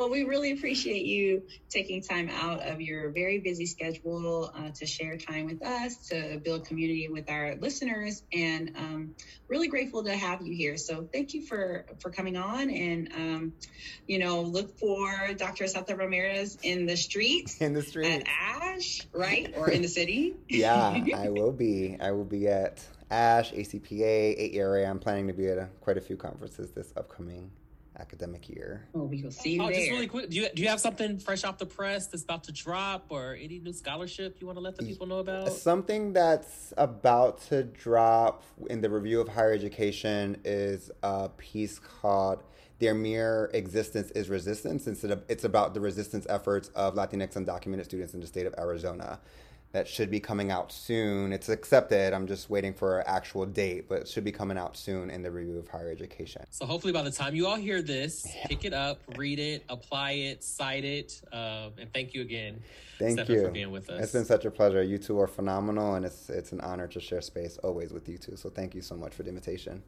Well, 0.00 0.08
we 0.08 0.24
really 0.24 0.52
appreciate 0.52 1.04
you 1.04 1.42
taking 1.68 2.00
time 2.00 2.30
out 2.30 2.66
of 2.66 2.80
your 2.80 3.10
very 3.10 3.38
busy 3.38 3.66
schedule 3.66 4.50
uh, 4.56 4.70
to 4.70 4.86
share 4.86 5.18
time 5.18 5.44
with 5.44 5.62
us, 5.62 6.08
to 6.08 6.40
build 6.42 6.64
community 6.64 7.08
with 7.10 7.28
our 7.28 7.56
listeners, 7.56 8.22
and 8.32 8.74
um, 8.78 9.14
really 9.46 9.68
grateful 9.68 10.02
to 10.04 10.16
have 10.16 10.40
you 10.40 10.56
here. 10.56 10.78
So 10.78 11.06
thank 11.12 11.34
you 11.34 11.44
for 11.44 11.84
for 11.98 12.08
coming 12.08 12.38
on, 12.38 12.70
and 12.70 13.12
um, 13.14 13.52
you 14.06 14.18
know, 14.20 14.40
look 14.40 14.78
for 14.78 15.34
Dr. 15.36 15.66
Santa-Ramirez 15.66 16.56
in 16.62 16.86
the 16.86 16.96
streets, 16.96 17.60
in 17.60 17.74
the 17.74 17.82
street 17.82 18.10
at 18.10 18.26
ASHE, 18.26 19.04
right, 19.12 19.52
or 19.54 19.68
in 19.68 19.82
the 19.82 19.88
city. 19.88 20.34
yeah, 20.48 20.98
I 21.14 21.28
will 21.28 21.52
be. 21.52 21.98
I 22.00 22.12
will 22.12 22.24
be 22.24 22.48
at 22.48 22.82
ASHE, 23.10 23.52
ACPA, 23.52 24.54
AERA. 24.54 24.88
I'm 24.88 24.98
planning 24.98 25.26
to 25.26 25.34
be 25.34 25.48
at 25.48 25.58
a, 25.58 25.68
quite 25.82 25.98
a 25.98 26.00
few 26.00 26.16
conferences 26.16 26.70
this 26.70 26.90
upcoming 26.96 27.50
academic 28.00 28.48
year. 28.48 28.88
Oh, 28.94 29.04
we 29.04 29.22
will 29.22 29.30
see 29.30 29.54
you 29.54 29.62
oh, 29.62 29.66
there. 29.68 29.76
Just 29.76 29.90
really 29.90 30.06
quick, 30.06 30.30
do 30.30 30.36
you 30.36 30.48
do 30.54 30.62
you 30.62 30.68
have 30.68 30.80
something 30.80 31.18
fresh 31.18 31.44
off 31.44 31.58
the 31.58 31.66
press 31.66 32.06
that's 32.06 32.22
about 32.22 32.44
to 32.44 32.52
drop, 32.52 33.06
or 33.10 33.36
any 33.40 33.58
new 33.58 33.72
scholarship 33.72 34.38
you 34.40 34.46
want 34.46 34.56
to 34.56 34.62
let 34.62 34.76
the 34.76 34.84
people 34.84 35.06
know 35.06 35.18
about? 35.18 35.52
Something 35.52 36.12
that's 36.12 36.72
about 36.76 37.42
to 37.48 37.64
drop 37.64 38.42
in 38.68 38.80
the 38.80 38.90
review 38.90 39.20
of 39.20 39.28
higher 39.28 39.52
education 39.52 40.38
is 40.44 40.90
a 41.02 41.28
piece 41.28 41.78
called 41.78 42.42
"Their 42.78 42.94
Mere 42.94 43.50
Existence 43.52 44.10
Is 44.12 44.28
Resistance." 44.28 44.86
Instead 44.86 45.10
of 45.10 45.22
it's 45.28 45.44
about 45.44 45.74
the 45.74 45.80
resistance 45.80 46.26
efforts 46.28 46.68
of 46.70 46.94
Latinx 46.94 47.34
undocumented 47.34 47.84
students 47.84 48.14
in 48.14 48.20
the 48.20 48.26
state 48.26 48.46
of 48.46 48.54
Arizona 48.58 49.20
that 49.72 49.86
should 49.86 50.10
be 50.10 50.18
coming 50.18 50.50
out 50.50 50.72
soon. 50.72 51.32
It's 51.32 51.48
accepted. 51.48 52.12
I'm 52.12 52.26
just 52.26 52.50
waiting 52.50 52.74
for 52.74 53.00
an 53.00 53.04
actual 53.06 53.46
date, 53.46 53.88
but 53.88 54.00
it 54.00 54.08
should 54.08 54.24
be 54.24 54.32
coming 54.32 54.58
out 54.58 54.76
soon 54.76 55.10
in 55.10 55.22
the 55.22 55.30
review 55.30 55.58
of 55.58 55.68
higher 55.68 55.90
education. 55.90 56.42
So 56.50 56.66
hopefully 56.66 56.92
by 56.92 57.02
the 57.02 57.10
time 57.10 57.34
you 57.34 57.46
all 57.46 57.56
hear 57.56 57.80
this, 57.80 58.26
yeah. 58.26 58.46
pick 58.46 58.64
it 58.64 58.72
up, 58.72 59.00
read 59.16 59.38
it, 59.38 59.64
apply 59.68 60.12
it, 60.12 60.42
cite 60.42 60.84
it, 60.84 61.22
uh, 61.32 61.70
and 61.78 61.92
thank 61.92 62.14
you 62.14 62.22
again. 62.22 62.60
Thank 62.98 63.18
Stephen, 63.20 63.34
you 63.34 63.42
for 63.42 63.50
being 63.50 63.70
with 63.70 63.88
us. 63.88 64.02
It's 64.02 64.12
been 64.12 64.24
such 64.24 64.44
a 64.44 64.50
pleasure. 64.50 64.82
You 64.82 64.98
two 64.98 65.18
are 65.20 65.28
phenomenal, 65.28 65.94
and 65.94 66.04
it's 66.04 66.28
it's 66.28 66.52
an 66.52 66.60
honor 66.60 66.86
to 66.88 67.00
share 67.00 67.22
space 67.22 67.56
always 67.58 67.92
with 67.92 68.08
you 68.08 68.18
two. 68.18 68.36
So 68.36 68.50
thank 68.50 68.74
you 68.74 68.82
so 68.82 68.96
much 68.96 69.14
for 69.14 69.22
the 69.22 69.30
invitation. 69.30 69.82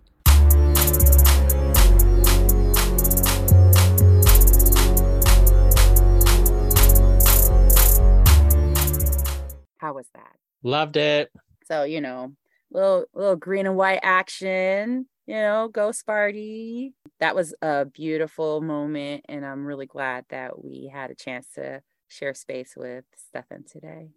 Loved 10.62 10.96
it. 10.96 11.30
So, 11.64 11.84
you 11.84 12.00
know, 12.00 12.32
little 12.70 13.06
little 13.14 13.36
green 13.36 13.66
and 13.66 13.76
white 13.76 14.00
action, 14.02 15.06
you 15.26 15.34
know, 15.34 15.68
go 15.68 15.90
Sparty. 15.90 16.92
That 17.20 17.34
was 17.34 17.54
a 17.62 17.84
beautiful 17.84 18.60
moment 18.60 19.24
and 19.28 19.44
I'm 19.44 19.64
really 19.64 19.86
glad 19.86 20.24
that 20.30 20.62
we 20.62 20.90
had 20.92 21.10
a 21.10 21.14
chance 21.14 21.48
to 21.54 21.82
share 22.08 22.34
space 22.34 22.74
with 22.76 23.04
Stefan 23.16 23.64
today. 23.64 24.10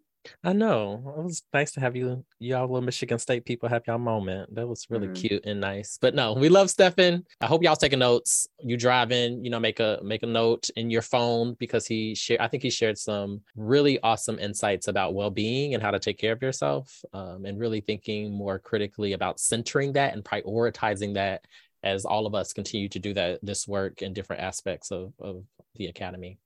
I 0.44 0.54
know. 0.54 1.16
It 1.18 1.24
was 1.24 1.44
nice 1.54 1.72
to 1.74 1.80
have 1.80 1.96
you, 1.96 2.24
y'all 2.40 2.62
little 2.62 2.82
Michigan 2.82 3.20
State 3.20 3.46
people 3.46 3.70
have 3.70 3.84
y'all 3.88 3.98
moment. 3.98 4.54
That 4.56 4.68
was 4.68 4.86
really 4.90 5.08
mm-hmm. 5.08 5.14
cute 5.14 5.46
and 5.46 5.62
nice. 5.62 5.98
But 6.00 6.16
no, 6.16 6.34
we 6.34 6.50
love 6.50 6.70
Stefan. 6.70 7.26
I 7.42 7.46
hope 7.46 7.64
y'all 7.64 7.76
taking 7.76 8.00
notes. 8.00 8.48
You 8.60 8.78
driving, 8.78 9.44
you 9.44 9.50
know, 9.50 9.60
make 9.60 9.80
a 9.80 10.00
make 10.04 10.24
a 10.24 10.28
note 10.28 10.70
in 10.76 10.90
your 10.90 11.02
phone 11.02 11.56
because 11.60 11.86
he 11.86 12.16
shared. 12.16 12.40
I 12.40 12.48
think 12.48 12.64
he 12.64 12.70
shared 12.70 12.98
some 12.98 13.42
really 13.56 14.00
awesome 14.02 14.40
insights 14.40 14.88
about 14.88 15.14
well 15.14 15.32
being 15.32 15.74
and 15.74 15.84
how 15.84 15.92
to 15.92 16.00
take 16.00 16.18
care 16.18 16.34
of 16.34 16.42
yourself, 16.42 17.04
um, 17.14 17.46
and 17.46 17.60
really 17.60 17.82
thinking 17.82 18.34
more 18.34 18.60
critically 18.60 19.14
about 19.14 19.40
centering 19.40 19.94
that 19.94 20.14
and 20.14 20.24
prioritizing 20.24 21.14
that 21.16 21.46
as 21.84 22.04
all 22.04 22.26
of 22.26 22.34
us 22.34 22.52
continue 22.52 22.90
to 22.90 23.00
do 23.00 23.14
that 23.14 23.40
this 23.44 23.68
work 23.68 24.02
in 24.02 24.14
different 24.14 24.42
aspects 24.42 24.92
of 24.92 25.14
of 25.20 25.44
the 25.76 25.88
academy 25.88 26.40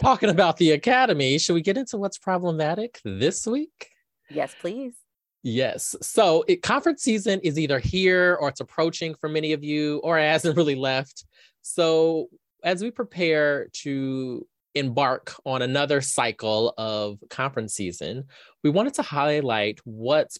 talking 0.00 0.28
about 0.28 0.56
the 0.56 0.72
academy, 0.72 1.38
should 1.38 1.54
we 1.54 1.62
get 1.62 1.76
into 1.76 1.98
what's 1.98 2.18
problematic 2.18 3.00
this 3.04 3.46
week? 3.46 3.90
Yes, 4.30 4.54
please. 4.60 4.94
Yes. 5.42 5.96
So 6.00 6.44
it, 6.46 6.62
conference 6.62 7.02
season 7.02 7.40
is 7.40 7.58
either 7.58 7.78
here 7.78 8.36
or 8.40 8.48
it's 8.48 8.60
approaching 8.60 9.14
for 9.14 9.28
many 9.28 9.52
of 9.52 9.64
you, 9.64 9.98
or 9.98 10.18
it 10.18 10.30
hasn't 10.30 10.56
really 10.56 10.76
left. 10.76 11.24
So 11.62 12.28
as 12.62 12.82
we 12.82 12.90
prepare 12.90 13.68
to 13.82 14.46
embark 14.74 15.34
on 15.44 15.62
another 15.62 16.00
cycle 16.00 16.74
of 16.78 17.18
conference 17.28 17.74
season, 17.74 18.24
we 18.62 18.70
wanted 18.70 18.94
to 18.94 19.02
highlight 19.02 19.80
what's 19.84 20.38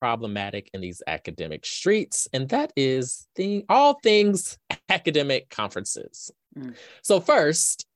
problematic 0.00 0.70
in 0.74 0.80
these 0.80 1.02
academic 1.06 1.66
streets, 1.66 2.28
and 2.32 2.48
that 2.50 2.72
is 2.76 3.26
the 3.36 3.64
all 3.68 3.98
things 4.02 4.58
academic 4.88 5.48
conferences. 5.50 6.30
Mm. 6.56 6.74
So 7.02 7.20
first, 7.20 7.86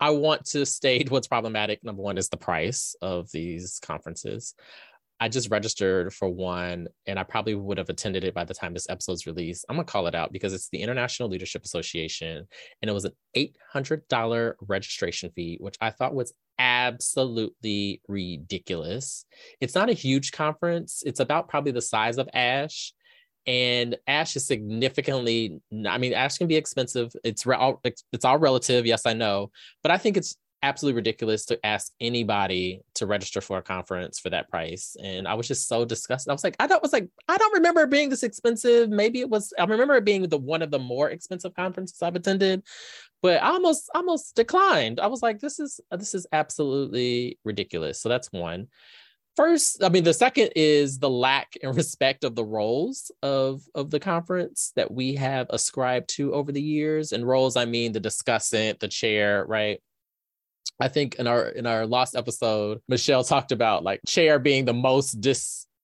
I 0.00 0.10
want 0.10 0.46
to 0.46 0.64
state 0.64 1.10
what's 1.10 1.28
problematic. 1.28 1.84
Number 1.84 2.02
one 2.02 2.16
is 2.16 2.28
the 2.28 2.36
price 2.36 2.94
of 3.02 3.30
these 3.32 3.78
conferences. 3.82 4.54
I 5.22 5.28
just 5.28 5.50
registered 5.50 6.14
for 6.14 6.30
one 6.30 6.88
and 7.06 7.18
I 7.18 7.24
probably 7.24 7.54
would 7.54 7.76
have 7.76 7.90
attended 7.90 8.24
it 8.24 8.32
by 8.32 8.44
the 8.44 8.54
time 8.54 8.72
this 8.72 8.88
episode's 8.88 9.26
released. 9.26 9.66
I'm 9.68 9.76
gonna 9.76 9.84
call 9.84 10.06
it 10.06 10.14
out 10.14 10.32
because 10.32 10.54
it's 10.54 10.70
the 10.70 10.80
International 10.80 11.28
Leadership 11.28 11.62
Association 11.62 12.48
and 12.80 12.88
it 12.88 12.94
was 12.94 13.04
an 13.04 13.12
$800 13.36 14.54
registration 14.62 15.30
fee, 15.36 15.58
which 15.60 15.76
I 15.82 15.90
thought 15.90 16.14
was 16.14 16.32
absolutely 16.58 18.00
ridiculous. 18.08 19.26
It's 19.60 19.74
not 19.74 19.90
a 19.90 19.94
huge 19.94 20.32
conference, 20.32 21.02
it's 21.04 21.20
about 21.20 21.48
probably 21.48 21.72
the 21.72 21.82
size 21.82 22.16
of 22.16 22.26
ASHE. 22.34 22.92
And 23.50 23.96
ASHE 24.06 24.36
is 24.36 24.46
significantly, 24.46 25.60
I 25.72 25.98
mean, 25.98 26.12
ASHE 26.12 26.38
can 26.38 26.46
be 26.46 26.54
expensive. 26.54 27.10
It's 27.24 27.44
all, 27.44 27.80
it's 27.82 28.24
all 28.24 28.38
relative. 28.38 28.86
Yes, 28.86 29.06
I 29.06 29.12
know. 29.12 29.50
But 29.82 29.90
I 29.90 29.98
think 29.98 30.16
it's 30.16 30.36
absolutely 30.62 30.94
ridiculous 30.94 31.46
to 31.46 31.58
ask 31.66 31.90
anybody 32.00 32.80
to 32.94 33.06
register 33.06 33.40
for 33.40 33.58
a 33.58 33.62
conference 33.62 34.20
for 34.20 34.30
that 34.30 34.48
price. 34.50 34.94
And 35.02 35.26
I 35.26 35.34
was 35.34 35.48
just 35.48 35.66
so 35.66 35.84
disgusted. 35.84 36.30
I 36.30 36.32
was 36.34 36.44
like, 36.44 36.54
I 36.60 36.68
don't 36.68 36.80
was 36.80 36.92
like, 36.92 37.08
I 37.26 37.38
don't 37.38 37.54
remember 37.54 37.88
being 37.88 38.08
this 38.08 38.22
expensive. 38.22 38.88
Maybe 38.88 39.18
it 39.18 39.28
was, 39.28 39.52
I 39.58 39.64
remember 39.64 39.96
it 39.96 40.04
being 40.04 40.28
the 40.28 40.38
one 40.38 40.62
of 40.62 40.70
the 40.70 40.78
more 40.78 41.10
expensive 41.10 41.52
conferences 41.56 42.00
I've 42.02 42.14
attended, 42.14 42.62
but 43.20 43.42
I 43.42 43.48
almost 43.48 43.90
almost 43.96 44.36
declined. 44.36 45.00
I 45.00 45.08
was 45.08 45.22
like, 45.22 45.40
this 45.40 45.58
is 45.58 45.80
this 45.90 46.14
is 46.14 46.24
absolutely 46.30 47.36
ridiculous. 47.44 48.00
So 48.00 48.08
that's 48.08 48.30
one. 48.30 48.68
First, 49.36 49.82
I 49.82 49.88
mean, 49.88 50.04
the 50.04 50.12
second 50.12 50.50
is 50.56 50.98
the 50.98 51.10
lack 51.10 51.56
and 51.62 51.74
respect 51.76 52.24
of 52.24 52.34
the 52.34 52.44
roles 52.44 53.10
of 53.22 53.62
of 53.74 53.90
the 53.90 54.00
conference 54.00 54.72
that 54.76 54.90
we 54.90 55.14
have 55.14 55.46
ascribed 55.50 56.08
to 56.10 56.34
over 56.34 56.52
the 56.52 56.62
years. 56.62 57.12
And 57.12 57.26
roles, 57.26 57.56
I 57.56 57.64
mean 57.64 57.92
the 57.92 58.00
discussant, 58.00 58.80
the 58.80 58.88
chair, 58.88 59.44
right? 59.46 59.80
I 60.80 60.88
think 60.88 61.16
in 61.16 61.26
our 61.26 61.48
in 61.48 61.66
our 61.66 61.86
last 61.86 62.16
episode, 62.16 62.80
Michelle 62.88 63.24
talked 63.24 63.52
about 63.52 63.84
like 63.84 64.00
chair 64.06 64.38
being 64.38 64.64
the 64.64 64.74
most 64.74 65.20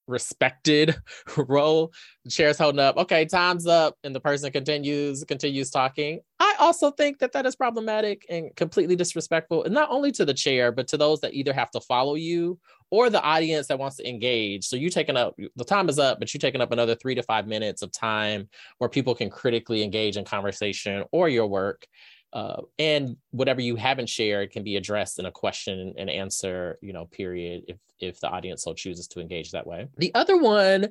disrespected 0.07 0.97
role. 1.37 1.91
The 2.23 2.31
chair's 2.31 2.57
holding 2.57 2.79
up. 2.79 2.97
Okay, 2.97 3.25
time's 3.25 3.67
up, 3.67 3.95
and 4.03 4.15
the 4.15 4.19
person 4.19 4.51
continues 4.51 5.23
continues 5.23 5.69
talking. 5.69 6.19
I 6.39 6.55
also 6.59 6.91
think 6.91 7.19
that 7.19 7.33
that 7.33 7.45
is 7.45 7.55
problematic 7.55 8.25
and 8.29 8.55
completely 8.55 8.95
disrespectful, 8.95 9.63
and 9.63 9.73
not 9.73 9.89
only 9.89 10.11
to 10.13 10.25
the 10.25 10.33
chair, 10.33 10.71
but 10.71 10.87
to 10.89 10.97
those 10.97 11.21
that 11.21 11.33
either 11.33 11.53
have 11.53 11.71
to 11.71 11.81
follow 11.81 12.15
you 12.15 12.59
or 12.89 13.09
the 13.09 13.21
audience 13.21 13.67
that 13.67 13.79
wants 13.79 13.97
to 13.97 14.07
engage. 14.07 14.65
So 14.65 14.75
you 14.75 14.89
taking 14.89 15.17
up 15.17 15.35
the 15.55 15.65
time 15.65 15.89
is 15.89 15.99
up, 15.99 16.19
but 16.19 16.33
you're 16.33 16.39
taking 16.39 16.61
up 16.61 16.71
another 16.71 16.95
three 16.95 17.15
to 17.15 17.23
five 17.23 17.47
minutes 17.47 17.81
of 17.81 17.91
time 17.91 18.47
where 18.77 18.89
people 18.89 19.13
can 19.13 19.29
critically 19.29 19.83
engage 19.83 20.17
in 20.17 20.23
conversation 20.23 21.03
or 21.11 21.27
your 21.27 21.47
work 21.47 21.85
uh, 22.33 22.61
and 22.77 23.17
whatever 23.31 23.61
you 23.61 23.75
haven't 23.75 24.09
shared 24.09 24.51
can 24.51 24.63
be 24.63 24.75
addressed 24.75 25.19
in 25.19 25.25
a 25.25 25.31
question 25.31 25.93
and 25.97 26.09
answer 26.09 26.77
you 26.81 26.93
know 26.93 27.05
period 27.05 27.63
if 27.67 27.77
if 27.99 28.19
the 28.19 28.29
audience 28.29 28.63
so 28.63 28.73
chooses 28.73 29.07
to 29.07 29.19
engage 29.19 29.51
that 29.51 29.65
way. 29.65 29.87
The 29.97 30.13
other 30.13 30.37
one 30.37 30.89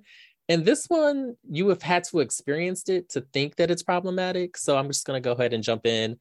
and 0.48 0.64
this 0.64 0.86
one 0.86 1.36
you 1.48 1.68
have 1.68 1.82
had 1.82 2.04
to 2.04 2.20
experience 2.20 2.88
it 2.88 3.10
to 3.10 3.20
think 3.32 3.56
that 3.56 3.70
it's 3.70 3.82
problematic. 3.82 4.56
So 4.56 4.76
i'm 4.76 4.88
just 4.88 5.06
going 5.06 5.20
to 5.22 5.26
go 5.26 5.32
ahead 5.32 5.52
and 5.52 5.62
jump 5.62 5.86
in. 5.86 6.18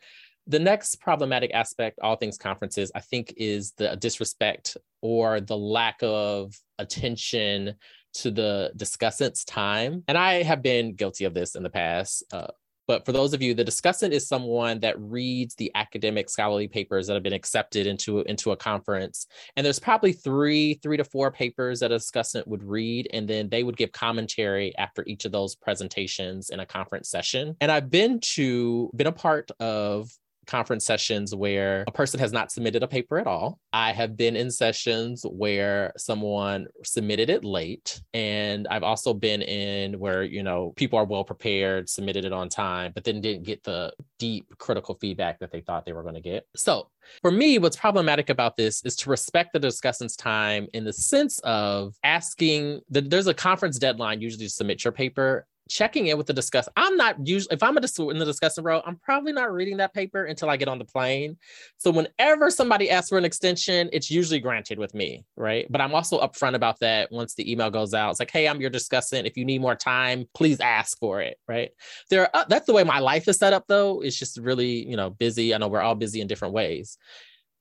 The 0.47 0.59
next 0.59 1.01
problematic 1.01 1.51
aspect 1.53 1.99
all 2.01 2.17
things 2.17 2.37
conferences 2.37 2.91
i 2.93 2.99
think 2.99 3.33
is 3.37 3.71
the 3.77 3.95
disrespect 3.95 4.77
or 5.01 5.39
the 5.39 5.57
lack 5.57 5.97
of 6.01 6.53
attention 6.77 7.75
to 8.15 8.31
the 8.31 8.71
discussant's 8.75 9.45
time. 9.45 10.03
And 10.07 10.17
i 10.17 10.43
have 10.43 10.61
been 10.61 10.93
guilty 10.93 11.23
of 11.23 11.33
this 11.33 11.55
in 11.55 11.63
the 11.63 11.69
past 11.69 12.23
uh, 12.33 12.47
but 12.87 13.05
for 13.05 13.11
those 13.11 13.33
of 13.33 13.41
you, 13.41 13.53
the 13.53 13.65
discussant 13.65 14.11
is 14.11 14.27
someone 14.27 14.79
that 14.81 14.99
reads 14.99 15.55
the 15.55 15.71
academic 15.75 16.29
scholarly 16.29 16.67
papers 16.67 17.07
that 17.07 17.13
have 17.13 17.23
been 17.23 17.33
accepted 17.33 17.87
into, 17.87 18.21
into 18.21 18.51
a 18.51 18.57
conference. 18.57 19.27
And 19.55 19.65
there's 19.65 19.79
probably 19.79 20.13
three, 20.13 20.75
three 20.75 20.97
to 20.97 21.03
four 21.03 21.31
papers 21.31 21.79
that 21.79 21.91
a 21.91 21.95
discussant 21.95 22.47
would 22.47 22.63
read, 22.63 23.07
and 23.13 23.27
then 23.27 23.49
they 23.49 23.63
would 23.63 23.77
give 23.77 23.91
commentary 23.91 24.75
after 24.77 25.03
each 25.07 25.25
of 25.25 25.31
those 25.31 25.55
presentations 25.55 26.49
in 26.49 26.59
a 26.59 26.65
conference 26.65 27.09
session. 27.09 27.55
And 27.61 27.71
I've 27.71 27.89
been 27.89 28.19
to, 28.33 28.89
been 28.95 29.07
a 29.07 29.11
part 29.11 29.51
of 29.59 30.09
conference 30.45 30.85
sessions 30.85 31.35
where 31.35 31.83
a 31.87 31.91
person 31.91 32.19
has 32.19 32.31
not 32.31 32.51
submitted 32.51 32.83
a 32.83 32.87
paper 32.87 33.17
at 33.17 33.27
all. 33.27 33.59
I 33.73 33.91
have 33.91 34.15
been 34.15 34.35
in 34.35 34.51
sessions 34.51 35.25
where 35.29 35.93
someone 35.97 36.67
submitted 36.83 37.29
it 37.29 37.43
late. 37.43 38.01
And 38.13 38.67
I've 38.67 38.83
also 38.83 39.13
been 39.13 39.41
in 39.41 39.99
where, 39.99 40.23
you 40.23 40.43
know, 40.43 40.73
people 40.75 40.99
are 40.99 41.05
well 41.05 41.23
prepared, 41.23 41.89
submitted 41.89 42.25
it 42.25 42.33
on 42.33 42.49
time, 42.49 42.91
but 42.93 43.03
then 43.03 43.21
didn't 43.21 43.43
get 43.43 43.63
the 43.63 43.93
deep 44.19 44.47
critical 44.57 44.95
feedback 44.95 45.39
that 45.39 45.51
they 45.51 45.61
thought 45.61 45.85
they 45.85 45.93
were 45.93 46.03
going 46.03 46.15
to 46.15 46.21
get. 46.21 46.47
So 46.55 46.89
for 47.21 47.31
me, 47.31 47.57
what's 47.57 47.77
problematic 47.77 48.29
about 48.29 48.57
this 48.57 48.83
is 48.83 48.95
to 48.97 49.09
respect 49.09 49.53
the 49.53 49.59
discussant's 49.59 50.15
time 50.15 50.67
in 50.73 50.83
the 50.83 50.93
sense 50.93 51.39
of 51.39 51.95
asking 52.03 52.81
that 52.89 53.09
there's 53.09 53.27
a 53.27 53.33
conference 53.33 53.77
deadline 53.77 54.21
usually 54.21 54.45
to 54.45 54.49
submit 54.49 54.83
your 54.83 54.91
paper 54.91 55.45
checking 55.69 56.07
in 56.07 56.17
with 56.17 56.27
the 56.27 56.33
discuss. 56.33 56.69
I'm 56.75 56.95
not 56.95 57.27
usually 57.27 57.53
if 57.53 57.63
I'm 57.63 57.75
a 57.77 57.81
dis- 57.81 57.97
in 57.97 58.19
the 58.19 58.25
discussing 58.25 58.63
row, 58.63 58.81
I'm 58.85 58.97
probably 58.97 59.33
not 59.33 59.51
reading 59.51 59.77
that 59.77 59.93
paper 59.93 60.25
until 60.25 60.49
I 60.49 60.57
get 60.57 60.67
on 60.67 60.79
the 60.79 60.85
plane. 60.85 61.37
So 61.77 61.91
whenever 61.91 62.51
somebody 62.51 62.89
asks 62.89 63.09
for 63.09 63.17
an 63.17 63.25
extension, 63.25 63.89
it's 63.91 64.11
usually 64.11 64.39
granted 64.39 64.77
with 64.77 64.93
me, 64.93 65.25
right? 65.35 65.65
But 65.69 65.81
I'm 65.81 65.93
also 65.95 66.19
upfront 66.21 66.55
about 66.55 66.79
that 66.79 67.11
once 67.11 67.35
the 67.35 67.51
email 67.51 67.71
goes 67.71 67.93
out. 67.93 68.11
It's 68.11 68.19
like, 68.19 68.31
hey, 68.31 68.47
I'm 68.47 68.61
your 68.61 68.69
discussant. 68.69 69.25
If 69.25 69.37
you 69.37 69.45
need 69.45 69.61
more 69.61 69.75
time, 69.75 70.25
please 70.33 70.59
ask 70.59 70.97
for 70.99 71.21
it, 71.21 71.37
right? 71.47 71.71
There, 72.09 72.21
are, 72.21 72.29
uh, 72.33 72.45
that's 72.47 72.67
the 72.67 72.73
way 72.73 72.83
my 72.83 72.99
life 72.99 73.27
is 73.27 73.37
set 73.37 73.53
up, 73.53 73.65
though. 73.67 74.01
It's 74.01 74.17
just 74.17 74.37
really, 74.37 74.87
you 74.87 74.95
know, 74.95 75.09
busy. 75.09 75.53
I 75.53 75.57
know 75.57 75.67
we're 75.67 75.81
all 75.81 75.95
busy 75.95 76.21
in 76.21 76.27
different 76.27 76.53
ways. 76.53 76.97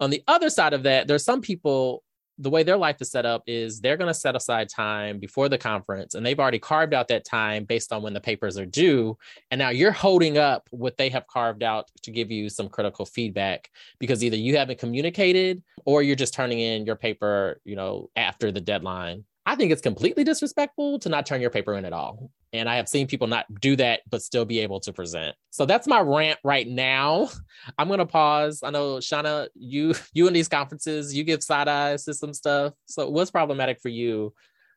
On 0.01 0.11
the 0.11 0.23
other 0.29 0.51
side 0.51 0.75
of 0.75 0.83
that, 0.83 1.07
there's 1.07 1.25
some 1.25 1.41
people 1.41 2.04
the 2.39 2.51
way 2.51 2.63
their 2.63 2.77
life 2.77 2.97
is 3.01 3.11
set 3.11 3.25
up 3.25 3.43
is 3.47 3.81
they're 3.81 3.97
going 3.97 4.09
to 4.09 4.15
set 4.15 4.35
aside 4.35 4.69
time 4.69 5.19
before 5.19 5.49
the 5.49 5.59
conference 5.59 6.15
and 6.15 6.25
they've 6.25 6.41
already 6.41 6.59
carved 6.59 6.93
out 6.93 7.09
that 7.09 7.25
time 7.25 7.65
based 7.65 7.93
on 7.93 8.03
when 8.03 8.13
the 8.13 8.21
papers 8.21 8.59
are 8.59 8.67
due 8.67 9.17
and 9.51 9.59
now 9.59 9.69
you're 9.69 9.93
holding 9.93 10.37
up 10.37 10.69
what 10.71 10.97
they 10.97 11.09
have 11.09 11.27
carved 11.27 11.63
out 11.63 11.89
to 12.03 12.11
give 12.11 12.31
you 12.31 12.49
some 12.49 12.69
critical 12.69 13.05
feedback 13.05 13.71
because 13.99 14.25
either 14.25 14.37
you 14.37 14.57
haven't 14.57 14.79
communicated 14.79 15.63
or 15.85 16.03
you're 16.03 16.17
just 16.17 16.35
turning 16.35 16.59
in 16.59 16.85
your 16.85 16.97
paper 16.97 17.61
you 17.65 17.77
know 17.77 18.11
after 18.17 18.51
the 18.51 18.61
deadline 18.61 19.25
I 19.47 19.57
think 19.57 19.73
it's 19.73 19.83
completely 19.83 20.25
disrespectful 20.25 20.99
to 21.01 21.09
not 21.09 21.27
turn 21.27 21.41
your 21.41 21.51
paper 21.51 21.75
in 21.75 21.85
at 21.85 21.93
all. 21.93 22.31
And 22.55 22.69
I 22.69 22.77
have 22.77 22.89
seen 22.89 23.07
people 23.09 23.27
not 23.27 23.47
do 23.61 23.75
that, 23.77 24.03
but 24.09 24.23
still 24.23 24.45
be 24.45 24.61
able 24.61 24.79
to 24.81 24.93
present. 24.93 25.37
So 25.51 25.67
that's 25.67 25.89
my 25.89 26.01
rant 26.01 26.39
right 26.45 26.67
now. 26.67 27.29
I'm 27.79 27.89
gonna 27.89 28.07
pause. 28.07 28.63
I 28.63 28.71
know 28.71 28.97
Shauna, 28.97 29.49
you 29.55 29.95
you 30.15 30.27
in 30.27 30.33
these 30.33 30.49
conferences, 30.49 31.15
you 31.15 31.25
give 31.25 31.43
side 31.43 31.69
eyes 31.69 32.05
to 32.05 32.15
some 32.15 32.33
stuff. 32.33 32.73
So 32.87 33.11
what's 33.11 33.31
problematic 33.31 33.81
for 33.81 33.89
you, 33.89 34.33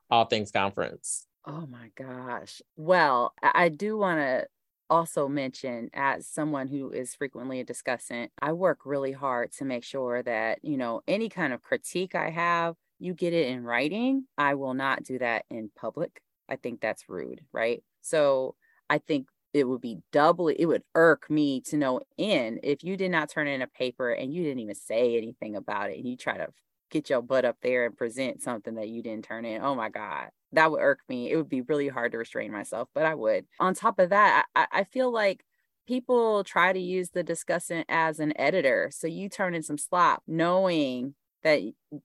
all 0.09 0.25
things 0.25 0.51
conference? 0.51 1.25
Oh 1.45 1.65
my 1.67 1.91
gosh. 1.95 2.61
Well, 2.75 3.33
I 3.41 3.69
do 3.69 3.97
want 3.97 4.19
to 4.19 4.47
also 4.89 5.27
mention 5.27 5.89
as 5.93 6.27
someone 6.27 6.67
who 6.67 6.91
is 6.91 7.13
frequently 7.13 7.59
a 7.59 7.65
discussant, 7.65 8.29
I 8.41 8.53
work 8.53 8.79
really 8.85 9.11
hard 9.11 9.51
to 9.53 9.65
make 9.65 9.83
sure 9.83 10.23
that, 10.23 10.59
you 10.63 10.77
know, 10.77 11.01
any 11.07 11.29
kind 11.29 11.53
of 11.53 11.61
critique 11.61 12.15
I 12.15 12.31
have 12.31 12.75
you 12.99 13.13
get 13.13 13.33
it 13.33 13.47
in 13.47 13.63
writing. 13.63 14.25
I 14.37 14.55
will 14.55 14.73
not 14.73 15.03
do 15.03 15.19
that 15.19 15.45
in 15.49 15.69
public. 15.75 16.21
I 16.49 16.55
think 16.55 16.81
that's 16.81 17.09
rude, 17.09 17.41
right? 17.51 17.83
So 18.01 18.55
I 18.89 18.99
think 18.99 19.27
it 19.53 19.67
would 19.67 19.81
be 19.81 19.99
doubly, 20.11 20.55
it 20.59 20.65
would 20.65 20.83
irk 20.95 21.29
me 21.29 21.61
to 21.61 21.77
know 21.77 22.01
in 22.17 22.59
if 22.63 22.83
you 22.83 22.97
did 22.97 23.11
not 23.11 23.29
turn 23.29 23.47
in 23.47 23.61
a 23.61 23.67
paper 23.67 24.11
and 24.11 24.33
you 24.33 24.43
didn't 24.43 24.59
even 24.59 24.75
say 24.75 25.17
anything 25.17 25.55
about 25.55 25.89
it 25.89 25.97
and 25.97 26.07
you 26.07 26.15
try 26.17 26.37
to 26.37 26.47
get 26.89 27.09
your 27.09 27.21
butt 27.21 27.45
up 27.45 27.57
there 27.61 27.85
and 27.85 27.97
present 27.97 28.41
something 28.41 28.75
that 28.75 28.89
you 28.89 29.01
didn't 29.01 29.25
turn 29.25 29.45
in. 29.45 29.61
Oh 29.61 29.75
my 29.75 29.89
God, 29.89 30.29
that 30.53 30.71
would 30.71 30.81
irk 30.81 30.99
me. 31.09 31.31
It 31.31 31.37
would 31.37 31.49
be 31.49 31.61
really 31.61 31.87
hard 31.87 32.11
to 32.13 32.17
restrain 32.17 32.51
myself, 32.51 32.89
but 32.93 33.05
I 33.05 33.15
would. 33.15 33.45
On 33.59 33.73
top 33.73 33.99
of 33.99 34.09
that, 34.09 34.45
I, 34.55 34.67
I 34.71 34.83
feel 34.83 35.11
like 35.11 35.43
people 35.87 36.43
try 36.43 36.73
to 36.73 36.79
use 36.79 37.09
the 37.09 37.23
discussant 37.23 37.85
as 37.89 38.19
an 38.19 38.33
editor. 38.39 38.89
So 38.93 39.07
you 39.07 39.29
turn 39.29 39.53
in 39.53 39.63
some 39.63 39.77
slop 39.77 40.23
knowing 40.27 41.15
that 41.43 41.61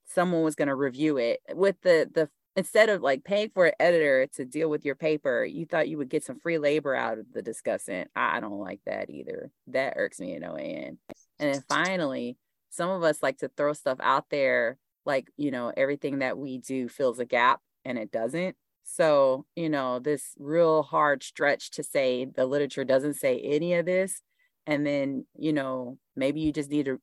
someone 0.07 0.43
was 0.43 0.55
going 0.55 0.68
to 0.68 0.74
review 0.74 1.16
it 1.16 1.40
with 1.53 1.76
the 1.82 2.09
the 2.12 2.28
instead 2.57 2.88
of 2.88 3.03
like 3.03 3.24
paying 3.24 3.50
for 3.55 3.66
an 3.66 3.72
editor 3.80 4.26
to 4.34 4.44
deal 4.44 4.68
with 4.68 4.84
your 4.84 4.94
paper 4.94 5.44
you 5.44 5.64
thought 5.64 5.88
you 5.88 5.98
would 5.98 6.09
get 6.09 6.24
some 6.24 6.38
free 6.38 6.59
labor 6.59 6.94
out 6.94 7.18
of 7.18 7.26
the 7.32 7.42
discussant. 7.42 8.07
I 8.14 8.40
don't 8.40 8.59
like 8.59 8.80
that 8.86 9.11
either. 9.11 9.50
That 9.68 9.94
irks 9.96 10.20
me 10.20 10.34
in 10.34 10.42
no 10.42 10.55
end. 10.55 10.98
And 11.38 11.55
then 11.55 11.64
finally 11.68 12.36
some 12.70 12.90
of 12.90 13.03
us 13.03 13.22
like 13.22 13.38
to 13.38 13.48
throw 13.48 13.72
stuff 13.72 13.98
out 14.00 14.26
there 14.30 14.78
like 15.05 15.28
you 15.36 15.50
know 15.50 15.72
everything 15.76 16.20
that 16.20 16.38
we 16.38 16.59
do 16.59 16.88
fills 16.88 17.18
a 17.18 17.24
gap 17.24 17.61
and 17.84 17.98
it 17.98 18.12
doesn't. 18.12 18.57
So 18.84 19.46
you 19.57 19.68
know 19.68 19.98
this 19.98 20.34
real 20.38 20.82
hard 20.82 21.22
stretch 21.22 21.70
to 21.72 21.82
say 21.82 22.24
the 22.24 22.46
literature 22.46 22.84
doesn't 22.84 23.14
say 23.14 23.38
any 23.40 23.74
of 23.74 23.86
this 23.86 24.20
and 24.66 24.86
then 24.86 25.26
you 25.36 25.53
know 25.53 25.98
maybe 26.16 26.40
you 26.40 26.53
just 26.53 26.70
need 26.70 26.86
to 26.86 27.00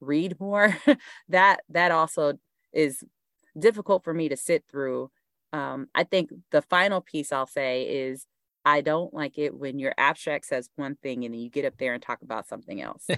read 0.00 0.38
more. 0.38 0.76
That 1.28 1.60
that 1.70 1.92
also 1.92 2.34
is 2.72 3.02
difficult 3.58 4.04
for 4.04 4.14
me 4.14 4.28
to 4.28 4.36
sit 4.36 4.64
through. 4.70 5.10
Um, 5.54 5.88
i 5.94 6.02
think 6.02 6.30
the 6.50 6.62
final 6.62 7.02
piece 7.02 7.30
i'll 7.30 7.46
say 7.46 7.82
is 7.82 8.26
i 8.64 8.80
don't 8.80 9.12
like 9.12 9.36
it 9.36 9.54
when 9.54 9.78
your 9.78 9.92
abstract 9.98 10.46
says 10.46 10.70
one 10.76 10.96
thing 10.96 11.26
and 11.26 11.34
then 11.34 11.42
you 11.42 11.50
get 11.50 11.66
up 11.66 11.76
there 11.76 11.92
and 11.92 12.02
talk 12.02 12.22
about 12.22 12.48
something 12.48 12.80
else. 12.80 13.06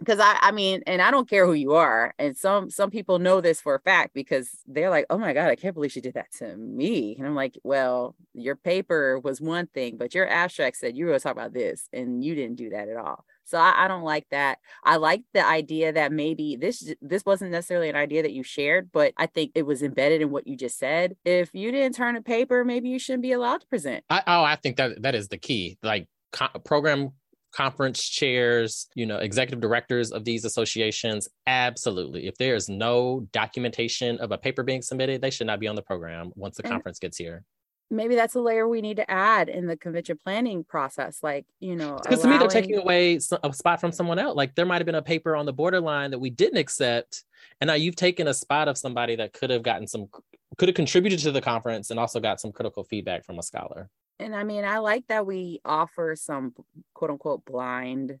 Because 0.00 0.18
I, 0.18 0.38
I 0.40 0.50
mean, 0.50 0.82
and 0.86 1.02
I 1.02 1.10
don't 1.10 1.28
care 1.28 1.44
who 1.44 1.52
you 1.52 1.74
are, 1.74 2.14
and 2.18 2.34
some 2.34 2.70
some 2.70 2.90
people 2.90 3.18
know 3.18 3.42
this 3.42 3.60
for 3.60 3.74
a 3.74 3.80
fact 3.80 4.14
because 4.14 4.48
they're 4.66 4.88
like, 4.88 5.04
oh 5.10 5.18
my 5.18 5.34
god, 5.34 5.50
I 5.50 5.56
can't 5.56 5.74
believe 5.74 5.92
she 5.92 6.00
did 6.00 6.14
that 6.14 6.32
to 6.38 6.56
me, 6.56 7.16
and 7.18 7.26
I'm 7.26 7.34
like, 7.34 7.58
well, 7.64 8.16
your 8.32 8.56
paper 8.56 9.18
was 9.18 9.42
one 9.42 9.66
thing, 9.66 9.98
but 9.98 10.14
your 10.14 10.26
abstract 10.26 10.78
said 10.78 10.96
you 10.96 11.04
were 11.04 11.10
going 11.10 11.20
to 11.20 11.22
talk 11.22 11.32
about 11.32 11.52
this, 11.52 11.86
and 11.92 12.24
you 12.24 12.34
didn't 12.34 12.56
do 12.56 12.70
that 12.70 12.88
at 12.88 12.96
all. 12.96 13.26
So 13.50 13.58
I, 13.58 13.84
I 13.84 13.88
don't 13.88 14.04
like 14.04 14.26
that. 14.30 14.58
I 14.84 14.96
like 14.96 15.22
the 15.34 15.44
idea 15.44 15.92
that 15.92 16.12
maybe 16.12 16.56
this 16.56 16.94
this 17.02 17.24
wasn't 17.26 17.50
necessarily 17.50 17.88
an 17.88 17.96
idea 17.96 18.22
that 18.22 18.32
you 18.32 18.44
shared, 18.44 18.90
but 18.92 19.12
I 19.16 19.26
think 19.26 19.52
it 19.56 19.66
was 19.66 19.82
embedded 19.82 20.22
in 20.22 20.30
what 20.30 20.46
you 20.46 20.56
just 20.56 20.78
said. 20.78 21.16
If 21.24 21.52
you 21.52 21.72
didn't 21.72 21.96
turn 21.96 22.14
a 22.14 22.22
paper, 22.22 22.64
maybe 22.64 22.88
you 22.88 23.00
shouldn't 23.00 23.22
be 23.22 23.32
allowed 23.32 23.62
to 23.62 23.66
present. 23.66 24.04
I, 24.08 24.22
oh, 24.26 24.44
I 24.44 24.54
think 24.54 24.76
that 24.76 25.02
that 25.02 25.16
is 25.16 25.28
the 25.28 25.38
key. 25.38 25.78
Like 25.82 26.06
co- 26.32 26.58
program 26.64 27.10
conference 27.52 28.08
chairs, 28.08 28.86
you 28.94 29.06
know, 29.06 29.16
executive 29.16 29.60
directors 29.60 30.12
of 30.12 30.24
these 30.24 30.44
associations, 30.44 31.28
absolutely. 31.48 32.28
If 32.28 32.36
there 32.36 32.54
is 32.54 32.68
no 32.68 33.26
documentation 33.32 34.18
of 34.18 34.30
a 34.30 34.38
paper 34.38 34.62
being 34.62 34.82
submitted, 34.82 35.20
they 35.20 35.30
should 35.30 35.48
not 35.48 35.58
be 35.58 35.66
on 35.66 35.74
the 35.74 35.82
program 35.82 36.30
once 36.36 36.56
the 36.56 36.62
and 36.62 36.72
conference 36.72 37.00
gets 37.00 37.18
here. 37.18 37.44
Maybe 37.90 38.14
that's 38.14 38.34
a 38.34 38.40
layer 38.40 38.68
we 38.68 38.80
need 38.80 38.98
to 38.98 39.10
add 39.10 39.48
in 39.48 39.66
the 39.66 39.76
convention 39.76 40.18
planning 40.22 40.62
process. 40.64 41.22
Like, 41.22 41.44
you 41.58 41.74
know, 41.74 41.98
because 42.02 42.24
allowing... 42.24 42.38
to 42.38 42.44
me, 42.44 42.48
they're 42.48 42.62
taking 42.62 42.78
away 42.78 43.16
a 43.16 43.52
spot 43.52 43.80
from 43.80 43.92
someone 43.92 44.18
else. 44.18 44.36
Like, 44.36 44.54
there 44.54 44.66
might 44.66 44.76
have 44.76 44.86
been 44.86 44.94
a 44.94 45.02
paper 45.02 45.34
on 45.34 45.46
the 45.46 45.52
borderline 45.52 46.12
that 46.12 46.18
we 46.18 46.30
didn't 46.30 46.58
accept. 46.58 47.24
And 47.60 47.68
now 47.68 47.74
you've 47.74 47.96
taken 47.96 48.28
a 48.28 48.34
spot 48.34 48.68
of 48.68 48.78
somebody 48.78 49.16
that 49.16 49.32
could 49.32 49.50
have 49.50 49.62
gotten 49.62 49.86
some, 49.86 50.08
could 50.56 50.68
have 50.68 50.76
contributed 50.76 51.18
to 51.20 51.32
the 51.32 51.40
conference 51.40 51.90
and 51.90 51.98
also 51.98 52.20
got 52.20 52.40
some 52.40 52.52
critical 52.52 52.84
feedback 52.84 53.24
from 53.24 53.38
a 53.38 53.42
scholar 53.42 53.90
and 54.20 54.36
I 54.36 54.44
mean, 54.44 54.64
I 54.64 54.78
like 54.78 55.06
that 55.08 55.26
we 55.26 55.60
offer 55.64 56.14
some 56.14 56.54
quote 56.94 57.10
unquote 57.10 57.44
blind 57.44 58.18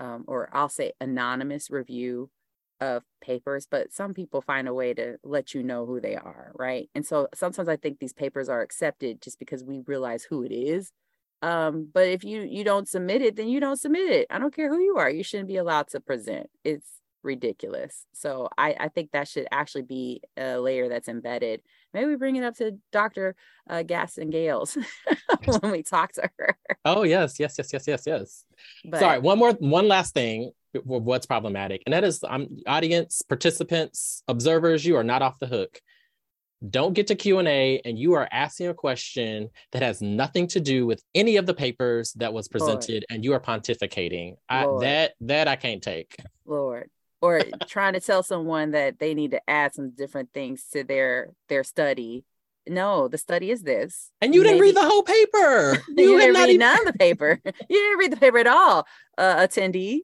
um, 0.00 0.24
or 0.26 0.48
I'll 0.52 0.68
say 0.68 0.92
anonymous 1.00 1.70
review 1.70 2.30
of 2.84 3.02
papers, 3.20 3.66
but 3.68 3.92
some 3.92 4.14
people 4.14 4.42
find 4.42 4.68
a 4.68 4.74
way 4.74 4.94
to 4.94 5.16
let 5.24 5.54
you 5.54 5.62
know 5.62 5.86
who 5.86 6.00
they 6.00 6.16
are, 6.16 6.52
right? 6.54 6.88
And 6.94 7.06
so 7.06 7.28
sometimes 7.34 7.68
I 7.68 7.76
think 7.76 7.98
these 7.98 8.12
papers 8.12 8.48
are 8.48 8.60
accepted 8.60 9.22
just 9.22 9.38
because 9.38 9.64
we 9.64 9.80
realize 9.86 10.24
who 10.24 10.42
it 10.44 10.52
is. 10.52 10.92
Um, 11.42 11.88
but 11.92 12.08
if 12.08 12.24
you 12.24 12.42
you 12.42 12.64
don't 12.64 12.88
submit 12.88 13.22
it, 13.22 13.36
then 13.36 13.48
you 13.48 13.60
don't 13.60 13.78
submit 13.80 14.10
it. 14.10 14.26
I 14.30 14.38
don't 14.38 14.54
care 14.54 14.68
who 14.68 14.80
you 14.80 14.96
are. 14.98 15.10
You 15.10 15.24
shouldn't 15.24 15.48
be 15.48 15.56
allowed 15.56 15.88
to 15.88 16.00
present. 16.00 16.48
It's 16.64 16.88
ridiculous. 17.24 18.06
So 18.12 18.48
I, 18.56 18.76
I 18.78 18.88
think 18.88 19.12
that 19.12 19.28
should 19.28 19.46
actually 19.50 19.82
be 19.82 20.22
a 20.36 20.58
layer 20.58 20.88
that's 20.88 21.08
embedded. 21.08 21.62
Maybe 21.92 22.06
we 22.06 22.16
bring 22.16 22.36
it 22.36 22.44
up 22.44 22.56
to 22.56 22.78
Dr. 22.92 23.34
Uh, 23.68 23.82
Gaston 23.82 24.30
Gayles 24.30 24.76
when 25.60 25.72
we 25.72 25.82
talk 25.82 26.12
to 26.12 26.30
her. 26.38 26.56
Oh 26.84 27.02
yes, 27.02 27.40
yes, 27.40 27.54
yes, 27.58 27.72
yes, 27.72 27.86
yes, 27.86 28.02
yes. 28.06 28.44
But, 28.84 29.00
Sorry, 29.00 29.18
one 29.18 29.38
more, 29.38 29.52
one 29.52 29.88
last 29.88 30.14
thing. 30.14 30.52
What's 30.82 31.24
problematic, 31.24 31.84
and 31.86 31.92
that 31.92 32.02
is, 32.02 32.24
I'm 32.24 32.42
um, 32.42 32.48
audience 32.66 33.22
participants, 33.22 34.24
observers. 34.26 34.84
You 34.84 34.96
are 34.96 35.04
not 35.04 35.22
off 35.22 35.38
the 35.38 35.46
hook. 35.46 35.80
Don't 36.68 36.94
get 36.94 37.06
to 37.08 37.14
Q 37.14 37.38
and 37.38 37.46
A, 37.46 37.80
and 37.84 37.96
you 37.96 38.14
are 38.14 38.28
asking 38.32 38.68
a 38.68 38.74
question 38.74 39.50
that 39.70 39.82
has 39.82 40.02
nothing 40.02 40.48
to 40.48 40.60
do 40.60 40.84
with 40.84 41.00
any 41.14 41.36
of 41.36 41.46
the 41.46 41.54
papers 41.54 42.12
that 42.14 42.32
was 42.32 42.48
presented, 42.48 42.92
Lord. 42.92 43.04
and 43.10 43.24
you 43.24 43.34
are 43.34 43.40
pontificating. 43.40 44.34
I, 44.48 44.66
that 44.80 45.12
that 45.20 45.46
I 45.46 45.54
can't 45.54 45.82
take. 45.82 46.16
Lord, 46.44 46.90
or 47.24 47.40
trying 47.66 47.94
to 47.94 48.00
tell 48.00 48.22
someone 48.22 48.72
that 48.72 48.98
they 48.98 49.14
need 49.14 49.30
to 49.30 49.40
add 49.48 49.74
some 49.74 49.92
different 49.92 50.28
things 50.34 50.66
to 50.72 50.84
their 50.84 51.30
their 51.48 51.64
study. 51.64 52.26
No 52.68 53.08
the 53.08 53.16
study 53.16 53.50
is 53.50 53.62
this. 53.62 54.10
And 54.20 54.34
you 54.34 54.42
Maybe, 54.42 54.50
didn't 54.50 54.62
read 54.62 54.76
the 54.76 54.88
whole 54.88 55.02
paper. 55.02 55.82
You, 55.96 56.10
you 56.10 56.18
didn't 56.18 56.34
read 56.34 56.50
even... 56.50 56.60
none 56.60 56.86
of 56.86 56.92
the 56.92 56.98
paper. 56.98 57.40
You 57.68 57.78
didn't 57.78 57.98
read 57.98 58.12
the 58.12 58.18
paper 58.18 58.38
at 58.38 58.46
all 58.46 58.86
uh, 59.16 59.36
attendee. 59.36 60.00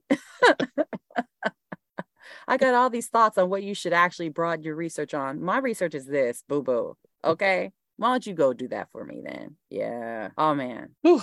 I 2.49 2.57
got 2.57 2.75
all 2.75 2.89
these 2.89 3.09
thoughts 3.09 3.37
on 3.37 3.51
what 3.51 3.63
you 3.63 3.75
should 3.75 3.93
actually 3.93 4.31
broaden 4.31 4.65
your 4.65 4.75
research 4.75 5.13
on. 5.13 5.43
My 5.43 5.59
research 5.59 5.95
is 5.95 6.07
this 6.07 6.43
boo 6.49 6.63
boo 6.63 6.97
okay? 7.23 7.71
Why 7.99 8.09
don't 8.09 8.27
you 8.27 8.33
go 8.33 8.55
do 8.55 8.69
that 8.69 8.91
for 8.93 9.05
me 9.05 9.21
then? 9.23 9.57
Yeah. 9.69 10.31
Oh 10.39 10.55
man. 10.55 10.97
Whew. 11.03 11.21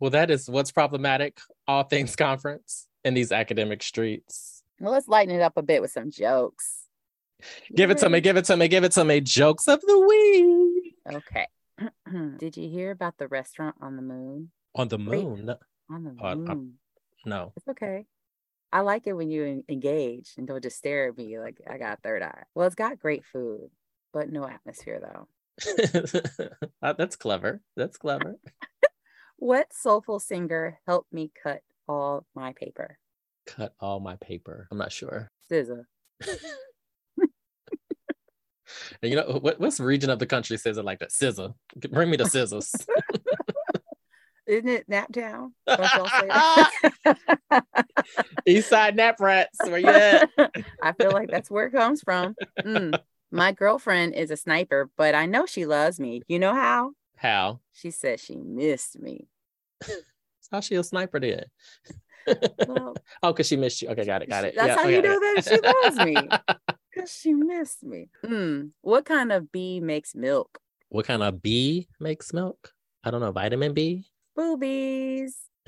well 0.00 0.10
that 0.10 0.30
is 0.30 0.50
what's 0.50 0.70
problematic 0.70 1.38
all 1.66 1.84
things 1.84 2.14
conference 2.14 2.86
in 3.04 3.14
these 3.14 3.32
academic 3.32 3.82
streets 3.82 4.59
well, 4.80 4.92
let's 4.92 5.08
lighten 5.08 5.34
it 5.34 5.42
up 5.42 5.56
a 5.56 5.62
bit 5.62 5.82
with 5.82 5.90
some 5.90 6.10
jokes. 6.10 6.84
Give 7.74 7.90
it 7.90 7.98
to 7.98 8.10
me, 8.10 8.20
give 8.20 8.36
it 8.36 8.44
to 8.46 8.56
me, 8.56 8.68
give 8.68 8.84
it 8.84 8.92
to 8.92 9.04
me. 9.04 9.20
Jokes 9.20 9.68
of 9.68 9.80
the 9.80 9.98
week. 9.98 10.96
Okay. 11.10 11.46
Did 12.38 12.56
you 12.56 12.68
hear 12.68 12.90
about 12.90 13.16
the 13.18 13.28
restaurant 13.28 13.76
on 13.80 13.96
the 13.96 14.02
moon? 14.02 14.50
On 14.74 14.88
the 14.88 14.98
moon? 14.98 15.46
Wait, 15.46 15.56
on 15.90 16.04
the 16.04 16.10
moon. 16.10 16.74
Uh, 17.24 17.28
no. 17.28 17.52
It's 17.56 17.68
okay. 17.68 18.06
I 18.72 18.80
like 18.80 19.06
it 19.06 19.14
when 19.14 19.30
you 19.30 19.64
engage 19.68 20.32
and 20.36 20.46
don't 20.46 20.62
just 20.62 20.76
stare 20.76 21.08
at 21.08 21.16
me 21.16 21.38
like 21.38 21.60
I 21.68 21.78
got 21.78 22.02
third 22.02 22.22
eye. 22.22 22.44
Well, 22.54 22.66
it's 22.66 22.76
got 22.76 23.00
great 23.00 23.24
food, 23.24 23.70
but 24.12 24.30
no 24.30 24.46
atmosphere 24.46 25.00
though. 25.00 25.28
Uh, 26.82 26.94
that's 26.94 27.14
clever. 27.14 27.60
That's 27.76 27.98
clever. 27.98 28.36
what 29.36 29.70
soulful 29.74 30.18
singer 30.18 30.80
helped 30.86 31.12
me 31.12 31.30
cut 31.42 31.60
all 31.86 32.24
my 32.34 32.54
paper? 32.54 32.98
Cut 33.56 33.74
all 33.80 34.00
my 34.00 34.16
paper. 34.16 34.68
I'm 34.70 34.78
not 34.78 34.92
sure. 34.92 35.30
Scissor. 35.48 35.88
and 39.02 39.02
you 39.02 39.16
know 39.16 39.38
what? 39.40 39.58
What's 39.58 39.80
region 39.80 40.10
of 40.10 40.18
the 40.18 40.26
country 40.26 40.56
says 40.56 40.78
it 40.78 40.84
like 40.84 41.00
that? 41.00 41.12
Scissor. 41.12 41.54
Bring 41.90 42.10
me 42.10 42.16
the 42.16 42.26
scissors. 42.26 42.72
Isn't 44.46 44.68
it 44.68 44.88
nap 44.88 45.12
Naptown? 45.12 45.52
East 48.46 48.68
Side 48.68 48.96
Nap 48.96 49.20
Rats. 49.20 49.58
Where 49.62 49.78
you 49.78 49.86
at? 49.86 50.28
I 50.82 50.92
feel 50.92 51.12
like 51.12 51.30
that's 51.30 51.50
where 51.50 51.66
it 51.66 51.72
comes 51.72 52.02
from. 52.02 52.34
Mm. 52.58 52.98
My 53.30 53.52
girlfriend 53.52 54.14
is 54.14 54.32
a 54.32 54.36
sniper, 54.36 54.90
but 54.96 55.14
I 55.14 55.26
know 55.26 55.46
she 55.46 55.66
loves 55.66 56.00
me. 56.00 56.22
You 56.26 56.40
know 56.40 56.52
how? 56.52 56.92
How? 57.16 57.60
She 57.72 57.92
said 57.92 58.18
she 58.18 58.36
missed 58.36 58.98
me. 58.98 59.28
how 60.50 60.58
she 60.58 60.74
a 60.74 60.82
sniper 60.82 61.20
then? 61.20 61.44
Well, 62.66 62.94
oh, 63.22 63.32
because 63.32 63.46
she 63.46 63.56
missed 63.56 63.82
you. 63.82 63.88
Okay, 63.90 64.04
got 64.04 64.22
it, 64.22 64.28
got 64.28 64.44
it. 64.44 64.54
That's 64.56 64.68
yeah, 64.68 64.76
how 64.76 64.82
okay, 64.82 64.96
you 64.96 65.02
know 65.02 65.20
that 65.20 65.44
she 65.44 65.60
loves 65.60 65.98
me. 66.04 66.16
Because 66.92 67.12
she 67.12 67.32
missed 67.34 67.84
me. 67.84 68.08
Mm. 68.24 68.70
What 68.80 69.04
kind 69.04 69.30
of 69.30 69.52
bee 69.52 69.78
makes 69.78 70.12
milk? 70.12 70.58
What 70.88 71.06
kind 71.06 71.22
of 71.22 71.40
bee 71.40 71.86
makes 72.00 72.32
milk? 72.32 72.72
I 73.04 73.12
don't 73.12 73.20
know. 73.20 73.30
Vitamin 73.30 73.74
B? 73.74 74.06
Boobies. 74.36 75.36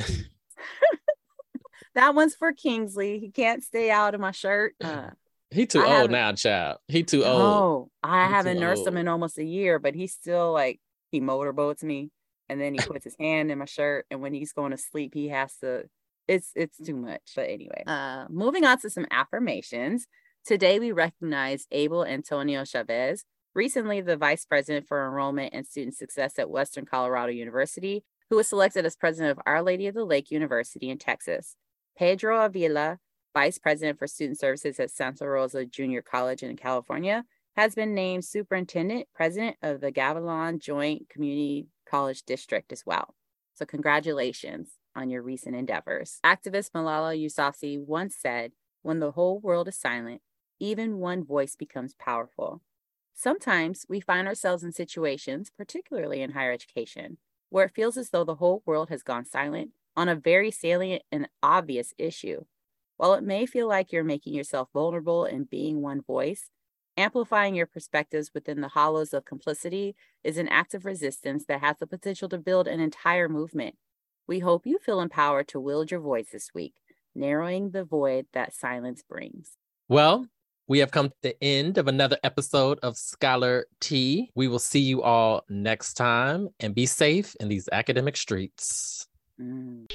that 1.95 2.15
one's 2.17 2.35
for 2.35 2.53
Kingsley. 2.53 3.21
He 3.21 3.31
can't 3.31 3.63
stay 3.63 3.89
out 3.89 4.15
of 4.17 4.21
my 4.21 4.33
shirt. 4.33 4.75
Uh, 4.83 5.11
he 5.53 5.67
too 5.67 5.83
I 5.83 6.01
old 6.01 6.11
now, 6.11 6.33
child. 6.33 6.79
He 6.89 7.03
too 7.03 7.25
old. 7.25 7.41
Oh, 7.41 7.91
I 8.03 8.27
he 8.27 8.33
haven't 8.33 8.59
nursed 8.59 8.81
old. 8.81 8.89
him 8.89 8.97
in 8.97 9.09
almost 9.09 9.39
a 9.39 9.45
year, 9.45 9.79
but 9.79 9.95
he's 9.95 10.13
still 10.13 10.53
like 10.53 10.81
he 11.11 11.21
motorboats 11.21 11.85
me, 11.85 12.11
and 12.49 12.61
then 12.61 12.75
he 12.75 12.81
puts 12.81 13.05
his 13.05 13.17
hand 13.19 13.51
in 13.51 13.59
my 13.59 13.67
shirt, 13.67 14.07
and 14.11 14.21
when 14.21 14.35
he's 14.35 14.53
going 14.53 14.73
to 14.73 14.79
sleep, 14.79 15.13
he 15.15 15.29
has 15.29 15.57
to 15.59 15.85
it's 16.33 16.51
it's 16.55 16.79
too 16.79 16.97
much. 16.97 17.33
But 17.37 17.49
anyway, 17.49 17.85
uh, 17.87 18.27
moving 18.29 18.65
on 18.65 18.79
to 18.81 18.91
some 18.91 19.07
affirmations. 19.11 20.07
Today 20.45 20.81
we 20.81 20.91
recognize 20.91 21.67
Abel 21.71 22.05
Antonio 22.05 22.65
Chavez, 22.65 23.25
recently 23.55 24.01
the 24.01 24.17
vice 24.17 24.45
president 24.45 24.89
for 24.89 25.07
enrollment 25.07 25.55
and 25.55 25.67
student 25.67 25.95
success 25.95 26.39
at 26.39 26.51
Western 26.51 26.85
Colorado 26.85 27.33
University, 27.33 28.05
who 28.29 28.37
was 28.37 28.49
selected 28.49 28.85
as 28.85 28.97
president 28.97 29.31
of 29.31 29.43
Our 29.47 29.63
Lady 29.63 29.87
of 29.87 29.95
the 29.95 30.05
Lake 30.05 30.31
University 30.31 30.91
in 30.91 30.99
Texas. 30.99 31.55
Pedro 31.97 32.45
Avila, 32.45 32.99
vice 33.35 33.59
president 33.59 33.99
for 33.99 34.07
student 34.07 34.41
services 34.41 34.81
at 34.81 34.91
Santa 34.91 35.29
Rosa 35.29 35.65
Junior 35.65 36.03
College 36.03 36.43
in 36.43 36.57
California, 36.57 37.25
has 37.55 37.75
been 37.75 37.95
named 37.95 38.25
superintendent 38.25 39.07
president 39.15 39.57
of 39.63 39.81
the 39.81 39.93
Gavilan 39.93 40.59
Joint 40.59 41.09
Community 41.11 41.67
College 41.89 42.23
District 42.23 42.73
as 42.73 42.83
well. 42.87 43.15
So, 43.55 43.67
congratulations 43.67 44.79
on 44.95 45.11
your 45.11 45.23
recent 45.23 45.57
endeavors. 45.57 46.19
Activist 46.25 46.71
Malala 46.73 47.17
Yousafzai 47.19 47.79
once 47.85 48.17
said, 48.17 48.53
When 48.83 49.01
the 49.01 49.13
whole 49.13 49.41
world 49.41 49.69
is 49.69 49.79
silent, 49.79 50.21
even 50.61 50.99
one 50.99 51.25
voice 51.25 51.57
becomes 51.57 51.95
powerful. 51.95 52.63
Sometimes 53.15 53.85
we 53.89 54.01
find 54.01 54.27
ourselves 54.27 54.63
in 54.63 54.73
situations, 54.73 55.51
particularly 55.57 56.23
in 56.23 56.33
higher 56.33 56.53
education, 56.53 57.19
where 57.51 57.67
it 57.67 57.75
feels 57.75 57.97
as 57.97 58.11
though 58.11 58.25
the 58.25 58.37
whole 58.37 58.63
world 58.65 58.89
has 58.89 59.03
gone 59.03 59.25
silent 59.25 59.71
on 59.97 60.09
a 60.09 60.17
very 60.17 60.51
salient 60.51 61.03
and 61.13 61.29
obvious 61.43 61.93
issue. 61.99 62.45
While 62.97 63.15
it 63.15 63.25
may 63.25 63.47
feel 63.47 63.69
like 63.69 63.93
you're 63.93 64.05
making 64.05 64.35
yourself 64.35 64.69
vulnerable 64.73 65.25
in 65.25 65.45
being 65.45 65.83
one 65.83 66.01
voice, 66.03 66.51
amplifying 66.97 67.55
your 67.55 67.67
perspectives 67.67 68.31
within 68.35 68.61
the 68.61 68.69
hollows 68.69 69.13
of 69.13 69.25
complicity 69.25 69.95
is 70.23 70.39
an 70.39 70.49
act 70.49 70.75
of 70.75 70.85
resistance 70.85 71.45
that 71.47 71.61
has 71.61 71.77
the 71.79 71.87
potential 71.87 72.29
to 72.29 72.39
build 72.39 72.69
an 72.69 72.81
entire 72.81 73.29
movement 73.29 73.75
we 74.27 74.39
hope 74.41 74.67
you 74.67 74.79
feel 74.79 75.01
empowered 75.01 75.49
to 75.49 75.61
wield 75.61 75.91
your 75.91 76.01
voice 76.01 76.29
this 76.33 76.51
week. 76.55 76.75
narrowing 77.15 77.71
the 77.71 77.85
void 77.85 78.27
that 78.33 78.55
silence 78.55 79.03
brings. 79.07 79.51
Well, 79.89 80.27
we 80.69 80.79
have 80.79 80.91
come 80.91 81.11
to 81.11 81.15
the 81.23 81.45
end 81.45 81.77
of 81.77 81.89
another 81.89 82.17
episode 82.25 82.79
of 82.83 82.97
Scholar 82.97 83.67
Tea. 83.81 84.31
We 84.35 84.49
will 84.49 84.59
see 84.59 84.81
you 84.81 85.03
all 85.03 85.45
next 85.51 85.95
time 85.95 86.49
and 86.61 86.75
be 86.75 86.87
safe 86.87 87.37
in 87.41 87.49
these 87.49 87.69
academic 87.71 88.17
streets. 88.17 89.07
Mm. 89.39 89.93